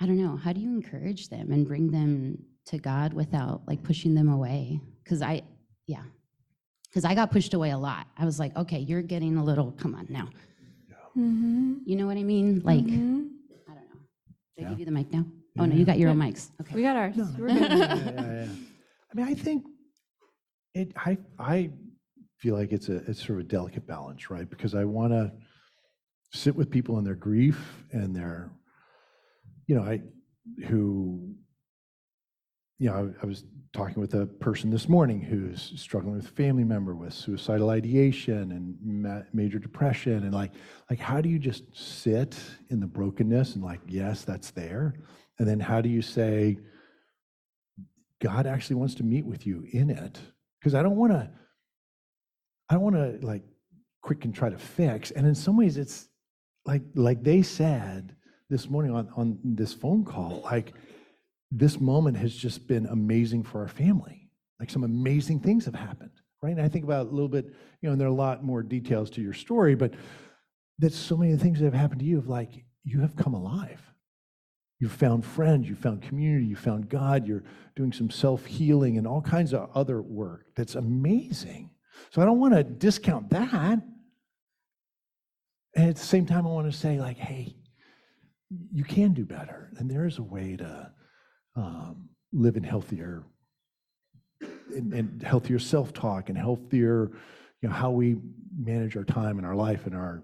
i 0.00 0.06
don't 0.06 0.16
know 0.16 0.36
how 0.36 0.52
do 0.52 0.60
you 0.60 0.68
encourage 0.70 1.28
them 1.28 1.50
and 1.52 1.66
bring 1.66 1.90
them 1.90 2.38
to 2.66 2.78
god 2.78 3.12
without 3.12 3.62
like 3.66 3.82
pushing 3.82 4.14
them 4.14 4.28
away 4.28 4.80
because 5.02 5.20
i 5.22 5.42
yeah 5.86 6.02
because 6.88 7.04
i 7.04 7.14
got 7.14 7.30
pushed 7.32 7.52
away 7.54 7.70
a 7.70 7.78
lot 7.78 8.06
i 8.16 8.24
was 8.24 8.38
like 8.38 8.56
okay 8.56 8.78
you're 8.78 9.02
getting 9.02 9.36
a 9.36 9.44
little 9.44 9.72
come 9.72 9.94
on 9.94 10.06
now 10.08 10.28
Mm-hmm. 11.18 11.78
you 11.86 11.96
know 11.96 12.06
what 12.06 12.16
i 12.16 12.22
mean 12.22 12.60
like 12.64 12.84
Mhm. 12.84 13.30
i 13.68 13.74
don't 13.74 13.88
know 13.92 14.00
they 14.56 14.62
Yeah. 14.62 14.68
give 14.68 14.78
you 14.78 14.84
the 14.84 14.92
mic 14.92 15.12
now 15.12 15.24
oh 15.60 15.66
no 15.66 15.74
you 15.74 15.84
got 15.84 15.98
your 15.98 16.10
own 16.10 16.18
mics 16.18 16.50
okay 16.60 16.74
We 16.74 16.82
got 16.82 16.96
ours. 16.96 17.16
No, 17.16 17.28
We're 17.38 17.48
good. 17.48 17.60
yeah, 17.70 17.94
yeah, 17.94 18.12
yeah. 18.14 18.46
I 19.12 19.16
mean, 19.16 19.26
I 19.26 19.34
think 19.34 19.64
it, 20.74 20.92
I, 20.96 21.18
I 21.38 21.70
feel 22.38 22.54
like 22.56 22.72
it's 22.72 22.88
a, 22.88 22.96
it's 23.08 23.18
sort 23.18 23.40
of 23.40 23.46
a 23.46 23.48
delicate 23.48 23.86
balance, 23.86 24.30
right? 24.30 24.48
Because 24.48 24.74
I 24.74 24.84
want 24.84 25.12
to 25.12 25.32
sit 26.32 26.54
with 26.54 26.70
people 26.70 26.98
in 26.98 27.04
their 27.04 27.16
grief 27.16 27.84
and 27.92 28.14
their, 28.14 28.52
you 29.66 29.74
know, 29.74 29.82
I, 29.82 30.00
who, 30.66 31.34
you 32.78 32.88
know, 32.88 33.12
I, 33.20 33.24
I 33.24 33.26
was 33.26 33.44
talking 33.72 34.00
with 34.00 34.14
a 34.14 34.26
person 34.26 34.70
this 34.70 34.88
morning 34.88 35.20
who's 35.20 35.72
struggling 35.76 36.16
with 36.16 36.26
a 36.26 36.30
family 36.30 36.64
member 36.64 36.94
with 36.94 37.12
suicidal 37.12 37.70
ideation 37.70 38.52
and 38.52 38.76
ma- 38.82 39.22
major 39.32 39.58
depression 39.58 40.22
and 40.22 40.32
like, 40.32 40.52
like 40.88 40.98
how 40.98 41.20
do 41.20 41.28
you 41.28 41.38
just 41.38 41.64
sit 41.76 42.36
in 42.70 42.80
the 42.80 42.86
brokenness 42.86 43.54
and 43.56 43.64
like, 43.64 43.80
yes, 43.86 44.22
that's 44.22 44.50
there, 44.52 44.94
and 45.40 45.48
then 45.48 45.58
how 45.58 45.80
do 45.80 45.88
you 45.88 46.02
say, 46.02 46.58
God 48.20 48.46
actually 48.46 48.76
wants 48.76 48.94
to 48.96 49.02
meet 49.02 49.24
with 49.24 49.46
you 49.46 49.64
in 49.72 49.88
it? 49.88 50.20
Because 50.60 50.74
I 50.74 50.82
don't 50.82 50.96
want 50.96 51.12
to, 51.12 51.30
I 52.68 52.74
don't 52.74 52.82
want 52.82 52.96
to 52.96 53.26
like 53.26 53.42
quick 54.02 54.26
and 54.26 54.34
try 54.34 54.50
to 54.50 54.58
fix. 54.58 55.10
And 55.12 55.26
in 55.26 55.34
some 55.34 55.56
ways, 55.56 55.78
it's 55.78 56.08
like 56.66 56.82
like 56.94 57.24
they 57.24 57.40
said 57.40 58.14
this 58.50 58.68
morning 58.68 58.94
on 58.94 59.08
on 59.16 59.38
this 59.42 59.72
phone 59.72 60.04
call, 60.04 60.42
like 60.44 60.74
this 61.50 61.80
moment 61.80 62.18
has 62.18 62.36
just 62.36 62.68
been 62.68 62.84
amazing 62.84 63.42
for 63.42 63.62
our 63.62 63.68
family. 63.68 64.28
Like 64.60 64.68
some 64.68 64.84
amazing 64.84 65.40
things 65.40 65.64
have 65.64 65.74
happened, 65.74 66.12
right? 66.42 66.52
And 66.52 66.60
I 66.60 66.68
think 66.68 66.84
about 66.84 67.06
a 67.06 67.10
little 67.10 67.30
bit, 67.30 67.46
you 67.46 67.88
know, 67.88 67.92
and 67.92 68.00
there 68.00 68.08
are 68.08 68.12
a 68.12 68.14
lot 68.14 68.44
more 68.44 68.62
details 68.62 69.08
to 69.12 69.22
your 69.22 69.32
story, 69.32 69.74
but 69.74 69.94
that 70.80 70.92
so 70.92 71.16
many 71.16 71.32
of 71.32 71.38
the 71.38 71.42
things 71.42 71.60
that 71.60 71.64
have 71.64 71.72
happened 71.72 72.00
to 72.00 72.06
you 72.06 72.18
of 72.18 72.28
like 72.28 72.66
you 72.84 73.00
have 73.00 73.16
come 73.16 73.32
alive. 73.32 73.89
You've 74.80 74.92
found 74.92 75.26
friends, 75.26 75.68
you 75.68 75.74
found 75.74 76.00
community, 76.00 76.46
you 76.46 76.56
found 76.56 76.88
God, 76.88 77.26
you're 77.26 77.44
doing 77.76 77.92
some 77.92 78.10
self 78.10 78.46
healing 78.46 78.96
and 78.96 79.06
all 79.06 79.20
kinds 79.20 79.52
of 79.52 79.70
other 79.74 80.00
work 80.00 80.46
that's 80.56 80.74
amazing. 80.74 81.70
So 82.10 82.22
I 82.22 82.24
don't 82.24 82.40
want 82.40 82.54
to 82.54 82.64
discount 82.64 83.28
that. 83.30 83.82
And 85.76 85.88
at 85.90 85.96
the 85.96 86.02
same 86.02 86.24
time, 86.24 86.46
I 86.46 86.50
want 86.50 86.70
to 86.72 86.76
say, 86.76 86.98
like, 86.98 87.18
hey, 87.18 87.54
you 88.72 88.82
can 88.82 89.12
do 89.12 89.24
better. 89.24 89.70
And 89.76 89.88
there 89.88 90.06
is 90.06 90.18
a 90.18 90.22
way 90.22 90.56
to 90.56 90.90
um, 91.56 92.08
live 92.32 92.56
in 92.56 92.62
healthier 92.62 93.22
and, 94.74 94.94
and 94.94 95.22
healthier 95.22 95.58
self 95.58 95.92
talk 95.92 96.30
and 96.30 96.38
healthier, 96.38 97.10
you 97.60 97.68
know, 97.68 97.74
how 97.74 97.90
we 97.90 98.16
manage 98.58 98.96
our 98.96 99.04
time 99.04 99.36
and 99.36 99.46
our 99.46 99.54
life 99.54 99.86
and 99.86 99.94
our 99.94 100.22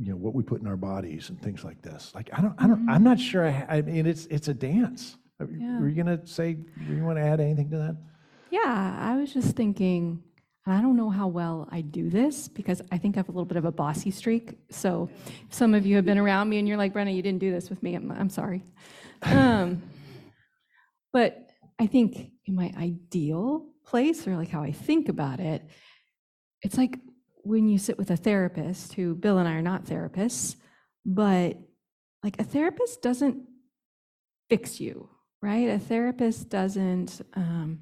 you 0.00 0.10
know 0.10 0.16
what 0.16 0.34
we 0.34 0.42
put 0.42 0.60
in 0.60 0.66
our 0.66 0.76
bodies 0.76 1.28
and 1.30 1.40
things 1.42 1.64
like 1.64 1.80
this 1.82 2.12
like 2.14 2.30
i 2.32 2.40
don't 2.40 2.54
i 2.58 2.66
don't 2.66 2.88
i'm 2.88 3.02
not 3.02 3.18
sure 3.18 3.44
i, 3.46 3.66
I 3.68 3.82
mean 3.82 4.06
it's 4.06 4.26
it's 4.26 4.48
a 4.48 4.54
dance 4.54 5.16
Are 5.40 5.46
you- 5.46 5.58
Yeah. 5.60 5.80
were 5.80 5.88
you 5.88 5.94
gonna 5.96 6.24
say 6.26 6.56
you 6.88 7.04
want 7.04 7.18
to 7.18 7.22
add 7.22 7.40
anything 7.40 7.70
to 7.70 7.78
that 7.78 7.96
Yeah, 8.50 8.96
I 8.98 9.16
was 9.20 9.32
just 9.34 9.56
thinking, 9.56 10.22
I 10.66 10.80
don't 10.80 10.96
know 10.96 11.10
how 11.10 11.28
well 11.28 11.68
I 11.70 11.80
do 11.82 12.08
this 12.10 12.48
because 12.48 12.80
I 12.92 12.96
think 12.98 13.16
I 13.16 13.18
have 13.20 13.28
a 13.28 13.32
little 13.32 13.44
bit 13.52 13.58
of 13.58 13.64
a 13.66 13.72
bossy 13.82 14.10
streak. 14.10 14.44
So 14.70 15.08
some 15.50 15.74
of 15.74 15.84
you 15.86 15.96
have 15.96 16.04
been 16.06 16.16
around 16.18 16.48
me 16.48 16.58
and 16.58 16.66
you're 16.68 16.78
like, 16.84 16.92
Brenna, 16.94 17.12
you 17.14 17.22
didn't 17.22 17.40
do 17.40 17.50
this 17.50 17.68
with 17.70 17.82
me, 17.82 17.94
I'm, 17.94 18.10
I'm 18.10 18.30
sorry. 18.30 18.62
Um, 19.22 19.82
but 21.12 21.50
I 21.78 21.86
think 21.86 22.30
in 22.46 22.54
my 22.54 22.72
ideal 22.76 23.66
place 23.84 24.26
or 24.26 24.36
like 24.36 24.48
how 24.50 24.62
I 24.62 24.72
think 24.72 25.08
about 25.08 25.40
it, 25.40 25.62
it's 26.62 26.76
like 26.76 26.98
when 27.48 27.66
you 27.66 27.78
sit 27.78 27.96
with 27.96 28.10
a 28.10 28.16
therapist 28.16 28.92
who 28.92 29.14
Bill 29.14 29.38
and 29.38 29.48
I 29.48 29.52
are 29.52 29.62
not 29.62 29.86
therapists, 29.86 30.56
but 31.06 31.56
like 32.22 32.38
a 32.38 32.44
therapist 32.44 33.00
doesn't 33.00 33.38
fix 34.50 34.78
you, 34.80 35.08
right? 35.40 35.70
A 35.70 35.78
therapist 35.78 36.50
doesn't 36.50 37.22
um, 37.32 37.80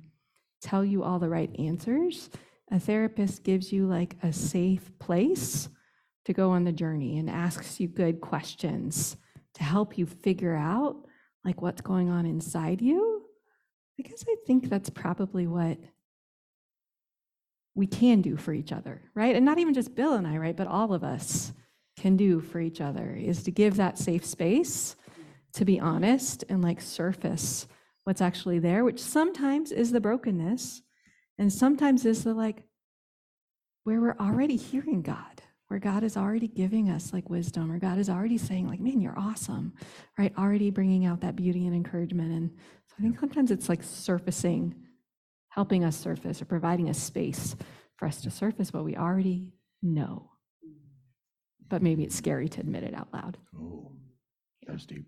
tell 0.62 0.84
you 0.84 1.02
all 1.02 1.18
the 1.18 1.28
right 1.28 1.50
answers. 1.58 2.30
A 2.70 2.78
therapist 2.78 3.42
gives 3.42 3.72
you 3.72 3.86
like 3.86 4.16
a 4.22 4.32
safe 4.32 4.96
place 5.00 5.68
to 6.26 6.32
go 6.32 6.50
on 6.52 6.62
the 6.62 6.72
journey 6.72 7.18
and 7.18 7.28
asks 7.28 7.80
you 7.80 7.88
good 7.88 8.20
questions 8.20 9.16
to 9.54 9.64
help 9.64 9.98
you 9.98 10.06
figure 10.06 10.54
out 10.54 10.96
like 11.44 11.60
what's 11.60 11.80
going 11.80 12.08
on 12.08 12.26
inside 12.26 12.82
you 12.82 13.22
because 13.96 14.24
i 14.28 14.34
think 14.46 14.68
that's 14.68 14.90
probably 14.90 15.46
what 15.46 15.78
we 17.76 17.86
can 17.86 18.20
do 18.20 18.36
for 18.36 18.52
each 18.52 18.72
other 18.72 19.00
right 19.14 19.36
and 19.36 19.44
not 19.44 19.58
even 19.58 19.74
just 19.74 19.94
bill 19.94 20.14
and 20.14 20.26
i 20.26 20.36
right 20.36 20.56
but 20.56 20.66
all 20.66 20.92
of 20.92 21.04
us 21.04 21.52
can 21.96 22.16
do 22.16 22.40
for 22.40 22.60
each 22.60 22.80
other 22.80 23.14
is 23.14 23.42
to 23.44 23.50
give 23.50 23.76
that 23.76 23.98
safe 23.98 24.24
space 24.24 24.96
to 25.52 25.64
be 25.64 25.78
honest 25.78 26.42
and 26.48 26.62
like 26.62 26.80
surface 26.80 27.68
what's 28.04 28.20
actually 28.20 28.58
there 28.58 28.84
which 28.84 29.00
sometimes 29.00 29.70
is 29.70 29.92
the 29.92 30.00
brokenness 30.00 30.82
and 31.38 31.52
sometimes 31.52 32.04
is 32.04 32.24
the 32.24 32.34
like 32.34 32.64
where 33.84 34.00
we're 34.00 34.16
already 34.18 34.56
hearing 34.56 35.02
god 35.02 35.42
where 35.68 35.80
God 35.80 36.04
is 36.04 36.16
already 36.16 36.46
giving 36.46 36.90
us 36.90 37.12
like 37.12 37.28
wisdom, 37.28 37.72
or 37.72 37.78
God 37.78 37.98
is 37.98 38.08
already 38.08 38.38
saying, 38.38 38.68
like, 38.68 38.80
man, 38.80 39.00
you're 39.00 39.18
awesome, 39.18 39.72
right? 40.18 40.32
Already 40.38 40.70
bringing 40.70 41.06
out 41.06 41.20
that 41.22 41.36
beauty 41.36 41.66
and 41.66 41.74
encouragement. 41.74 42.32
And 42.32 42.50
so 42.86 42.94
I 42.98 43.02
think 43.02 43.18
sometimes 43.18 43.50
it's 43.50 43.68
like 43.68 43.82
surfacing, 43.82 44.74
helping 45.56 45.84
us 45.84 45.96
surface, 45.96 46.40
or 46.40 46.44
providing 46.44 46.88
a 46.88 46.94
space 46.94 47.56
for 47.96 48.06
us 48.06 48.20
to 48.20 48.30
surface 48.30 48.72
what 48.72 48.84
we 48.84 48.94
already 48.94 49.52
know. 49.82 50.30
But 51.68 51.82
maybe 51.82 52.04
it's 52.04 52.14
scary 52.14 52.48
to 52.50 52.60
admit 52.60 52.84
it 52.84 52.94
out 52.94 53.08
loud. 53.12 53.38
Oh, 53.58 53.90
that's 54.68 54.86
deep. 54.86 55.06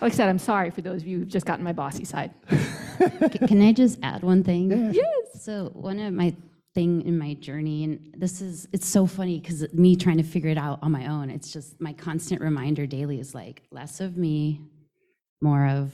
Like 0.00 0.12
I 0.12 0.16
said, 0.16 0.28
I'm 0.28 0.38
sorry 0.38 0.70
for 0.70 0.82
those 0.82 1.00
of 1.02 1.06
you 1.08 1.18
who've 1.20 1.28
just 1.28 1.46
gotten 1.46 1.64
my 1.64 1.72
bossy 1.72 2.04
side. 2.04 2.32
Can 3.46 3.62
I 3.62 3.72
just 3.72 3.98
add 4.02 4.22
one 4.22 4.44
thing? 4.44 4.70
Yeah, 4.70 4.92
Yes. 4.92 5.42
So 5.42 5.70
one 5.72 5.98
of 5.98 6.12
my 6.12 6.34
thing 6.74 7.02
in 7.02 7.18
my 7.18 7.34
journey, 7.34 7.84
and 7.84 8.14
this 8.16 8.40
is 8.40 8.68
it's 8.72 8.86
so 8.86 9.06
funny 9.06 9.38
because 9.40 9.64
me 9.72 9.96
trying 9.96 10.16
to 10.18 10.22
figure 10.22 10.50
it 10.50 10.58
out 10.58 10.78
on 10.82 10.92
my 10.92 11.06
own. 11.06 11.30
It's 11.30 11.52
just 11.52 11.80
my 11.80 11.92
constant 11.92 12.40
reminder 12.40 12.86
daily 12.86 13.18
is 13.20 13.34
like 13.34 13.62
less 13.70 14.00
of 14.00 14.16
me, 14.16 14.60
more 15.40 15.66
of. 15.66 15.92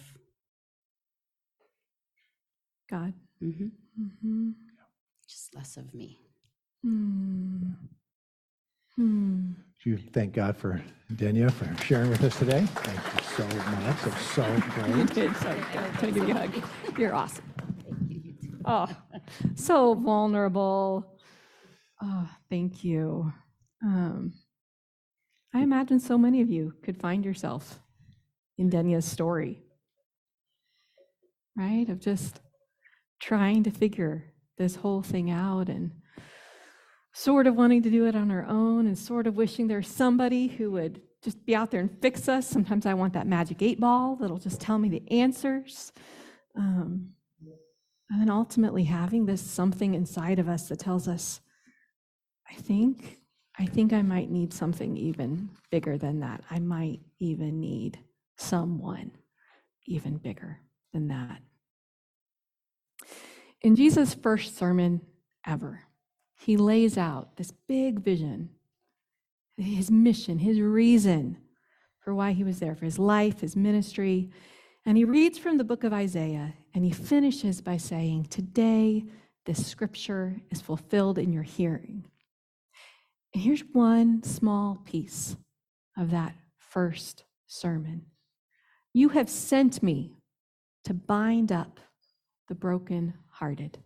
God. 2.90 3.12
mhm, 3.42 3.70
Mm-hmm. 4.00 4.50
just 5.28 5.54
less 5.54 5.76
of 5.76 5.92
me. 5.94 6.18
Hmm. 6.82 7.72
Hmm. 8.96 9.52
You 9.84 9.96
thank 10.12 10.34
God 10.34 10.56
for 10.56 10.82
Denia 11.14 11.50
for 11.50 11.66
sharing 11.84 12.10
with 12.10 12.22
us 12.24 12.38
today. 12.38 12.64
Thank 12.66 12.98
you 12.98 13.22
so 13.36 13.46
much. 13.70 14.06
It's 14.06 14.26
so 14.32 14.42
You 14.96 15.04
did 15.06 15.36
so 15.36 15.52
good. 15.72 15.92
Can 15.98 16.08
I 16.08 16.10
give 16.10 16.28
you 16.28 16.34
a 16.34 16.38
hug? 16.46 16.98
You're 16.98 17.14
awesome. 17.14 17.44
Oh, 18.64 18.86
so 19.54 19.94
vulnerable. 19.94 21.18
Oh, 22.02 22.28
thank 22.50 22.84
you. 22.84 23.32
Um, 23.82 24.32
I 25.54 25.60
imagine 25.62 25.98
so 26.00 26.18
many 26.18 26.40
of 26.42 26.50
you 26.50 26.74
could 26.82 26.98
find 27.00 27.24
yourself 27.24 27.80
in 28.58 28.68
Denia's 28.68 29.06
story, 29.06 29.62
right? 31.56 31.88
Of 31.88 32.00
just 32.00 32.40
trying 33.20 33.62
to 33.64 33.70
figure 33.70 34.24
this 34.58 34.76
whole 34.76 35.02
thing 35.02 35.30
out 35.30 35.68
and 35.68 35.92
sort 37.12 37.46
of 37.46 37.56
wanting 37.56 37.82
to 37.82 37.90
do 37.90 38.06
it 38.06 38.14
on 38.14 38.30
our 38.30 38.46
own 38.46 38.86
and 38.86 38.98
sort 38.98 39.26
of 39.26 39.36
wishing 39.36 39.66
there's 39.66 39.88
somebody 39.88 40.48
who 40.48 40.70
would 40.70 41.00
just 41.22 41.44
be 41.44 41.54
out 41.54 41.70
there 41.70 41.80
and 41.80 42.00
fix 42.00 42.28
us. 42.28 42.46
Sometimes 42.46 42.86
I 42.86 42.94
want 42.94 43.12
that 43.14 43.26
magic 43.26 43.62
eight 43.62 43.80
ball 43.80 44.16
that'll 44.16 44.38
just 44.38 44.60
tell 44.60 44.78
me 44.78 44.88
the 44.88 45.10
answers. 45.10 45.92
Um, 46.56 47.10
and 48.10 48.20
then 48.20 48.30
ultimately 48.30 48.84
having 48.84 49.26
this 49.26 49.40
something 49.40 49.94
inside 49.94 50.38
of 50.38 50.48
us 50.48 50.68
that 50.68 50.78
tells 50.80 51.06
us, 51.06 51.40
I 52.50 52.54
think, 52.54 53.18
I 53.58 53.66
think 53.66 53.92
I 53.92 54.02
might 54.02 54.30
need 54.30 54.52
something 54.52 54.96
even 54.96 55.50
bigger 55.70 55.96
than 55.96 56.20
that. 56.20 56.42
I 56.50 56.58
might 56.58 57.00
even 57.18 57.60
need 57.60 57.98
someone 58.36 59.12
even 59.86 60.16
bigger 60.16 60.58
than 60.92 61.08
that. 61.08 61.40
In 63.62 63.76
Jesus' 63.76 64.14
first 64.14 64.56
sermon 64.56 65.02
ever, 65.46 65.82
he 66.38 66.56
lays 66.56 66.96
out 66.96 67.36
this 67.36 67.52
big 67.68 68.00
vision, 68.00 68.50
his 69.56 69.90
mission, 69.90 70.38
his 70.38 70.60
reason 70.60 71.36
for 72.00 72.14
why 72.14 72.32
he 72.32 72.44
was 72.44 72.60
there, 72.60 72.74
for 72.74 72.86
his 72.86 72.98
life, 72.98 73.40
his 73.40 73.56
ministry. 73.56 74.30
And 74.86 74.96
he 74.96 75.04
reads 75.04 75.38
from 75.38 75.58
the 75.58 75.64
book 75.64 75.84
of 75.84 75.92
Isaiah 75.92 76.54
and 76.74 76.84
he 76.84 76.90
finishes 76.90 77.60
by 77.60 77.76
saying, 77.76 78.26
Today, 78.30 79.04
this 79.44 79.66
scripture 79.66 80.40
is 80.50 80.62
fulfilled 80.62 81.18
in 81.18 81.32
your 81.32 81.42
hearing. 81.42 82.04
And 83.34 83.42
here's 83.42 83.64
one 83.72 84.22
small 84.22 84.80
piece 84.84 85.36
of 85.98 86.10
that 86.10 86.34
first 86.58 87.24
sermon 87.46 88.06
You 88.94 89.10
have 89.10 89.28
sent 89.28 89.82
me 89.82 90.16
to 90.84 90.94
bind 90.94 91.52
up 91.52 91.80
the 92.48 92.54
brokenhearted. 93.40 93.78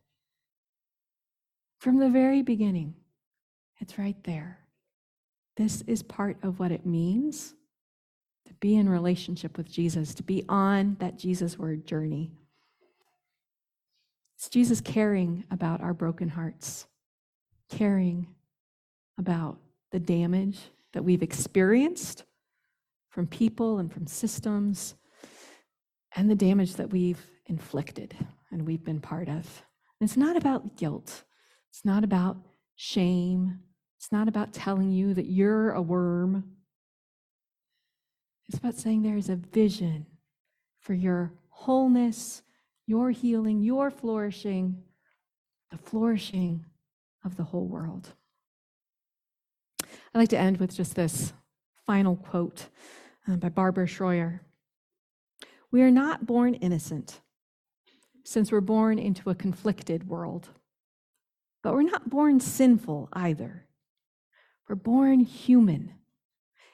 From 1.78 1.98
the 1.98 2.08
very 2.08 2.42
beginning, 2.42 2.94
it's 3.80 3.98
right 3.98 4.16
there. 4.24 4.58
This 5.56 5.82
is 5.86 6.02
part 6.02 6.36
of 6.42 6.58
what 6.58 6.72
it 6.72 6.84
means 6.84 7.54
to 8.46 8.54
be 8.54 8.76
in 8.76 8.88
relationship 8.88 9.56
with 9.56 9.70
Jesus, 9.70 10.14
to 10.14 10.22
be 10.22 10.44
on 10.48 10.96
that 10.98 11.18
Jesus 11.18 11.58
word 11.58 11.86
journey. 11.86 12.32
It's 14.36 14.48
Jesus 14.48 14.80
caring 14.80 15.44
about 15.50 15.80
our 15.80 15.94
broken 15.94 16.28
hearts, 16.28 16.86
caring 17.70 18.26
about 19.18 19.58
the 19.92 20.00
damage 20.00 20.58
that 20.92 21.04
we've 21.04 21.22
experienced 21.22 22.24
from 23.10 23.26
people 23.26 23.78
and 23.78 23.92
from 23.92 24.06
systems, 24.06 24.96
and 26.16 26.28
the 26.28 26.34
damage 26.34 26.74
that 26.74 26.90
we've 26.90 27.24
inflicted 27.46 28.14
and 28.54 28.66
we've 28.66 28.84
been 28.84 29.00
part 29.00 29.28
of. 29.28 29.62
It's 30.00 30.16
not 30.16 30.36
about 30.36 30.76
guilt, 30.76 31.24
it's 31.70 31.84
not 31.84 32.04
about 32.04 32.36
shame, 32.76 33.58
it's 33.98 34.12
not 34.12 34.28
about 34.28 34.52
telling 34.52 34.92
you 34.92 35.12
that 35.14 35.26
you're 35.26 35.72
a 35.72 35.82
worm. 35.82 36.44
It's 38.48 38.58
about 38.58 38.76
saying 38.76 39.02
there 39.02 39.16
is 39.16 39.28
a 39.28 39.36
vision 39.36 40.06
for 40.78 40.94
your 40.94 41.32
wholeness, 41.48 42.42
your 42.86 43.10
healing, 43.10 43.62
your 43.62 43.90
flourishing, 43.90 44.82
the 45.70 45.78
flourishing 45.78 46.64
of 47.24 47.36
the 47.36 47.44
whole 47.44 47.66
world. 47.66 48.10
I'd 49.80 50.18
like 50.18 50.28
to 50.28 50.38
end 50.38 50.58
with 50.58 50.76
just 50.76 50.94
this 50.94 51.32
final 51.86 52.16
quote 52.16 52.66
uh, 53.26 53.36
by 53.36 53.48
Barbara 53.48 53.86
Shroyer. 53.86 54.40
We 55.70 55.82
are 55.82 55.90
not 55.90 56.26
born 56.26 56.54
innocent, 56.54 57.20
since 58.24 58.50
we're 58.50 58.60
born 58.60 58.98
into 58.98 59.30
a 59.30 59.34
conflicted 59.34 60.08
world. 60.08 60.48
But 61.62 61.74
we're 61.74 61.82
not 61.82 62.10
born 62.10 62.40
sinful 62.40 63.08
either. 63.12 63.66
We're 64.68 64.74
born 64.76 65.20
human. 65.20 65.94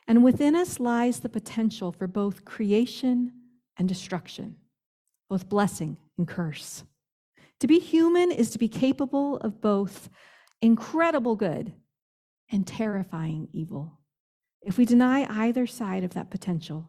And 0.07 0.24
within 0.24 0.57
us 0.57 0.80
lies 0.80 1.20
the 1.20 1.28
potential 1.28 1.92
for 1.92 2.07
both 2.07 2.44
creation 2.44 3.32
and 3.76 3.88
destruction, 3.88 4.57
both 5.28 5.48
blessing 5.48 5.96
and 6.18 6.26
curse. 6.26 6.84
To 7.61 7.66
be 7.66 7.78
human 7.78 8.32
is 8.32 8.51
to 8.51 8.59
be 8.59 8.68
capable 8.68 9.36
of 9.38 9.61
both 9.61 10.09
incredible 10.62 11.36
good 11.36 11.72
and 12.51 12.66
terrifying 12.66 13.48
evil. 13.53 13.98
If 14.62 14.78
we 14.78 14.84
deny 14.84 15.26
either 15.28 15.66
side 15.66 16.05
of 16.05 16.14
that 16.14 16.30
potential, 16.30 16.88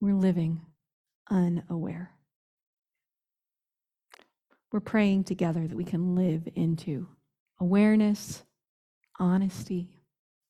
we're 0.00 0.14
living 0.14 0.60
unaware. 1.30 2.12
We're 4.72 4.80
praying 4.80 5.24
together 5.24 5.66
that 5.66 5.76
we 5.76 5.84
can 5.84 6.14
live 6.14 6.48
into 6.54 7.08
awareness, 7.58 8.44
honesty, 9.18 9.88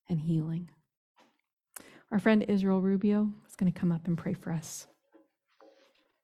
and 0.09 0.19
healing. 0.19 0.69
Our 2.11 2.19
friend 2.19 2.45
Israel 2.47 2.81
Rubio 2.81 3.31
is 3.47 3.55
going 3.55 3.71
to 3.71 3.79
come 3.79 3.91
up 3.91 4.07
and 4.07 4.17
pray 4.17 4.33
for 4.33 4.51
us. 4.51 4.87